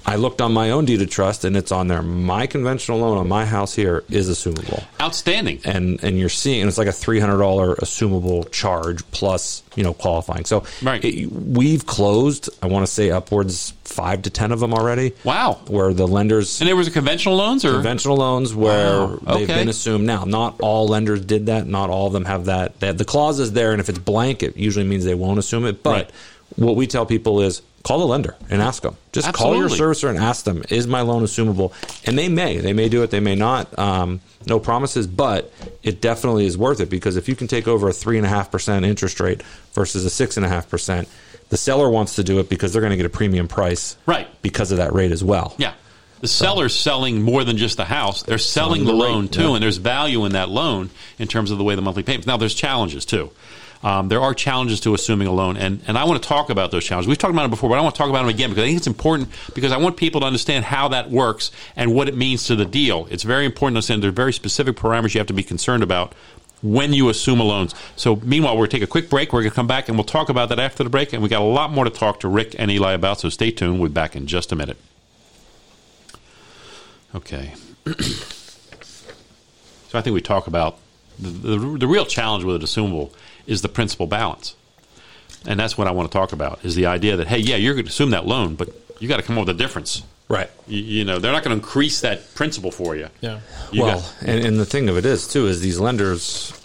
I 0.06 0.16
looked 0.16 0.40
on 0.40 0.52
my 0.52 0.70
own 0.70 0.84
deed 0.86 1.00
of 1.02 1.10
trust 1.10 1.44
and 1.44 1.56
it's 1.56 1.70
on 1.72 1.88
there. 1.88 2.02
My 2.02 2.46
conventional 2.46 2.98
loan 2.98 3.18
on 3.18 3.28
my 3.28 3.44
house 3.44 3.74
here 3.74 4.02
is 4.10 4.28
assumable. 4.28 4.82
Outstanding. 5.00 5.60
And 5.64 6.02
and 6.02 6.18
you're 6.18 6.28
seeing 6.28 6.62
and 6.62 6.68
it's 6.68 6.78
like 6.78 6.88
a 6.88 6.92
three 6.92 7.20
hundred 7.20 7.38
dollar 7.38 7.74
assumable 7.76 8.50
charge 8.50 9.08
plus, 9.10 9.62
you 9.76 9.82
know, 9.84 9.92
qualifying. 9.92 10.44
So 10.44 10.64
Right. 10.82 11.04
it- 11.04 11.30
we've 11.32 11.86
closed 11.86 12.48
I 12.62 12.66
want 12.66 12.86
to 12.86 12.92
say 12.92 13.10
upwards 13.10 13.72
five 13.84 14.22
to 14.22 14.30
ten 14.30 14.52
of 14.52 14.60
them 14.60 14.72
already. 14.72 15.12
Wow. 15.24 15.58
Where 15.66 15.92
the 15.92 16.06
lenders 16.06 16.60
And 16.60 16.68
there 16.68 16.76
was 16.76 16.86
a 16.88 16.92
conventional 16.92 17.36
loans 17.36 17.64
or 17.64 17.72
conventional 17.74 18.16
loans 18.16 18.54
where 18.54 19.06
Wow. 19.06 19.18
they've 19.34 19.48
been 19.48 19.68
assumed. 19.68 20.06
Now, 20.06 20.24
not 20.24 20.56
all 20.60 20.86
lenders 20.88 21.20
did 21.20 21.46
that. 21.46 21.66
Not 21.66 21.90
all 21.90 22.06
of 22.06 22.12
them 22.12 22.24
have 22.24 22.44
that. 22.46 22.78
that 22.80 22.98
the 22.98 23.04
clause 23.04 23.40
is 23.40 23.52
there, 23.52 23.72
and 23.72 23.80
if 23.80 23.88
it's 23.88 23.98
blank, 23.98 24.42
it 24.42 24.56
usually 24.56 24.84
means 24.84 25.04
they 25.04 25.14
won't 25.14 25.38
assume 25.38 25.66
it. 25.66 25.82
But 25.82 25.90
Right. 25.92 26.10
what 26.56 26.76
we 26.76 26.86
tell 26.86 27.04
people 27.04 27.40
is 27.40 27.62
call 27.83 27.99
the 27.99 28.07
lender 28.07 28.37
and 28.51 28.61
ask 28.61 28.83
them. 28.83 28.97
Just 29.12 29.33
call 29.33 29.57
your 29.57 29.69
servicer 29.69 30.09
and 30.09 30.19
ask 30.19 30.45
them, 30.45 30.62
is 30.69 30.87
my 30.87 31.01
loan 31.01 31.23
assumable? 31.23 31.73
And 32.07 32.16
they 32.19 32.29
may. 32.29 32.59
They 32.59 32.73
may 32.73 32.88
do 32.88 33.03
it. 33.03 33.11
They 33.11 33.21
may 33.21 33.35
not. 33.35 33.79
Um, 33.79 34.21
no 34.47 34.59
promises, 34.59 35.07
but 35.07 35.53
it 35.83 36.01
definitely 36.01 36.47
is 36.47 36.57
worth 36.57 36.81
it 36.81 36.90
because 36.90 37.16
if 37.16 37.29
you 37.29 37.37
can 37.37 37.47
take 37.47 37.69
over 37.69 37.88
a 37.88 37.93
three 37.93 38.16
and 38.16 38.27
a 38.27 38.29
half 38.29 38.51
percent 38.51 38.85
interest 38.85 39.21
rate 39.21 39.43
versus 39.73 40.05
a 40.05 40.11
six 40.11 40.37
and 40.37 40.47
a 40.47 40.49
half 40.49 40.69
percent, 40.69 41.09
the 41.49 41.57
seller 41.57 41.90
wants 41.90 42.16
to 42.16 42.25
do 42.25 42.38
it 42.38 42.49
because 42.49 42.73
they're 42.73 42.83
going 42.83 42.90
to 42.90 42.97
get 42.97 43.07
a 43.07 43.11
premium 43.11 43.49
price, 43.49 43.97
Right. 44.07 44.29
Because 44.43 44.71
of 44.73 44.79
that 44.79 44.93
rate 44.93 45.12
as 45.12 45.23
well. 45.25 45.55
Yeah. 45.59 45.75
The 46.21 46.29
seller's 46.29 46.79
selling 46.79 47.23
more 47.23 47.45
than 47.45 47.57
just 47.57 47.79
the 47.79 47.85
house. 47.87 48.23
They're 48.23 48.38
selling 48.38 48.85
selling 48.85 48.85
the 48.85 48.93
the 48.93 48.97
loan 48.99 49.23
rate, 49.23 49.33
too, 49.33 49.43
yeah. 49.43 49.55
and 49.55 49.62
there's 49.62 49.79
value 49.79 50.27
in 50.27 50.33
that 50.33 50.51
loan 50.51 50.90
in 51.19 51.29
terms 51.29 51.51
of 51.51 51.59
the 51.59 51.64
way 51.64 51.75
the 51.75 51.83
monthly 51.83 52.03
payments. 52.03 52.27
Now, 52.27 52.37
there's 52.37 52.55
challenges 52.55 53.07
too. 53.07 53.31
Um, 53.83 54.09
there 54.09 54.21
are 54.21 54.35
challenges 54.35 54.81
to 54.81 54.93
assuming 54.93 55.27
a 55.27 55.33
loan, 55.33 55.57
and, 55.57 55.81
and 55.87 55.97
I 55.97 56.05
want 56.05 56.23
to 56.23 56.29
talk 56.29 56.51
about 56.51 56.71
those 56.71 56.85
challenges. 56.85 57.09
We've 57.09 57.16
talked 57.16 57.33
about 57.33 57.43
them 57.43 57.51
before, 57.51 57.71
but 57.71 57.79
I 57.79 57.81
want 57.81 57.95
to 57.95 57.99
talk 57.99 58.11
about 58.11 58.21
them 58.21 58.29
again 58.29 58.51
because 58.51 58.64
I 58.64 58.66
think 58.66 58.77
it's 58.77 58.87
important 58.87 59.31
because 59.55 59.73
I 59.73 59.79
want 59.79 59.97
people 59.97 60.21
to 60.21 60.27
understand 60.27 60.66
how 60.66 60.88
that 60.88 61.11
works 61.11 61.51
and 61.77 61.95
what 61.95 62.07
it 62.07 62.14
means 62.14 62.45
to 62.49 62.57
the 62.57 62.66
deal. 62.66 63.07
It's 63.11 63.23
very 63.23 63.47
important 63.47 63.77
to 63.77 63.79
understand 63.79 64.03
there 64.03 64.11
are 64.11 64.12
very 64.12 64.35
specific 64.35 64.77
parameters 64.77 65.14
you 65.14 65.21
have 65.21 65.29
to 65.29 65.33
be 65.33 65.43
concerned 65.43 65.83
about 65.83 66.14
when 66.62 66.93
you 66.93 67.09
assume 67.09 67.40
a 67.40 67.43
loan. 67.43 67.69
So, 67.97 68.16
meanwhile, 68.16 68.55
we're 68.55 68.66
going 68.66 68.71
to 68.71 68.77
take 68.79 68.83
a 68.83 68.90
quick 68.90 69.09
break. 69.09 69.33
We're 69.33 69.40
going 69.40 69.51
to 69.51 69.57
come 69.57 69.66
back 69.66 69.88
and 69.88 69.97
we'll 69.97 70.05
talk 70.05 70.29
about 70.29 70.51
that 70.51 70.59
after 70.59 70.85
the 70.85 70.90
break. 70.90 71.14
And 71.14 71.23
we 71.23 71.31
got 71.31 71.40
a 71.40 71.45
lot 71.45 71.73
more 71.73 71.85
to 71.85 71.90
talk 71.90 72.21
to 72.21 72.29
Rick 72.29 72.55
and 72.59 72.71
Eli 72.71 72.93
about. 72.93 73.21
So, 73.21 73.31
stay 73.31 73.51
tuned. 73.51 73.81
We'll 73.81 73.88
be 73.88 73.95
back 73.95 74.14
in 74.14 74.27
just 74.27 74.53
a 74.53 74.57
minute. 74.57 74.77
Okay. 77.14 77.55
so, 77.87 77.95
I 79.95 80.03
think 80.03 80.12
we 80.12 80.21
talk 80.21 80.47
about 80.47 80.77
the, 81.20 81.56
the, 81.56 81.78
the 81.78 81.87
real 81.87 82.06
challenge 82.06 82.44
with 82.44 82.56
an 82.56 82.62
assumable 82.62 83.12
is 83.46 83.62
the 83.62 83.68
principal 83.68 84.06
balance. 84.06 84.54
And 85.46 85.59
that's 85.59 85.78
what 85.78 85.87
I 85.87 85.92
want 85.92 86.11
to 86.11 86.16
talk 86.16 86.33
about 86.33 86.64
is 86.64 86.74
the 86.74 86.87
idea 86.87 87.16
that, 87.16 87.26
hey, 87.26 87.38
yeah, 87.38 87.56
you're 87.56 87.74
going 87.74 87.87
to 87.87 87.90
assume 87.90 88.11
that 88.11 88.26
loan, 88.26 88.56
but 88.56 88.68
you 88.98 89.09
got 89.09 89.16
to 89.16 89.22
come 89.22 89.38
up 89.38 89.46
with 89.46 89.56
a 89.56 89.59
difference. 89.59 90.02
Right. 90.28 90.50
You, 90.68 90.83
you 90.83 91.04
know, 91.04 91.18
they're 91.18 91.33
not 91.33 91.42
going 91.42 91.59
to 91.59 91.64
increase 91.64 92.02
that 92.02 92.35
principal 92.35 92.70
for 92.70 92.94
you. 92.94 93.09
Yeah. 93.20 93.40
You 93.72 93.83
well, 93.83 94.00
got- 94.00 94.22
and, 94.22 94.44
and 94.44 94.61
the 94.61 94.66
thing 94.66 94.88
of 94.88 94.96
it 94.96 95.06
is 95.06 95.26
too 95.26 95.46
is 95.46 95.61
these 95.61 95.80
lenders 95.80 96.56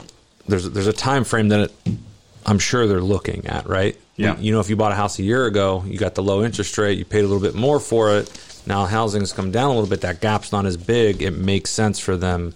there's 0.48 0.70
there's 0.70 0.88
a 0.88 0.94
time 0.94 1.24
frame 1.24 1.50
that 1.50 1.60
it, 1.62 1.98
I'm 2.46 2.60
sure 2.60 2.86
they're 2.86 3.02
looking 3.02 3.48
at, 3.48 3.68
right? 3.68 4.00
Yeah. 4.16 4.38
You 4.38 4.52
know, 4.52 4.60
if 4.60 4.70
you 4.70 4.76
bought 4.76 4.92
a 4.92 4.96
house 4.96 5.18
a 5.20 5.24
year 5.24 5.46
ago, 5.46 5.84
you 5.88 5.98
got 5.98 6.16
the 6.16 6.24
low 6.24 6.44
interest 6.44 6.78
rate, 6.78 6.98
you 6.98 7.06
paid 7.06 7.20
a 7.20 7.28
little 7.28 7.42
bit 7.42 7.56
more 7.56 7.80
for 7.80 8.18
it. 8.18 8.62
Now 8.68 8.86
housing's 8.86 9.34
come 9.34 9.52
down 9.52 9.72
a 9.72 9.74
little 9.74 9.90
bit. 9.90 10.02
That 10.02 10.22
gap's 10.22 10.52
not 10.52 10.66
as 10.66 10.78
big. 10.78 11.22
It 11.22 11.32
makes 11.32 11.70
sense 11.70 12.00
for 12.00 12.16
them 12.16 12.54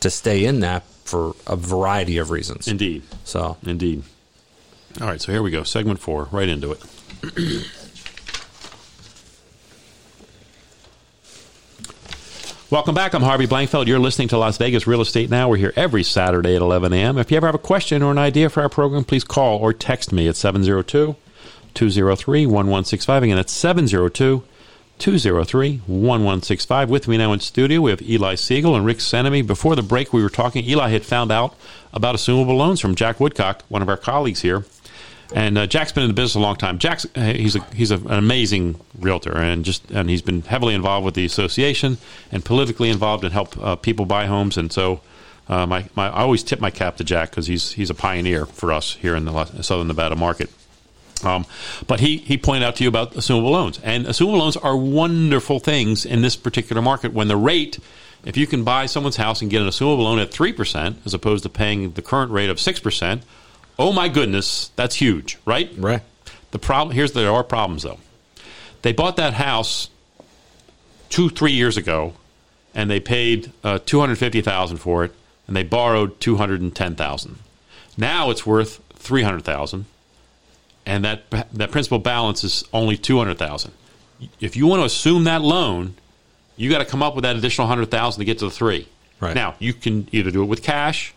to 0.00 0.10
stay 0.10 0.44
in 0.44 0.60
that 0.60 0.84
for 1.08 1.34
a 1.46 1.56
variety 1.56 2.18
of 2.18 2.30
reasons. 2.30 2.68
Indeed. 2.68 3.02
So 3.24 3.56
Indeed. 3.64 4.02
All 5.00 5.06
right, 5.06 5.20
so 5.20 5.32
here 5.32 5.42
we 5.42 5.50
go. 5.50 5.62
Segment 5.62 5.98
four, 5.98 6.28
right 6.30 6.48
into 6.48 6.72
it. 6.72 6.82
Welcome 12.70 12.94
back. 12.94 13.14
I'm 13.14 13.22
Harvey 13.22 13.46
Blankfeld. 13.46 13.86
You're 13.86 13.98
listening 13.98 14.28
to 14.28 14.36
Las 14.36 14.58
Vegas 14.58 14.86
Real 14.86 15.00
Estate 15.00 15.30
Now. 15.30 15.48
We're 15.48 15.56
here 15.56 15.72
every 15.74 16.02
Saturday 16.02 16.54
at 16.54 16.60
11 16.60 16.92
a.m. 16.92 17.16
If 17.16 17.30
you 17.30 17.38
ever 17.38 17.46
have 17.46 17.54
a 17.54 17.58
question 17.58 18.02
or 18.02 18.10
an 18.10 18.18
idea 18.18 18.50
for 18.50 18.60
our 18.62 18.68
program, 18.68 19.04
please 19.04 19.24
call 19.24 19.58
or 19.58 19.72
text 19.72 20.12
me 20.12 20.28
at 20.28 20.36
702 20.36 21.16
203 21.72 22.46
1165. 22.46 23.22
Again, 23.22 23.36
that's 23.36 23.52
702 23.54 24.44
203 24.98 25.78
1165. 25.86 26.90
With 26.90 27.08
me 27.08 27.16
now 27.16 27.32
in 27.32 27.40
studio, 27.40 27.80
we 27.80 27.90
have 27.90 28.02
Eli 28.02 28.34
Segall 28.34 28.76
and 28.76 28.84
Rick 28.84 28.98
Senemy. 28.98 29.46
Before 29.46 29.76
the 29.76 29.82
break, 29.82 30.12
we 30.12 30.22
were 30.22 30.28
talking. 30.28 30.64
Eli 30.64 30.90
had 30.90 31.04
found 31.04 31.30
out 31.30 31.54
about 31.92 32.14
assumable 32.14 32.56
loans 32.56 32.80
from 32.80 32.94
Jack 32.94 33.20
Woodcock, 33.20 33.62
one 33.68 33.82
of 33.82 33.88
our 33.88 33.96
colleagues 33.96 34.42
here. 34.42 34.64
And 35.34 35.58
uh, 35.58 35.66
Jack's 35.66 35.92
been 35.92 36.04
in 36.04 36.08
the 36.08 36.14
business 36.14 36.34
a 36.36 36.40
long 36.40 36.56
time. 36.56 36.78
Jack's 36.78 37.06
uh, 37.14 37.20
he's 37.20 37.54
a, 37.54 37.60
he's 37.74 37.90
a, 37.90 37.96
an 37.96 38.12
amazing 38.12 38.80
realtor, 38.98 39.36
and 39.36 39.64
just 39.64 39.90
and 39.90 40.08
he's 40.08 40.22
been 40.22 40.42
heavily 40.42 40.74
involved 40.74 41.04
with 41.04 41.14
the 41.14 41.24
association 41.26 41.98
and 42.32 42.44
politically 42.44 42.88
involved 42.88 43.24
and 43.24 43.32
help 43.32 43.56
uh, 43.58 43.76
people 43.76 44.06
buy 44.06 44.24
homes. 44.26 44.56
And 44.56 44.72
so, 44.72 45.02
uh, 45.48 45.66
my, 45.66 45.84
my 45.94 46.08
I 46.08 46.22
always 46.22 46.42
tip 46.42 46.60
my 46.60 46.70
cap 46.70 46.96
to 46.96 47.04
Jack 47.04 47.30
because 47.30 47.46
he's 47.46 47.72
he's 47.72 47.90
a 47.90 47.94
pioneer 47.94 48.46
for 48.46 48.72
us 48.72 48.94
here 48.94 49.14
in 49.14 49.26
the 49.26 49.44
Southern 49.62 49.88
Nevada 49.88 50.16
market. 50.16 50.50
Um, 51.24 51.46
but 51.86 52.00
he, 52.00 52.18
he 52.18 52.38
pointed 52.38 52.64
out 52.64 52.76
to 52.76 52.84
you 52.84 52.88
about 52.88 53.12
assumable 53.12 53.50
loans. 53.50 53.80
And 53.82 54.06
assumable 54.06 54.38
loans 54.38 54.56
are 54.56 54.76
wonderful 54.76 55.58
things 55.58 56.06
in 56.06 56.22
this 56.22 56.36
particular 56.36 56.80
market 56.80 57.12
when 57.12 57.28
the 57.28 57.36
rate, 57.36 57.78
if 58.24 58.36
you 58.36 58.46
can 58.46 58.64
buy 58.64 58.86
someone's 58.86 59.16
house 59.16 59.42
and 59.42 59.50
get 59.50 59.62
an 59.62 59.68
assumable 59.68 60.04
loan 60.04 60.18
at 60.18 60.30
3% 60.30 60.96
as 61.04 61.14
opposed 61.14 61.42
to 61.42 61.48
paying 61.48 61.92
the 61.92 62.02
current 62.02 62.30
rate 62.30 62.50
of 62.50 62.58
6%, 62.58 63.22
oh 63.78 63.92
my 63.92 64.08
goodness, 64.08 64.70
that's 64.76 64.96
huge, 64.96 65.38
right? 65.44 65.70
Right. 65.76 66.02
The 66.50 66.58
problem 66.58 66.94
here's 66.94 67.12
there 67.12 67.30
are 67.30 67.44
problems 67.44 67.82
though. 67.82 67.98
They 68.82 68.92
bought 68.92 69.16
that 69.16 69.34
house 69.34 69.90
two 71.08 71.28
three 71.28 71.52
years 71.52 71.76
ago, 71.76 72.14
and 72.74 72.90
they 72.90 73.00
paid 73.00 73.52
uh, 73.64 73.78
two 73.84 74.00
hundred 74.00 74.18
fifty 74.18 74.40
thousand 74.40 74.78
for 74.78 75.04
it, 75.04 75.14
and 75.46 75.56
they 75.56 75.62
borrowed 75.62 76.20
two 76.20 76.36
hundred 76.36 76.60
and 76.60 76.74
ten 76.74 76.94
thousand. 76.94 77.38
Now 77.96 78.30
it's 78.30 78.46
worth 78.46 78.80
three 78.94 79.22
hundred 79.22 79.44
thousand, 79.44 79.86
and 80.88 81.04
that 81.04 81.22
that 81.52 81.70
principal 81.70 81.98
balance 81.98 82.42
is 82.42 82.64
only 82.72 82.96
two 82.96 83.18
hundred 83.18 83.38
thousand. 83.38 83.72
If 84.40 84.56
you 84.56 84.66
want 84.66 84.80
to 84.80 84.86
assume 84.86 85.24
that 85.24 85.42
loan, 85.42 85.94
you 86.56 86.70
got 86.70 86.78
to 86.78 86.84
come 86.84 87.02
up 87.02 87.14
with 87.14 87.22
that 87.22 87.36
additional 87.36 87.68
hundred 87.68 87.90
thousand 87.90 88.20
to 88.20 88.24
get 88.24 88.38
to 88.38 88.46
the 88.46 88.50
three. 88.50 88.88
Right. 89.20 89.34
Now 89.34 89.54
you 89.58 89.74
can 89.74 90.08
either 90.10 90.30
do 90.30 90.42
it 90.42 90.46
with 90.46 90.62
cash 90.62 91.14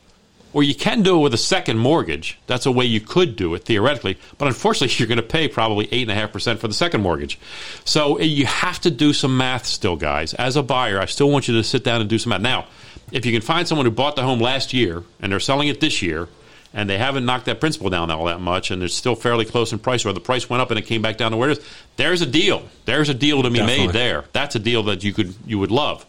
or 0.54 0.62
you 0.64 0.76
can 0.76 1.02
do 1.02 1.18
it 1.18 1.22
with 1.22 1.34
a 1.34 1.38
second 1.38 1.78
mortgage. 1.78 2.38
That's 2.48 2.66
a 2.66 2.72
way 2.72 2.84
you 2.84 3.00
could 3.00 3.38
do 3.38 3.54
it 3.54 3.64
theoretically, 3.64 4.18
but 4.38 4.50
unfortunately, 4.50 4.94
you're 5.00 5.08
going 5.08 5.16
to 5.16 5.24
pay 5.24 5.48
probably 5.48 5.88
eight 5.94 6.02
and 6.02 6.12
a 6.12 6.16
half 6.16 6.34
percent 6.34 6.60
for 6.60 6.68
the 6.68 6.74
second 6.74 7.02
mortgage. 7.02 7.40
So 7.86 8.18
eh, 8.18 8.24
you 8.24 8.46
have 8.46 8.82
to 8.82 8.92
do 8.92 9.14
some 9.14 9.38
math 9.38 9.66
still, 9.66 9.96
guys. 9.96 10.34
As 10.34 10.58
a 10.58 10.64
buyer, 10.64 11.00
I 11.00 11.06
still 11.06 11.30
want 11.30 11.48
you 11.48 11.56
to 11.56 11.64
sit 11.64 11.86
down 11.86 12.02
and 12.02 12.10
do 12.10 12.18
some 12.18 12.32
math. 12.32 12.42
Now, 12.42 12.68
if 13.14 13.26
you 13.26 13.32
can 13.32 13.42
find 13.42 13.66
someone 13.68 13.86
who 13.86 13.92
bought 13.92 14.18
the 14.18 14.24
home 14.24 14.40
last 14.40 14.74
year 14.74 15.04
and 15.22 15.32
they're 15.32 15.40
selling 15.40 15.70
it 15.70 15.80
this 15.80 16.02
year, 16.02 16.28
and 16.74 16.90
they 16.90 16.98
haven't 16.98 17.26
knocked 17.26 17.46
that 17.46 17.60
principal 17.60 17.90
down 17.90 18.10
all 18.12 18.26
that 18.26 18.40
much, 18.42 18.72
and 18.72 18.82
it's 18.84 18.94
still 18.94 19.16
fairly 19.16 19.46
close 19.46 19.74
in 19.74 19.80
price, 19.80 20.06
or 20.06 20.14
the 20.14 20.20
price 20.20 20.50
went 20.50 20.62
up 20.62 20.70
and 20.72 20.80
it 20.80 20.84
came 20.86 21.02
back 21.02 21.18
down 21.18 21.32
to 21.32 21.38
where 21.38 21.50
it 21.50 21.58
is. 21.58 21.66
There's 21.98 22.22
a 22.22 22.26
deal. 22.26 22.64
There's 22.86 23.10
a 23.10 23.14
deal 23.14 23.44
to 23.44 23.50
be 23.50 23.58
Definitely. 23.60 23.88
made 23.88 23.94
there. 23.94 24.26
That's 24.34 24.56
a 24.56 24.60
deal 24.60 24.84
that 24.84 25.04
you 25.04 25.14
could 25.14 25.34
you 25.46 25.60
would 25.60 25.72
love. 25.72 26.06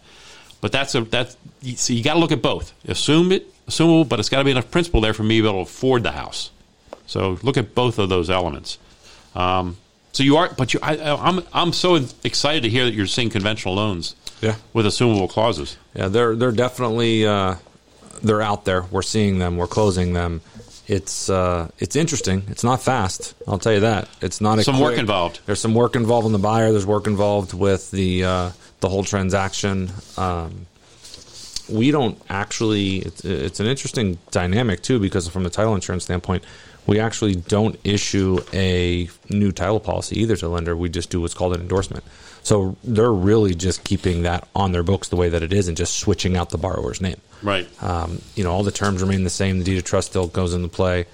But 0.61 0.71
that's 0.73 0.95
a 0.95 1.01
that's 1.03 1.37
so 1.77 1.93
you 1.93 2.03
got 2.05 2.15
to 2.15 2.21
look 2.21 2.33
at 2.33 2.41
both. 2.43 2.73
Assume 2.87 3.33
it, 3.33 3.49
assumable, 3.67 4.09
but 4.09 4.21
it's 4.21 4.29
got 4.29 4.39
to 4.39 4.45
be 4.45 4.51
enough 4.53 4.71
principal 4.71 5.01
there 5.01 5.13
for 5.15 5.25
me 5.25 5.39
to 5.39 5.43
be 5.43 5.49
able 5.49 5.65
to 5.65 5.71
afford 5.71 6.03
the 6.05 6.13
house. 6.13 6.51
So 7.07 7.39
look 7.43 7.57
at 7.57 7.75
both 7.75 7.99
of 7.99 8.09
those 8.09 8.31
elements. 8.31 8.79
Um, 9.35 9.77
so 10.13 10.23
you 10.23 10.37
are, 10.37 10.51
but 10.57 10.73
you, 10.75 10.81
I, 10.83 10.97
I'm 11.17 11.43
I'm 11.53 11.73
so 11.73 11.97
excited 12.23 12.63
to 12.63 12.69
hear 12.69 12.85
that 12.85 12.95
you're 12.95 13.07
seeing 13.07 13.31
conventional 13.31 13.75
loans 13.75 14.15
Yeah. 14.41 14.57
with 14.73 14.87
assumable 14.87 15.29
clauses. 15.29 15.77
Yeah, 15.95 16.09
they're 16.09 16.37
they're 16.37 16.53
definitely 16.53 17.27
uh, 17.27 17.57
they're 18.23 18.43
out 18.43 18.65
there. 18.65 18.83
We're 18.83 19.03
seeing 19.03 19.39
them. 19.39 19.57
We're 19.57 19.67
closing 19.67 20.13
them. 20.13 20.41
It's 20.89 21.31
uh, 21.31 21.71
it's 21.79 21.97
interesting. 21.97 22.43
It's 22.49 22.65
not 22.65 22.83
fast. 22.83 23.35
I'll 23.47 23.59
tell 23.59 23.73
you 23.73 23.81
that. 23.81 24.09
It's 24.21 24.41
not 24.41 24.59
a 24.59 24.65
Some 24.65 24.81
work 24.81 24.99
involved. 24.99 25.41
There's 25.47 25.61
some 25.61 25.75
work 25.75 25.97
involved 25.97 26.27
in 26.27 26.33
the 26.33 26.39
buyer. 26.39 26.73
There's 26.73 26.87
work 26.87 27.07
involved 27.07 27.55
with 27.55 27.91
the 27.93 28.25
uh, 28.25 28.51
the 28.81 28.89
whole 28.89 29.05
transaction. 29.05 29.91
Um, 30.17 30.67
we 31.69 31.93
don't 31.93 32.21
actually. 32.29 32.99
It's, 32.99 33.25
it's 33.25 33.61
an 33.61 33.67
interesting 33.67 34.19
dynamic 34.33 34.83
too 34.83 34.99
because 34.99 35.29
from 35.29 35.47
a 35.47 35.51
title 35.51 35.75
insurance 35.75 36.05
standpoint, 36.05 36.45
we 36.87 36.99
actually 36.99 37.37
don't 37.37 37.79
issue 37.85 38.41
a 38.53 39.09
new 39.31 39.53
title 39.53 39.81
policy 39.81 40.21
either 40.21 40.37
to 40.37 40.47
the 40.47 40.51
lender. 40.51 40.77
We 40.77 40.89
just 40.89 41.11
do 41.11 41.21
what's 41.21 41.35
called 41.35 41.55
an 41.55 41.61
endorsement. 41.61 42.05
So 42.43 42.77
they're 42.83 43.13
really 43.13 43.55
just 43.55 43.85
keeping 43.85 44.23
that 44.23 44.49
on 44.55 44.73
their 44.73 44.83
books 44.83 45.09
the 45.09 45.17
way 45.17 45.29
that 45.29 45.43
it 45.43 45.53
is 45.53 45.69
and 45.69 45.77
just 45.77 45.99
switching 45.99 46.37
out 46.37 46.51
the 46.51 46.59
borrower's 46.59 47.01
name. 47.01 47.21
Right. 47.43 47.69
Um, 47.83 48.21
you 48.35 48.43
know, 48.45 48.53
all 48.53 48.65
the 48.65 48.73
terms 48.73 49.01
remain 49.03 49.25
the 49.25 49.31
same. 49.31 49.59
The 49.59 49.65
deed 49.65 49.79
of 49.79 49.85
trust 49.85 50.09
still 50.09 50.27
goes 50.27 50.53
into 50.55 50.69
play. 50.69 51.07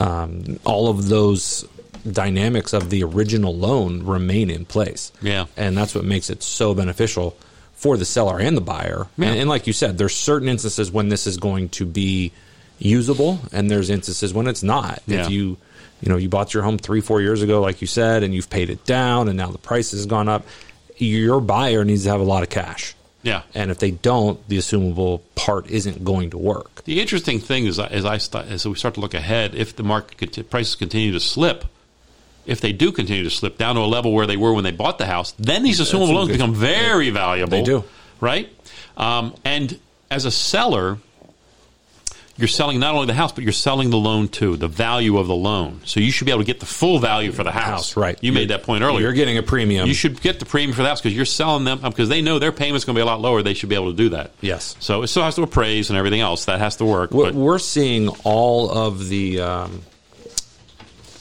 Um, 0.00 0.58
all 0.64 0.88
of 0.88 1.08
those 1.08 1.66
dynamics 2.10 2.72
of 2.72 2.90
the 2.90 3.02
original 3.04 3.56
loan 3.56 4.04
remain 4.04 4.50
in 4.50 4.64
place. 4.64 5.12
Yeah. 5.22 5.46
and 5.56 5.76
that's 5.76 5.94
what 5.94 6.04
makes 6.04 6.30
it 6.30 6.42
so 6.42 6.74
beneficial 6.74 7.36
for 7.72 7.96
the 7.96 8.04
seller 8.04 8.38
and 8.38 8.56
the 8.56 8.60
buyer. 8.62 9.06
Yeah. 9.16 9.28
And, 9.28 9.40
and 9.40 9.48
like 9.48 9.66
you 9.66 9.72
said, 9.72 9.98
there's 9.98 10.14
certain 10.14 10.48
instances 10.48 10.90
when 10.90 11.08
this 11.08 11.26
is 11.26 11.36
going 11.36 11.70
to 11.70 11.86
be 11.86 12.32
usable, 12.78 13.38
and 13.52 13.70
there's 13.70 13.88
instances 13.90 14.34
when 14.34 14.46
it's 14.46 14.62
not. 14.62 15.02
Yeah. 15.06 15.24
If 15.24 15.30
you 15.30 15.56
you 16.00 16.08
know 16.10 16.16
you 16.16 16.28
bought 16.28 16.54
your 16.54 16.62
home 16.62 16.78
three 16.78 17.00
four 17.00 17.20
years 17.20 17.42
ago, 17.42 17.60
like 17.60 17.80
you 17.80 17.86
said, 17.86 18.22
and 18.22 18.34
you've 18.34 18.50
paid 18.50 18.70
it 18.70 18.84
down, 18.84 19.28
and 19.28 19.36
now 19.36 19.50
the 19.50 19.58
price 19.58 19.92
has 19.92 20.06
gone 20.06 20.28
up. 20.28 20.46
Your 20.98 21.40
buyer 21.40 21.84
needs 21.84 22.04
to 22.04 22.10
have 22.10 22.20
a 22.20 22.24
lot 22.24 22.42
of 22.42 22.48
cash. 22.48 22.94
Yeah. 23.22 23.42
And 23.54 23.72
if 23.72 23.80
they 23.80 23.90
don't, 23.90 24.46
the 24.48 24.58
assumable 24.58 25.20
part 25.34 25.68
isn't 25.68 26.04
going 26.04 26.30
to 26.30 26.38
work. 26.38 26.84
The 26.84 27.00
interesting 27.00 27.40
thing 27.40 27.66
is, 27.66 27.78
as 27.80 28.04
I 28.04 28.18
start, 28.18 28.46
as 28.46 28.66
we 28.66 28.76
start 28.76 28.94
to 28.94 29.00
look 29.00 29.14
ahead, 29.14 29.54
if 29.56 29.74
the 29.74 29.82
market 29.82 30.48
prices 30.48 30.76
continue 30.76 31.12
to 31.12 31.18
slip, 31.18 31.64
if 32.46 32.60
they 32.60 32.72
do 32.72 32.92
continue 32.92 33.24
to 33.24 33.30
slip 33.30 33.58
down 33.58 33.74
to 33.74 33.80
a 33.80 33.82
level 33.82 34.12
where 34.12 34.26
they 34.26 34.36
were 34.36 34.52
when 34.52 34.62
they 34.62 34.70
bought 34.70 34.98
the 34.98 35.06
house, 35.06 35.32
then 35.32 35.64
these 35.64 35.80
assumable 35.80 36.10
a 36.10 36.12
loans 36.12 36.30
become 36.30 36.54
very 36.54 37.10
valuable. 37.10 37.50
They 37.50 37.64
do. 37.64 37.84
right? 38.20 38.48
Um, 38.96 39.34
and 39.44 39.78
as 40.08 40.24
a 40.24 40.30
seller, 40.30 40.98
you're 42.38 42.48
selling 42.48 42.78
not 42.78 42.94
only 42.94 43.06
the 43.06 43.14
house, 43.14 43.32
but 43.32 43.44
you're 43.44 43.52
selling 43.52 43.90
the 43.90 43.96
loan 43.96 44.28
too, 44.28 44.56
the 44.56 44.68
value 44.68 45.18
of 45.18 45.26
the 45.26 45.34
loan. 45.34 45.80
So 45.84 46.00
you 46.00 46.10
should 46.10 46.26
be 46.26 46.30
able 46.30 46.42
to 46.42 46.46
get 46.46 46.60
the 46.60 46.66
full 46.66 46.98
value 46.98 47.32
for 47.32 47.44
the 47.44 47.50
house. 47.50 47.66
House, 47.66 47.96
right. 47.96 48.18
You 48.20 48.32
made 48.32 48.50
that 48.50 48.62
point 48.62 48.84
earlier. 48.84 49.00
You're 49.00 49.12
getting 49.12 49.38
a 49.38 49.42
premium. 49.42 49.88
You 49.88 49.94
should 49.94 50.20
get 50.20 50.38
the 50.38 50.44
premium 50.44 50.74
for 50.74 50.82
the 50.82 50.88
house 50.88 51.00
because 51.00 51.16
you're 51.16 51.24
selling 51.24 51.64
them 51.64 51.80
because 51.80 52.08
they 52.08 52.22
know 52.22 52.38
their 52.38 52.52
payment's 52.52 52.84
going 52.84 52.94
to 52.94 52.98
be 52.98 53.02
a 53.02 53.06
lot 53.06 53.20
lower. 53.20 53.42
They 53.42 53.54
should 53.54 53.68
be 53.68 53.74
able 53.74 53.90
to 53.90 53.96
do 53.96 54.10
that. 54.10 54.32
Yes. 54.40 54.76
So 54.80 55.02
it 55.02 55.08
still 55.08 55.24
has 55.24 55.34
to 55.36 55.42
appraise 55.42 55.90
and 55.90 55.98
everything 55.98 56.20
else. 56.20 56.44
That 56.44 56.60
has 56.60 56.76
to 56.76 56.84
work. 56.84 57.10
We're, 57.10 57.26
but 57.26 57.34
we're 57.34 57.58
seeing 57.58 58.08
all 58.24 58.70
of 58.70 59.08
the, 59.08 59.40
um, 59.40 59.82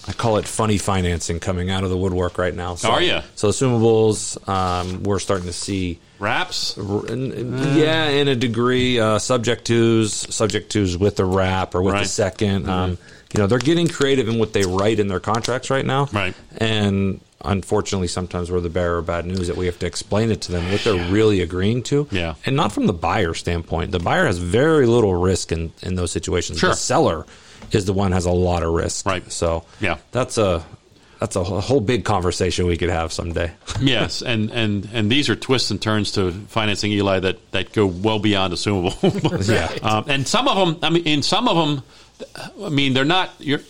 I 0.08 0.14
call 0.14 0.38
it 0.38 0.48
funny 0.48 0.78
financing 0.78 1.40
coming 1.40 1.70
out 1.72 1.84
of 1.84 1.90
the 1.90 1.98
woodwork 1.98 2.38
right 2.38 2.54
now. 2.54 2.76
So, 2.76 2.92
Are 2.92 3.02
ya? 3.02 3.22
So 3.36 3.50
assumables, 3.50 4.48
um, 4.48 5.02
we're 5.04 5.20
starting 5.20 5.48
to 5.48 5.54
see. 5.54 6.00
wraps. 6.20 6.78
r- 6.78 7.06
n- 7.10 7.74
Yeah, 7.76 8.08
in 8.10 8.28
a 8.28 8.36
degree, 8.36 9.00
uh, 9.00 9.18
subject 9.20 9.66
twos, 9.66 10.14
subject 10.34 10.72
twos 10.72 10.98
with 10.98 11.16
the 11.18 11.26
wrap 11.26 11.74
or 11.76 11.82
with 11.82 11.94
Right. 11.96 12.04
the 12.04 12.10
2nd 12.10 12.68
Um, 12.70 12.98
you 13.34 13.40
know, 13.42 13.48
they're 13.48 13.58
getting 13.60 13.88
creative 13.88 14.30
in 14.30 14.38
what 14.40 14.54
they 14.54 14.64
write 14.64 15.00
in 15.00 15.08
their 15.08 15.20
contracts 15.20 15.70
right 15.70 15.86
now. 15.86 16.08
Right. 16.14 16.34
And 16.58 17.20
unfortunately, 17.44 18.08
sometimes 18.08 18.50
we're 18.50 18.62
the 18.62 18.70
bearer 18.70 19.00
of 19.00 19.08
bad 19.08 19.26
news 19.26 19.48
that 19.48 19.58
we 19.58 19.66
have 19.66 19.78
to 19.80 19.86
explain 19.86 20.32
it 20.32 20.40
to 20.42 20.52
them 20.54 20.72
what 20.72 20.84
they're 20.84 21.12
really 21.12 21.42
agreeing 21.42 21.84
to. 21.84 22.08
Yeah. 22.12 22.36
And 22.46 22.56
not 22.56 22.72
from 22.72 22.86
the 22.88 22.94
buyer 22.94 23.34
standpoint. 23.34 23.92
The 23.92 24.00
buyer 24.00 24.26
has 24.26 24.38
very 24.38 24.86
little 24.88 25.16
risk 25.16 25.52
in, 25.52 25.74
in 25.82 25.96
those 25.96 26.12
situations. 26.12 26.60
Sure. 26.60 26.70
The 26.70 26.76
seller 26.78 27.26
is 27.72 27.86
the 27.86 27.94
one 27.94 28.12
has 28.12 28.26
a 28.26 28.32
lot 28.32 28.64
of 28.64 28.74
risk. 28.74 29.06
Right. 29.06 29.30
So 29.32 29.66
Yeah. 29.80 29.98
that's 30.12 30.38
a 30.38 30.64
that's 31.20 31.38
a 31.38 31.44
whole 31.44 31.80
big 31.80 32.04
conversation 32.04 32.68
we 32.68 32.76
could 32.76 32.90
have 32.90 33.12
someday. 33.14 33.52
yes, 33.82 34.22
and, 34.22 34.52
and 34.52 34.88
and 34.94 35.10
these 35.10 35.30
are 35.30 35.36
twists 35.36 35.72
and 35.72 35.82
turns 35.82 36.12
to 36.14 36.32
financing 36.50 36.92
Eli 36.92 37.20
that, 37.22 37.52
that 37.52 37.72
go 37.72 37.86
well 37.88 38.20
beyond 38.20 38.54
assumable. 38.54 38.94
Yeah. 39.82 39.88
um, 39.90 40.06
and 40.10 40.28
some 40.28 40.48
of 40.48 40.58
them, 40.58 40.80
I 40.84 40.90
mean, 40.90 41.04
in 41.06 41.24
some 41.24 41.48
of 41.48 41.56
them, 41.56 41.84
I 42.64 42.70
mean, 42.70 42.94
they're 42.94 43.06
not 43.06 43.32
you're 43.40 43.62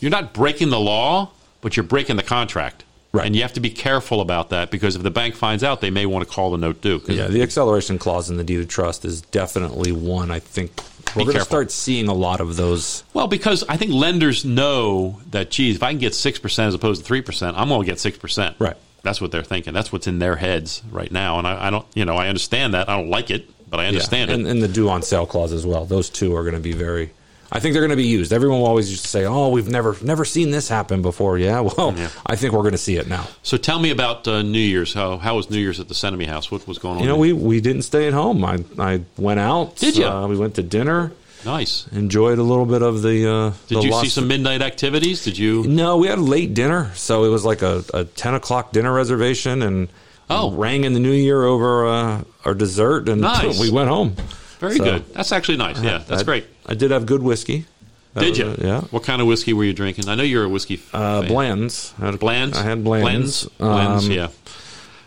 you're 0.00 0.10
not 0.10 0.32
breaking 0.32 0.70
the 0.70 0.80
law, 0.80 1.30
but 1.60 1.76
you're 1.76 1.84
breaking 1.84 2.16
the 2.16 2.22
contract. 2.22 2.83
Right. 3.14 3.26
And 3.26 3.36
you 3.36 3.42
have 3.42 3.52
to 3.52 3.60
be 3.60 3.70
careful 3.70 4.20
about 4.20 4.50
that 4.50 4.72
because 4.72 4.96
if 4.96 5.04
the 5.04 5.10
bank 5.10 5.36
finds 5.36 5.62
out, 5.62 5.80
they 5.80 5.90
may 5.90 6.04
want 6.04 6.26
to 6.26 6.34
call 6.34 6.50
the 6.50 6.58
note 6.58 6.80
due. 6.80 7.00
Yeah, 7.06 7.28
the 7.28 7.42
acceleration 7.42 7.96
clause 7.96 8.28
in 8.28 8.36
the 8.38 8.42
deed 8.42 8.58
of 8.58 8.66
trust 8.66 9.04
is 9.04 9.20
definitely 9.22 9.92
one 9.92 10.32
I 10.32 10.40
think 10.40 10.72
we're 11.14 11.22
going 11.24 11.36
to 11.36 11.44
start 11.44 11.70
seeing 11.70 12.08
a 12.08 12.12
lot 12.12 12.40
of 12.40 12.56
those. 12.56 13.04
Well, 13.12 13.28
because 13.28 13.62
I 13.68 13.76
think 13.76 13.92
lenders 13.92 14.44
know 14.44 15.20
that, 15.30 15.52
geez, 15.52 15.76
if 15.76 15.82
I 15.84 15.92
can 15.92 16.00
get 16.00 16.12
6% 16.12 16.58
as 16.58 16.74
opposed 16.74 17.06
to 17.06 17.12
3%, 17.12 17.54
I'm 17.56 17.68
going 17.68 17.82
to 17.82 17.86
get 17.86 17.98
6%. 17.98 18.56
Right. 18.58 18.76
That's 19.02 19.20
what 19.20 19.30
they're 19.30 19.44
thinking. 19.44 19.74
That's 19.74 19.92
what's 19.92 20.08
in 20.08 20.18
their 20.18 20.34
heads 20.34 20.82
right 20.90 21.12
now. 21.12 21.38
And 21.38 21.46
I, 21.46 21.68
I 21.68 21.70
don't, 21.70 21.86
you 21.94 22.04
know, 22.04 22.16
I 22.16 22.26
understand 22.26 22.74
that. 22.74 22.88
I 22.88 22.96
don't 22.96 23.10
like 23.10 23.30
it, 23.30 23.48
but 23.70 23.78
I 23.78 23.86
understand 23.86 24.32
and, 24.32 24.44
it. 24.44 24.50
and 24.50 24.60
the 24.60 24.66
due 24.66 24.88
on 24.88 25.02
sale 25.02 25.26
clause 25.26 25.52
as 25.52 25.64
well. 25.64 25.84
Those 25.84 26.10
two 26.10 26.34
are 26.34 26.42
going 26.42 26.54
to 26.54 26.60
be 26.60 26.72
very. 26.72 27.12
I 27.54 27.60
think 27.60 27.72
they're 27.72 27.82
going 27.82 27.90
to 27.90 27.96
be 27.96 28.06
used. 28.06 28.32
Everyone 28.32 28.58
will 28.60 28.66
always 28.66 28.90
used 28.90 29.04
to 29.04 29.08
say, 29.08 29.24
"Oh, 29.24 29.48
we've 29.48 29.68
never 29.68 29.96
never 30.02 30.24
seen 30.24 30.50
this 30.50 30.68
happen 30.68 31.02
before." 31.02 31.38
Yeah, 31.38 31.60
well, 31.76 31.94
Yeah. 31.96 32.10
I 32.26 32.34
think 32.36 32.52
we're 32.52 32.60
going 32.62 32.72
to 32.72 32.78
see 32.78 32.96
it 32.96 33.06
now. 33.06 33.26
So 33.44 33.56
tell 33.56 33.78
me 33.78 33.90
about 33.90 34.26
uh, 34.26 34.42
New 34.42 34.58
Year's. 34.58 34.92
How, 34.92 35.18
how 35.18 35.36
was 35.36 35.48
New 35.50 35.58
Year's 35.58 35.78
at 35.78 35.86
the 35.88 35.94
Senemy 35.94 36.26
House? 36.26 36.50
What 36.50 36.66
was 36.66 36.78
going 36.78 36.96
on? 36.96 37.00
You 37.02 37.06
know, 37.08 37.14
there? 37.14 37.20
we 37.20 37.32
we 37.32 37.60
didn't 37.60 37.82
stay 37.82 38.06
at 38.08 38.12
home. 38.12 38.44
I 38.44 38.64
I 38.78 39.02
went 39.16 39.38
out. 39.40 39.76
Did 39.76 39.96
you? 39.96 40.06
Uh, 40.06 40.26
we 40.26 40.36
went 40.36 40.56
to 40.56 40.62
dinner. 40.62 41.12
Nice. 41.44 41.86
Enjoyed 41.92 42.38
a 42.38 42.42
little 42.42 42.64
bit 42.66 42.80
of 42.82 43.02
the. 43.02 43.30
Uh, 43.30 43.50
Did 43.68 43.78
the 43.78 43.82
you 43.84 43.92
see 44.00 44.08
some 44.08 44.26
midnight 44.26 44.62
activities? 44.62 45.22
Did 45.24 45.36
you? 45.38 45.62
No, 45.64 45.98
we 45.98 46.08
had 46.08 46.18
a 46.18 46.22
late 46.22 46.54
dinner, 46.54 46.90
so 46.94 47.24
it 47.24 47.28
was 47.28 47.44
like 47.44 47.62
a, 47.62 47.84
a 47.94 48.04
ten 48.04 48.34
o'clock 48.34 48.72
dinner 48.72 48.92
reservation, 48.92 49.62
and 49.62 49.88
Oh. 50.30 50.50
rang 50.52 50.84
in 50.84 50.94
the 50.94 51.00
new 51.00 51.12
year 51.12 51.44
over 51.44 51.86
uh, 51.86 52.24
our 52.46 52.54
dessert, 52.54 53.10
and 53.10 53.20
Nice. 53.34 53.60
we 53.60 53.70
went 53.70 53.90
home. 53.90 54.16
Very 54.58 54.76
So- 54.78 54.84
good. 54.84 55.14
That's 55.14 55.32
actually 55.32 55.58
nice. 55.58 55.78
Yeah, 55.82 55.98
that's 55.98 56.22
I- 56.22 56.24
great. 56.24 56.46
I 56.66 56.74
did 56.74 56.90
have 56.90 57.06
good 57.06 57.22
whiskey. 57.22 57.66
That 58.14 58.20
Did 58.20 58.38
you? 58.38 58.50
it, 58.50 58.60
yeah. 58.60 58.80
What 58.82 59.02
kind 59.02 59.20
of 59.20 59.26
whiskey 59.26 59.52
were 59.52 59.64
you 59.64 59.72
drinking? 59.72 60.08
I 60.08 60.14
know 60.14 60.22
you're 60.22 60.44
a 60.44 60.48
whiskey. 60.48 60.80
Uh, 60.92 61.22
fan. 61.22 61.28
Blanton's. 61.28 61.94
I 62.00 62.06
had, 62.06 62.20
Blanton's. 62.20 62.56
I 62.56 62.62
had 62.62 62.84
Blanton's. 62.84 63.44
Blanton's. 63.58 64.06
Um, 64.06 64.12
yeah. 64.12 64.28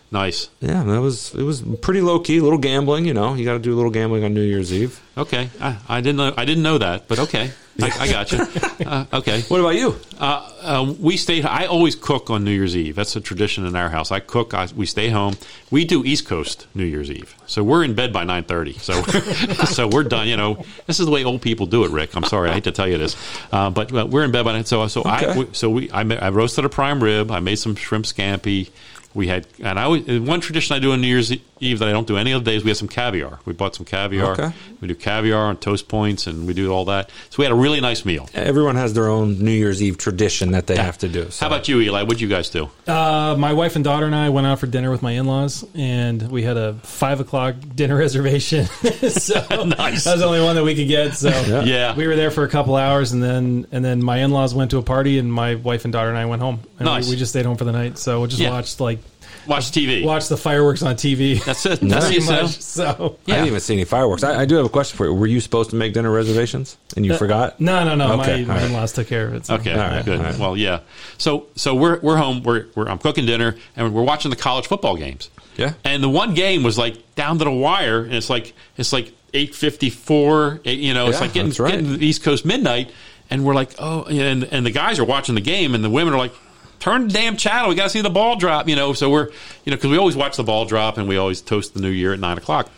Nice. 0.10 0.50
Yeah, 0.62 0.84
that 0.84 1.02
was 1.02 1.36
it 1.36 1.44
was 1.44 1.62
pretty 1.82 2.00
low 2.02 2.20
key, 2.20 2.38
a 2.38 2.42
little 2.44 2.58
gambling. 2.58 3.06
You 3.06 3.14
know, 3.14 3.34
you 3.34 3.44
got 3.44 3.54
to 3.54 3.60
do 3.60 3.74
a 3.74 3.76
little 3.76 3.92
gambling 3.92 4.24
on 4.24 4.34
New 4.34 4.42
Year's 4.42 4.72
Eve. 4.72 5.02
Okay. 5.18 5.50
I, 5.60 5.78
I 5.90 6.00
didn't 6.02 6.16
know. 6.18 6.34
I 6.38 6.46
didn't 6.46 6.64
know 6.64 6.78
that, 6.78 7.10
but 7.10 7.20
okay. 7.20 7.52
I, 7.82 7.92
I 8.00 8.08
got 8.12 8.32
you. 8.32 8.40
Uh, 8.88 9.06
okay. 9.14 9.42
What 9.42 9.60
about 9.60 9.76
you? 9.76 9.96
Uh, 10.18 10.50
uh, 10.62 10.94
we 11.00 11.18
stay. 11.18 11.44
I 11.44 11.66
always 11.66 11.96
cook 11.96 12.30
on 12.30 12.44
New 12.46 12.52
Year's 12.52 12.76
Eve. 12.76 12.96
That's 12.96 13.16
a 13.18 13.22
tradition 13.22 13.66
in 13.66 13.76
our 13.76 13.90
house. 13.90 14.10
I 14.12 14.20
cook. 14.22 14.54
I, 14.54 14.68
we 14.76 14.86
stay 14.86 15.10
home. 15.10 15.36
We 15.72 15.84
do 15.84 16.04
East 16.06 16.26
Coast 16.26 16.68
New 16.74 16.86
Year's 16.86 17.12
Eve, 17.12 17.36
so 17.46 17.62
we're 17.64 17.84
in 17.84 17.94
bed 17.94 18.14
by 18.14 18.24
nine 18.24 18.46
thirty. 18.46 18.74
So, 18.80 19.02
so 19.66 19.88
we're 19.90 20.04
done. 20.06 20.28
You 20.30 20.38
know, 20.38 20.64
this 20.88 21.00
is 21.02 21.06
the 21.06 21.12
way 21.12 21.26
old 21.26 21.42
people 21.42 21.66
do 21.66 21.84
it. 21.84 21.92
Rick, 21.92 22.16
I'm 22.16 22.24
sorry, 22.24 22.50
I 22.50 22.54
hate 22.54 22.64
to 22.64 22.72
tell 22.72 22.88
you 22.88 22.98
this, 22.98 23.16
uh, 23.52 23.70
but 23.72 23.94
uh, 23.94 24.08
we're 24.08 24.24
in 24.24 24.32
bed 24.32 24.46
by 24.46 24.54
nine. 24.54 24.64
So, 24.66 24.88
so 24.88 25.04
I, 25.04 25.18
Okay. 25.26 25.40
we, 25.40 25.48
so 25.54 25.70
we, 25.70 25.92
I, 25.92 26.02
I 26.02 26.30
roasted 26.30 26.64
a 26.64 26.70
prime 26.70 27.04
rib. 27.04 27.30
I 27.30 27.42
made 27.42 27.58
some 27.58 27.76
shrimp 27.76 28.06
scampi. 28.06 28.70
We 29.14 29.28
had, 29.28 29.48
and 29.60 29.80
I 29.80 29.88
one 30.20 30.42
tradition 30.42 30.76
I 30.76 30.80
do 30.80 30.92
on 30.92 31.02
New 31.02 31.08
Year's 31.08 31.32
Eve 31.60 31.80
that 31.80 31.88
I 31.88 31.92
don't 31.92 32.08
do 32.08 32.18
any 32.18 32.34
other 32.34 32.44
days. 32.44 32.64
We 32.64 32.70
have 32.70 32.78
some 32.78 32.88
caviar. 32.88 33.40
We 33.46 33.54
bought 33.54 33.76
some 33.76 33.86
caviar. 33.86 34.32
Okay. 34.34 34.52
We 34.82 34.88
do 34.88 34.96
caviar 34.96 35.50
and 35.50 35.60
toast 35.60 35.88
points, 35.88 36.28
and 36.28 36.46
we 36.48 36.54
do 36.54 36.72
all 36.72 36.86
that. 36.86 37.10
So 37.30 37.36
we 37.40 37.46
had 37.46 37.52
a 37.52 37.56
really 37.56 37.82
nice 37.82 38.06
meal. 38.06 38.30
Everyone 38.34 38.76
has 38.76 38.94
their 38.94 39.08
own 39.08 39.40
New 39.44 39.52
Year's 39.52 39.82
Eve 39.82 39.98
tradition 39.98 40.52
that 40.52 40.68
they 40.68 40.78
have 40.78 40.98
to 41.00 41.08
do. 41.08 41.30
So. 41.32 41.46
How 41.46 41.54
about 41.54 41.68
you, 41.68 41.80
Eli? 41.82 42.04
What'd 42.04 42.22
you 42.22 42.28
guys 42.28 42.50
do? 42.50 42.70
Uh, 42.88 43.36
my 43.38 43.54
wife 43.54 43.76
and 43.76 43.84
daughter 43.84 44.06
and 44.06 44.16
I 44.16 44.30
went 44.30 44.48
out 44.48 44.60
for 44.60 44.68
dinner 44.68 44.92
with 44.92 45.02
my 45.02 45.12
in-laws, 45.14 45.66
and 45.76 46.30
we 46.32 46.44
had 46.44 46.58
a 46.58 46.74
five 46.84 47.20
o'clock 47.20 47.56
dinner 47.76 47.98
reservation. 48.08 48.66
so 49.10 49.40
Nice. 49.66 50.04
that 50.06 50.12
was 50.14 50.20
the 50.22 50.26
only 50.26 50.42
one 50.42 50.56
that 50.56 50.64
we 50.64 50.76
could 50.76 50.88
get. 50.88 51.14
So 51.16 51.30
Yeah. 51.66 51.96
we 51.96 52.08
were 52.08 52.16
there 52.16 52.32
for 52.32 52.44
a 52.44 52.50
couple 52.50 52.76
hours, 52.76 53.12
and 53.12 53.22
then 53.24 53.68
and 53.72 53.84
then 53.84 54.04
my 54.04 54.18
in-laws 54.20 54.54
went 54.54 54.72
to 54.72 54.78
a 54.78 54.84
party, 54.84 55.18
and 55.20 55.32
my 55.32 55.56
wife 55.56 55.84
and 55.86 55.92
daughter 55.92 56.10
and 56.10 56.18
I 56.18 56.26
went 56.26 56.42
home. 56.42 56.60
And 56.80 56.86
Nice. 56.86 57.06
we, 57.08 57.12
we 57.12 57.18
just 57.18 57.32
stayed 57.32 57.46
home 57.46 57.58
for 57.58 57.66
the 57.66 57.72
night. 57.72 57.98
So 57.98 58.22
we 58.22 58.28
just 58.28 58.42
Yeah. 58.42 58.52
watched 58.52 58.80
like 58.80 59.00
Watch 59.48 59.72
TV. 59.72 60.04
watched 60.04 60.30
the 60.30 60.38
fireworks 60.38 60.84
on 60.84 60.96
TV. 60.96 61.44
That's 61.44 61.66
it. 61.66 61.80
That's 61.82 62.06
pretty 62.10 62.24
it. 62.24 62.30
much. 62.30 62.62
So 62.62 63.18
I 63.28 63.32
didn't 63.32 63.48
even 63.48 63.60
see 63.60 63.74
any 63.74 63.86
fireworks. 63.86 64.24
I, 64.24 64.42
I 64.42 64.46
do 64.46 64.56
have 64.56 64.66
a 64.66 64.70
question 64.70 64.98
for 64.98 65.06
you. 65.06 65.14
Were 65.14 65.28
you 65.28 65.40
supposed 65.40 65.70
to 65.72 65.76
make 65.76 65.94
dinner 65.94 66.12
reservations 66.12 66.78
and 66.96 67.06
you 67.06 67.14
uh, 67.14 67.18
forgot? 67.18 67.60
no, 67.60 67.84
no, 67.84 67.96
no. 67.96 68.20
Okay, 68.22 68.38
my, 68.38 68.42
all 68.42 68.48
my 68.48 68.54
right. 68.56 68.64
in-laws 68.66 68.94
took 68.94 69.08
care 69.08 69.28
of 69.28 69.34
it. 69.36 69.46
So. 69.46 69.56
Okay, 69.56 69.72
All 69.74 69.78
right, 69.80 70.04
good. 70.06 70.20
all 70.20 70.26
right. 70.26 70.38
Well, 70.38 70.58
yeah. 70.58 70.80
So, 71.18 71.48
so 71.56 71.74
we're 71.76 72.00
we're 72.02 72.18
home. 72.18 72.44
We're, 72.44 72.68
we're 72.76 72.88
I'm 72.88 72.98
cooking 73.00 73.26
dinner, 73.26 73.56
and 73.76 73.94
we're 73.94 74.04
watching 74.04 74.30
the 74.32 74.38
college 74.38 74.68
football 74.68 74.96
games. 74.98 75.30
Yeah. 75.56 75.74
And 75.84 76.04
the 76.04 76.10
one 76.10 76.34
game 76.36 76.64
was 76.64 76.78
like 76.78 77.16
down 77.16 77.40
to 77.40 77.44
the 77.46 77.52
wire, 77.52 78.04
and 78.04 78.14
it's 78.14 78.30
like 78.30 78.54
it's 78.78 78.94
like 78.94 79.12
eight 79.34 79.56
fifty 79.56 79.90
four. 79.90 80.60
You 80.64 80.94
know, 80.94 81.08
it's 81.08 81.16
Yeah, 81.18 81.22
like 81.22 81.34
getting, 81.34 81.52
right. 81.64 81.72
getting 81.72 81.86
to 81.92 81.98
the 81.98 82.06
East 82.06 82.22
Coast 82.24 82.46
midnight, 82.46 82.92
and 83.30 83.44
we're 83.44 83.56
like, 83.56 83.72
oh, 83.80 84.04
and 84.04 84.44
and 84.44 84.66
the 84.66 84.72
guys 84.72 85.00
are 85.00 85.06
watching 85.06 85.36
the 85.36 85.42
game, 85.42 85.74
and 85.74 85.84
the 85.84 85.90
women 85.90 86.14
are 86.14 86.18
like. 86.20 86.34
Turn 86.80 87.08
the 87.08 87.14
damn 87.14 87.38
channel. 87.38 87.70
We 87.70 87.76
got 87.76 87.84
to 87.86 87.90
see 87.90 88.02
the 88.02 88.10
ball 88.10 88.36
drop. 88.36 88.68
You 88.70 88.76
know, 88.76 88.94
so 88.94 89.10
we're, 89.10 89.26
you 89.66 89.72
know, 89.72 89.76
because 89.78 89.90
we 89.90 89.98
always 89.98 90.16
watch 90.16 90.38
the 90.38 90.44
ball 90.44 90.66
drop, 90.66 90.98
and 90.98 91.08
we 91.08 91.18
always 91.18 91.42
toast 91.42 91.74
the 91.74 91.82
new 91.82 91.90
year 91.90 92.14
at 92.14 92.20
nine 92.20 92.38
o'clock. 92.38 92.70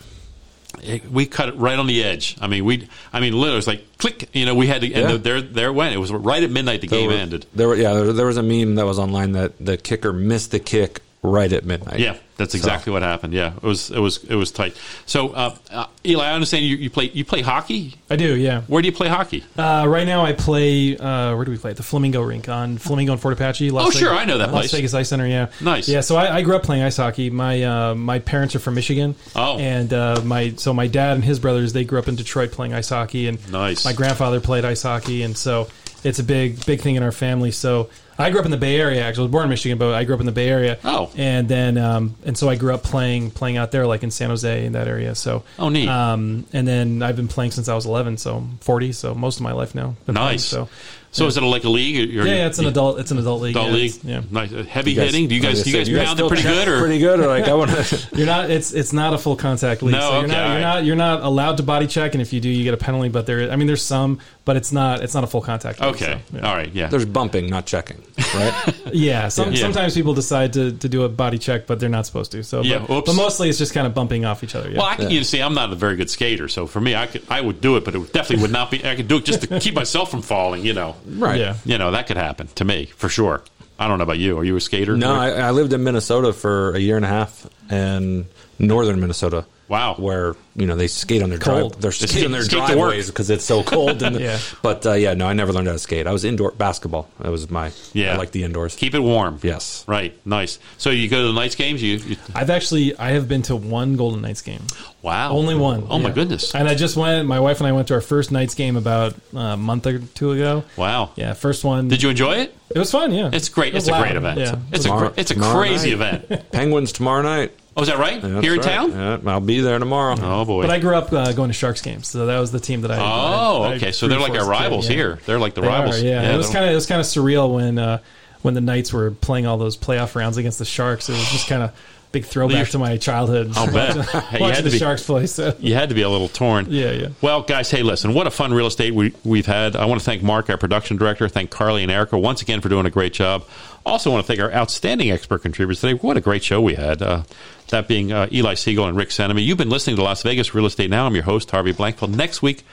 It- 0.83 1.11
we 1.11 1.25
cut 1.25 1.49
it 1.49 1.55
right 1.57 1.77
on 1.77 1.87
the 1.87 2.03
edge. 2.03 2.37
I 2.39 2.47
mean, 2.47 2.63
we, 2.63 2.87
I 3.11 3.19
mean, 3.19 3.33
literally, 3.33 3.53
it 3.53 3.55
was 3.57 3.67
like 3.67 3.97
click. 3.97 4.29
You 4.33 4.45
know, 4.45 4.55
we 4.55 4.67
had 4.67 4.81
to, 4.81 4.93
and 4.93 5.09
Yeah. 5.11 5.17
there, 5.17 5.41
there 5.41 5.73
went. 5.73 5.93
It 5.95 5.97
was 5.97 6.11
right 6.11 6.41
at 6.43 6.51
midnight. 6.51 6.81
The 6.81 6.87
There 6.87 6.99
game 6.99 7.07
were- 7.09 7.13
ended. 7.15 7.45
There 7.53 7.67
were, 7.67 7.75
yeah, 7.75 7.93
there, 7.93 8.13
there 8.13 8.25
was 8.27 8.37
a 8.37 8.43
meme 8.43 8.75
that 8.75 8.85
was 8.85 8.99
online 8.99 9.33
that 9.33 9.53
the 9.63 9.77
kicker 9.77 10.13
missed 10.13 10.51
the 10.51 10.59
kick 10.59 11.01
right 11.23 11.51
at 11.51 11.65
midnight. 11.65 11.99
Yeah, 11.99 12.15
that's 12.39 12.55
exactly 12.55 12.91
what 12.91 13.03
happened. 13.03 13.33
Yeah, 13.33 13.53
it 13.55 13.61
was, 13.61 13.91
it 13.91 13.99
was, 13.99 14.23
it 14.23 14.33
was 14.33 14.51
tight. 14.51 14.75
So, 15.05 15.29
uh, 15.29 15.55
uh, 15.69 15.85
Eli, 16.03 16.25
I 16.25 16.33
understand 16.33 16.65
you, 16.65 16.75
you 16.77 16.89
play, 16.89 17.11
you 17.13 17.23
play 17.23 17.41
hockey. 17.41 17.93
I 18.09 18.15
do, 18.15 18.35
yeah. 18.35 18.61
Where 18.61 18.81
do 18.81 18.87
you 18.87 18.91
play 18.91 19.07
hockey? 19.09 19.43
Uh, 19.55 19.85
right 19.87 20.07
now, 20.07 20.25
I 20.25 20.33
play. 20.33 20.97
Uh, 20.97 21.35
where 21.35 21.45
do 21.45 21.51
we 21.51 21.57
play? 21.57 21.69
At 21.71 21.77
the 21.77 21.83
Flamingo 21.83 22.21
Rink 22.21 22.49
on 22.49 22.77
Flamingo 22.79 23.11
and 23.11 23.21
Fort 23.21 23.33
Apache. 23.33 23.69
Las 23.69 23.87
Oh, 23.87 23.91
sure, 23.91 24.09
Vegas- 24.09 24.21
I 24.21 24.25
know 24.25 24.37
that 24.39 24.51
Las 24.51 24.61
place. 24.61 24.71
Vegas 24.71 24.93
Ice 24.95 25.09
Center. 25.09 25.27
Yeah, 25.27 25.47
Nice. 25.61 25.87
Yeah, 25.87 26.01
so 26.01 26.15
I, 26.15 26.37
I 26.37 26.41
grew 26.41 26.55
up 26.55 26.63
playing 26.63 26.81
ice 26.81 26.97
hockey. 26.97 27.29
My 27.29 27.61
uh, 27.63 27.93
my 27.95 28.17
parents 28.17 28.55
are 28.55 28.59
from 28.59 28.73
Michigan. 28.73 29.13
Oh. 29.35 29.59
and 29.59 29.93
uh, 29.93 30.21
my 30.23 30.51
so 30.55 30.73
my 30.73 30.87
dad 30.87 31.13
and 31.15 31.23
his 31.23 31.39
brothers 31.39 31.73
they 31.73 31.83
grew 31.83 31.99
up 31.99 32.07
in 32.07 32.15
Detroit 32.15 32.51
playing 32.51 32.73
ice 32.73 32.89
hockey, 32.89 33.27
and 33.27 33.51
Nice. 33.51 33.85
My 33.85 33.93
grandfather 33.93 34.39
played 34.39 34.63
ice 34.65 34.81
hockey, 34.83 35.23
and 35.23 35.37
so 35.37 35.67
it's 36.03 36.19
a 36.19 36.23
big 36.23 36.65
big 36.65 36.79
thing 36.81 36.95
in 36.95 37.03
our 37.03 37.11
family. 37.11 37.51
So. 37.51 37.89
I 38.19 38.29
grew 38.31 38.39
up 38.39 38.45
in 38.45 38.51
the 38.51 38.57
Bay 38.57 38.79
Area. 38.79 39.01
Actually, 39.03 39.21
I 39.21 39.25
was 39.25 39.31
born 39.31 39.43
in 39.45 39.49
Michigan, 39.49 39.77
but 39.77 39.93
I 39.93 40.03
grew 40.03 40.13
up 40.15 40.19
in 40.19 40.25
the 40.25 40.31
Bay 40.31 40.49
Area. 40.49 40.77
Oh. 40.83 41.09
and 41.15 41.47
then 41.47 41.77
um, 41.77 42.15
and 42.25 42.37
so 42.37 42.49
I 42.49 42.55
grew 42.55 42.73
up 42.73 42.83
playing 42.83 43.31
playing 43.31 43.57
out 43.57 43.71
there, 43.71 43.87
like 43.87 44.03
in 44.03 44.11
San 44.11 44.29
Jose 44.29 44.65
in 44.65 44.73
that 44.73 44.87
area. 44.87 45.15
So 45.15 45.43
Oh, 45.57 45.69
neat. 45.69 45.87
Um, 45.87 46.45
and 46.53 46.67
then 46.67 47.01
I've 47.01 47.15
been 47.15 47.27
playing 47.29 47.51
since 47.51 47.67
I 47.69 47.75
was 47.75 47.85
11, 47.85 48.17
so 48.17 48.35
I'm 48.37 48.57
40. 48.59 48.91
So 48.91 49.15
most 49.15 49.37
of 49.37 49.41
my 49.43 49.53
life 49.53 49.73
now. 49.73 49.95
Been 50.05 50.15
playing, 50.15 50.31
Nice. 50.31 50.43
so 50.45 50.67
So, 51.11 51.25
is 51.25 51.37
it 51.37 51.41
like 51.41 51.63
a 51.63 51.69
league? 51.69 51.97
Or, 52.19 52.23
yeah, 52.27 52.33
yeah, 52.35 52.47
it's 52.47 52.59
an 52.59 52.67
adult. 52.67 52.99
It's 52.99 53.09
an 53.09 53.17
adult 53.17 53.41
league. 53.41 53.55
adult 53.55 53.69
yeah, 53.69 53.73
league. 53.73 53.89
it's- 53.95 54.05
Yeah, 54.05 54.21
Nice. 54.29 54.51
Heavy 54.67 54.93
guys- 54.93 55.05
hitting. 55.11 55.27
Do 55.27 55.33
you 55.33 55.41
guys, 55.41 55.63
do 55.63 55.71
you 55.71 55.75
guys 55.77 55.89
you 55.89 55.97
guys 55.97 56.05
pound 56.07 56.19
it 56.19 56.27
pretty 56.27 56.43
good? 56.43 56.67
Or 56.69 56.79
pretty 56.81 56.99
good? 56.99 57.19
Or 57.19 57.25
like 57.27 57.45
I 57.47 57.53
want 57.55 57.71
to. 57.71 58.07
you're 58.15 58.27
not. 58.27 58.51
It's 58.51 58.73
it's 58.73 58.93
not 58.93 59.13
a 59.13 59.17
full 59.17 59.35
contact 59.35 59.81
league. 59.81 59.93
No, 59.95 60.01
so 60.01 60.11
you're 60.17 60.25
okay, 60.25 60.27
not, 60.33 60.37
all 60.37 60.45
you're 60.47 60.53
right. 60.55 60.61
not 60.61 60.85
you're 60.85 60.95
not 60.95 61.21
allowed 61.23 61.57
to 61.57 61.63
body 61.63 61.87
check, 61.87 62.13
and 62.13 62.21
if 62.21 62.31
you 62.33 62.39
do, 62.41 62.49
you 62.49 62.63
get 62.63 62.73
a 62.75 62.77
penalty. 62.77 63.09
But 63.09 63.25
there, 63.25 63.49
I 63.51 63.55
mean, 63.55 63.65
there's 63.65 63.81
some, 63.81 64.19
but 64.45 64.55
it's 64.55 64.71
not 64.71 65.01
it's 65.01 65.15
not 65.15 65.23
a 65.23 65.27
full 65.27 65.41
contact. 65.41 65.81
League, 65.81 65.95
okay? 65.95 66.21
so, 66.31 66.37
yeah. 66.37 66.47
All 66.47 66.55
right. 66.55 66.71
Yeah. 66.71 66.87
There's 66.89 67.05
bumping, 67.05 67.49
not 67.49 67.65
checking, 67.65 68.03
right? 68.17 68.75
Yeah, 68.93 69.27
some, 69.27 69.51
Yeah. 69.53 69.59
sometimes 69.61 69.93
people 69.93 70.13
decide 70.13 70.53
to, 70.53 70.71
to 70.71 70.89
do 70.89 71.03
a 71.03 71.09
body 71.09 71.37
check, 71.37 71.67
but 71.67 71.79
they're 71.79 71.89
not 71.89 72.05
supposed 72.05 72.31
to. 72.31 72.43
So, 72.43 72.61
Yeah, 72.61 72.79
but, 72.87 73.05
but 73.05 73.13
mostly 73.15 73.49
it's 73.49 73.57
just 73.57 73.73
kind 73.73 73.85
of 73.85 73.93
bumping 73.93 74.25
off 74.25 74.43
each 74.43 74.55
other. 74.55 74.69
Yeah. 74.69 74.77
Well, 74.79 74.87
I 74.87 74.95
can, 74.95 75.09
you 75.11 75.23
see, 75.23 75.41
I'm 75.41 75.53
not 75.53 75.71
a 75.71 75.75
very 75.75 75.95
good 75.95 76.09
skater, 76.09 76.47
so 76.47 76.65
for 76.67 76.81
me, 76.81 76.95
I 76.95 77.05
could, 77.07 77.23
I 77.29 77.39
would 77.41 77.61
do 77.61 77.77
it, 77.77 77.85
but 77.85 77.95
it 77.95 78.13
definitely 78.13 78.41
would 78.43 78.51
not 78.51 78.71
be. 78.71 78.83
I 78.83 78.95
could 78.95 79.07
do 79.07 79.17
it 79.17 79.25
just 79.25 79.43
to 79.43 79.59
keep 79.59 79.75
myself 79.75 80.09
from 80.11 80.21
falling. 80.21 80.65
You 80.65 80.73
know, 80.73 80.95
right. 81.07 81.39
Yeah. 81.39 81.55
you 81.65 81.77
know 81.77 81.91
that 81.91 82.07
could 82.07 82.17
happen 82.17 82.47
to 82.55 82.65
me 82.65 82.85
for 82.87 83.09
sure. 83.09 83.43
I 83.77 83.87
don't 83.87 83.97
know 83.97 84.03
about 84.03 84.17
you. 84.19 84.37
Are 84.37 84.43
you 84.43 84.55
a 84.57 84.61
skater? 84.61 84.97
No, 84.97 85.13
I, 85.13 85.29
I 85.29 85.51
lived 85.51 85.71
in 85.73 85.83
Minnesota 85.83 86.33
for 86.33 86.73
a 86.75 86.79
year 86.79 86.95
and 86.97 87.05
a 87.05 87.09
half, 87.09 87.47
and 87.69 88.25
northern 88.57 88.99
Minnesota. 88.99 89.45
Wow. 89.69 89.95
where 89.95 90.35
you 90.55 90.65
know 90.65 90.75
they 90.75 90.87
skate 90.87 91.21
on 91.21 91.29
their 91.29 91.39
Cold. 91.39 91.71
drive, 91.73 91.81
they're 91.81 91.91
skate- 91.91 92.09
skating 92.09 92.25
on 92.25 92.31
their 92.33 92.41
skate 92.41 92.65
driveways 92.65 93.07
because 93.07 93.29
it's 93.29 93.45
so 93.45 93.63
cold. 93.63 94.01
And 94.03 94.19
Yeah. 94.19 94.39
But 94.61 94.85
uh, 94.85 94.93
yeah, 94.93 95.13
no, 95.13 95.27
I 95.27 95.33
never 95.33 95.53
learned 95.53 95.67
how 95.67 95.73
to 95.73 95.79
skate. 95.79 96.07
I 96.07 96.11
was 96.11 96.25
indoor 96.25 96.51
basketball. 96.51 97.07
That 97.19 97.31
was 97.31 97.49
my. 97.49 97.71
Yeah. 97.93 98.15
I 98.15 98.17
like 98.17 98.31
the 98.31 98.43
indoors. 98.43 98.75
keep 98.75 98.93
it 98.95 98.99
warm. 98.99 99.39
Yes. 99.43 99.85
Right. 99.87 100.13
Nice. 100.25 100.59
So 100.77 100.89
you 100.89 101.07
go 101.07 101.21
to 101.21 101.27
the 101.27 101.33
Knights 101.33 101.55
games. 101.55 101.81
You, 101.81 101.97
you 101.97 102.17
I've 102.35 102.49
actually 102.49 102.97
I 102.97 103.11
have 103.11 103.27
been 103.27 103.43
to 103.43 103.55
one 103.55 103.95
Golden 103.95 104.21
Knights 104.21 104.41
game. 104.41 104.63
wow. 105.01 105.31
Only 105.31 105.55
one. 105.55 105.85
Oh 105.89 105.99
my 105.99 106.09
goodness. 106.11 106.53
And 106.55 106.67
I 106.67 106.75
just 106.75 106.97
went. 106.97 107.27
My 107.27 107.39
wife 107.39 107.59
and 107.59 107.67
I 107.67 107.71
went 107.71 107.87
to 107.89 107.93
our 107.93 108.01
first 108.01 108.31
Knights 108.31 108.55
game 108.55 108.75
about 108.75 109.13
uh, 109.35 109.39
a 109.39 109.57
month 109.57 109.85
or 109.87 109.99
two 109.99 110.31
ago. 110.31 110.63
Wow. 110.75 111.11
Yeah, 111.15 111.33
first 111.33 111.63
one. 111.63 111.87
Did 111.87 112.01
you 112.03 112.09
enjoy 112.09 112.37
it? 112.37 112.55
It 112.75 112.77
was 112.79 112.91
fun. 112.91 113.11
Yeah, 113.13 113.29
It's 113.33 113.49
great. 113.49 113.73
It 113.73 113.75
was 113.75 113.87
It's 113.87 113.97
a 113.97 113.99
great 114.01 114.15
event. 114.15 114.39
Yeah, 114.39 114.55
It's 114.71 114.85
a 114.85 114.89
Tomorrow- 114.89 115.09
gr- 115.09 115.19
it's 115.19 115.31
a 115.31 115.35
crazy 115.35 115.95
night. 115.95 116.23
event. 116.25 116.51
Penguins 116.51 116.91
tomorrow 116.91 117.21
night. 117.23 117.51
Oh, 117.79 117.81
is 117.83 117.87
that 117.87 117.97
right? 117.97 118.21
That's 118.21 118.43
Here 118.43 118.53
in 118.53 118.59
right. 118.59 118.67
town? 118.67 118.91
Yeah, 118.91 119.19
I'll 119.31 119.39
be 119.39 119.61
there 119.61 119.79
tomorrow. 119.79 120.15
Oh 120.19 120.43
boy. 120.45 120.61
But 120.63 120.69
I 120.71 120.79
grew 120.79 120.95
up 120.95 121.13
uh, 121.13 121.31
going 121.33 121.49
to 121.49 121.53
Sharks 121.53 121.81
games, 121.81 122.07
so 122.07 122.25
that 122.25 122.39
was 122.39 122.51
the 122.51 122.59
team 122.59 122.81
that 122.81 122.91
I. 122.91 122.97
oh, 122.97 123.63
I- 123.63 123.71
I 123.71 123.75
okay. 123.75 123.91
So 123.91 124.07
they're 124.07 124.19
like 124.19 124.31
our 124.31 124.37
as 124.39 124.43
a 124.47 124.51
kid, 124.51 124.51
rivals 124.51 124.89
yeah. 124.89 124.95
here. 124.95 125.19
They're 125.25 125.39
like 125.39 125.53
the 125.55 125.61
They 125.61 125.67
rivals. 125.67 126.01
are, 126.01 126.05
yeah. 126.05 126.33
it 126.33 126.37
was 126.37 126.49
kind 126.49 126.65
of 126.65 126.71
it 126.71 126.75
was 126.75 126.85
kind 126.85 126.99
of 126.99 127.07
surreal 127.07 127.53
when 127.55 127.77
uh, 127.79 127.99
when 128.41 128.53
the 128.53 128.61
Knights 128.61 128.91
were 128.93 129.11
playing 129.11 129.45
all 129.47 129.57
those 129.57 129.77
playoff 129.77 130.15
rounds 130.15 130.37
against 130.37 130.59
the 130.59 130.65
Sharks. 130.65 131.09
It 131.09 131.13
was 131.13 131.29
just 131.31 131.47
kind 131.47 131.63
of 131.63 131.71
big 132.11 132.25
throwback 132.25 132.67
to 132.69 132.79
my 132.79 132.97
childhood. 132.97 133.51
I'll 133.55 133.71
bet. 133.71 133.95
watching, 133.95 134.21
Hey, 134.21 134.37
you 134.39 134.41
watching 134.43 134.55
had 134.55 134.63
the 134.63 134.69
to 134.71 134.73
be- 134.75 134.79
Sharks 134.79 135.05
play. 135.05 135.27
So 135.27 135.55
you 135.59 135.75
had 135.75 135.89
to 135.89 135.95
be 135.95 136.01
a 136.01 136.09
little 136.09 136.27
torn. 136.27 136.65
yeah, 136.69 136.91
yeah. 136.91 137.07
Well, 137.21 137.43
guys, 137.43 137.69
hey, 137.69 137.83
listen, 137.83 138.13
what 138.15 138.25
a 138.27 138.31
fun 138.31 138.51
real 138.53 138.65
estate 138.65 138.95
we, 138.95 139.13
we've 139.23 139.45
had. 139.45 139.75
I 139.75 139.85
want 139.85 140.01
to 140.01 140.05
thank 140.05 140.23
Mark, 140.23 140.49
our 140.49 140.57
production 140.57 140.97
director, 140.97 141.29
thank 141.29 141.51
Carly 141.51 141.83
and 141.83 141.91
Erica 141.91 142.17
once 142.17 142.41
again 142.41 142.61
for 142.61 142.69
doing 142.69 142.85
a 142.87 142.89
great 142.89 143.13
job. 143.13 143.45
Also, 143.85 144.09
want 144.11 144.25
to 144.25 144.27
thank 144.27 144.39
our 144.39 144.51
outstanding 144.51 145.11
expert 145.11 145.39
contributors 145.43 145.81
today. 145.81 145.93
What 145.93 146.17
a 146.17 146.21
great 146.21 146.43
show 146.43 146.59
we 146.61 146.73
had. 146.75 147.01
Uh, 147.01 147.23
that 147.69 147.87
being 147.87 148.11
uh, 148.11 148.27
Eli 148.31 148.53
Segall 148.55 148.87
and 148.87 148.97
Rick 148.97 149.09
Senemy. 149.09 149.43
You've 149.43 149.57
been 149.57 149.69
listening 149.69 149.95
to 149.97 150.03
Las 150.03 150.23
Vegas 150.23 150.53
Real 150.53 150.65
Estate 150.65 150.89
Now. 150.89 151.05
I'm 151.05 151.15
your 151.15 151.23
host, 151.23 151.49
Harvey 151.51 151.73
Blankfield. 151.73 152.15
Next 152.15 152.41
week, 152.41 152.63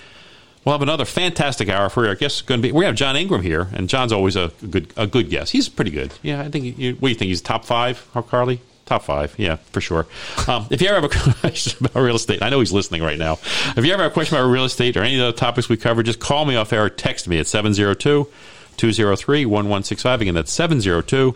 we'll 0.65 0.75
have 0.75 0.83
another 0.83 1.05
fantastic 1.05 1.69
hour 1.69 1.89
for 1.89 2.05
you. 2.05 2.11
I 2.11 2.15
guess 2.15 2.43
going 2.43 2.61
to 2.61 2.69
be 2.69 2.73
we 2.73 2.85
have 2.85 2.95
John 2.95 3.17
Ingram 3.17 3.43
here, 3.43 3.69
and 3.73 3.89
John's 3.89 4.13
always 4.13 4.37
a 4.37 4.53
good 4.69 4.93
a 4.97 5.07
good 5.07 5.31
guest. 5.31 5.53
He's 5.53 5.69
pretty 5.69 5.91
good. 5.91 6.13
Yeah, 6.23 6.43
I 6.43 6.51
think. 6.51 6.79
You, 6.79 6.95
what 6.95 7.09
do 7.09 7.09
you 7.09 7.15
think? 7.15 7.29
He's 7.29 7.41
top 7.41 7.65
five, 7.65 8.07
Carly? 8.29 8.61
Top 8.87 9.03
five, 9.03 9.35
yeah, 9.37 9.57
for 9.57 9.81
sure. 9.81 10.07
Um, 10.47 10.69
if 10.71 10.81
you 10.81 10.87
ever 10.87 11.01
have 11.01 11.11
a 11.11 11.35
question 11.41 11.85
about 11.85 12.01
real 12.01 12.15
estate, 12.15 12.41
I 12.41 12.51
know 12.51 12.61
he's 12.61 12.73
listening 12.73 13.03
right 13.03 13.19
now. 13.19 13.33
If 13.77 13.85
you 13.85 13.93
ever 13.93 14.05
have 14.05 14.13
a 14.13 14.15
question 14.15 14.37
about 14.37 14.49
real 14.49 14.65
estate 14.65 14.97
or 14.97 15.03
any 15.03 15.19
of 15.19 15.27
the 15.27 15.33
topics 15.33 15.69
we 15.69 15.77
cover, 15.77 16.05
just 16.05 16.21
call 16.21 16.45
me 16.45 16.55
off 16.55 16.73
air 16.73 16.85
or 16.85 16.89
text 16.89 17.27
me 17.27 17.41
at 17.41 17.49
702 17.49 18.29
203 18.77 19.45
1165. 19.45 20.21
Again, 20.21 20.35
that's 20.35 20.53
702 20.53 21.35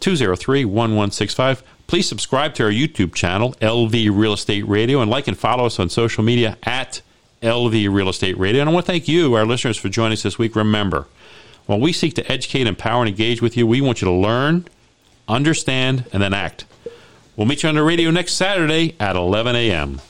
203 0.00 0.64
1165. 0.64 1.62
Please 1.90 2.08
subscribe 2.08 2.54
to 2.54 2.62
our 2.62 2.70
YouTube 2.70 3.16
channel, 3.16 3.54
LV 3.54 4.16
Real 4.16 4.32
Estate 4.32 4.62
Radio, 4.68 5.00
and 5.00 5.10
like 5.10 5.26
and 5.26 5.36
follow 5.36 5.66
us 5.66 5.80
on 5.80 5.88
social 5.88 6.22
media 6.22 6.56
at 6.62 7.02
LV 7.42 7.92
Real 7.92 8.08
Estate 8.08 8.38
Radio. 8.38 8.60
And 8.60 8.70
I 8.70 8.72
want 8.72 8.86
to 8.86 8.92
thank 8.92 9.08
you, 9.08 9.34
our 9.34 9.44
listeners, 9.44 9.76
for 9.76 9.88
joining 9.88 10.12
us 10.12 10.22
this 10.22 10.38
week. 10.38 10.54
Remember, 10.54 11.08
while 11.66 11.80
we 11.80 11.92
seek 11.92 12.14
to 12.14 12.30
educate, 12.30 12.68
empower, 12.68 13.00
and 13.00 13.08
engage 13.08 13.42
with 13.42 13.56
you, 13.56 13.66
we 13.66 13.80
want 13.80 14.00
you 14.00 14.04
to 14.04 14.14
learn, 14.14 14.68
understand, 15.26 16.04
and 16.12 16.22
then 16.22 16.32
act. 16.32 16.64
We'll 17.34 17.48
meet 17.48 17.64
you 17.64 17.68
on 17.68 17.74
the 17.74 17.82
radio 17.82 18.12
next 18.12 18.34
Saturday 18.34 18.94
at 19.00 19.16
11 19.16 19.56
a.m. 19.56 20.00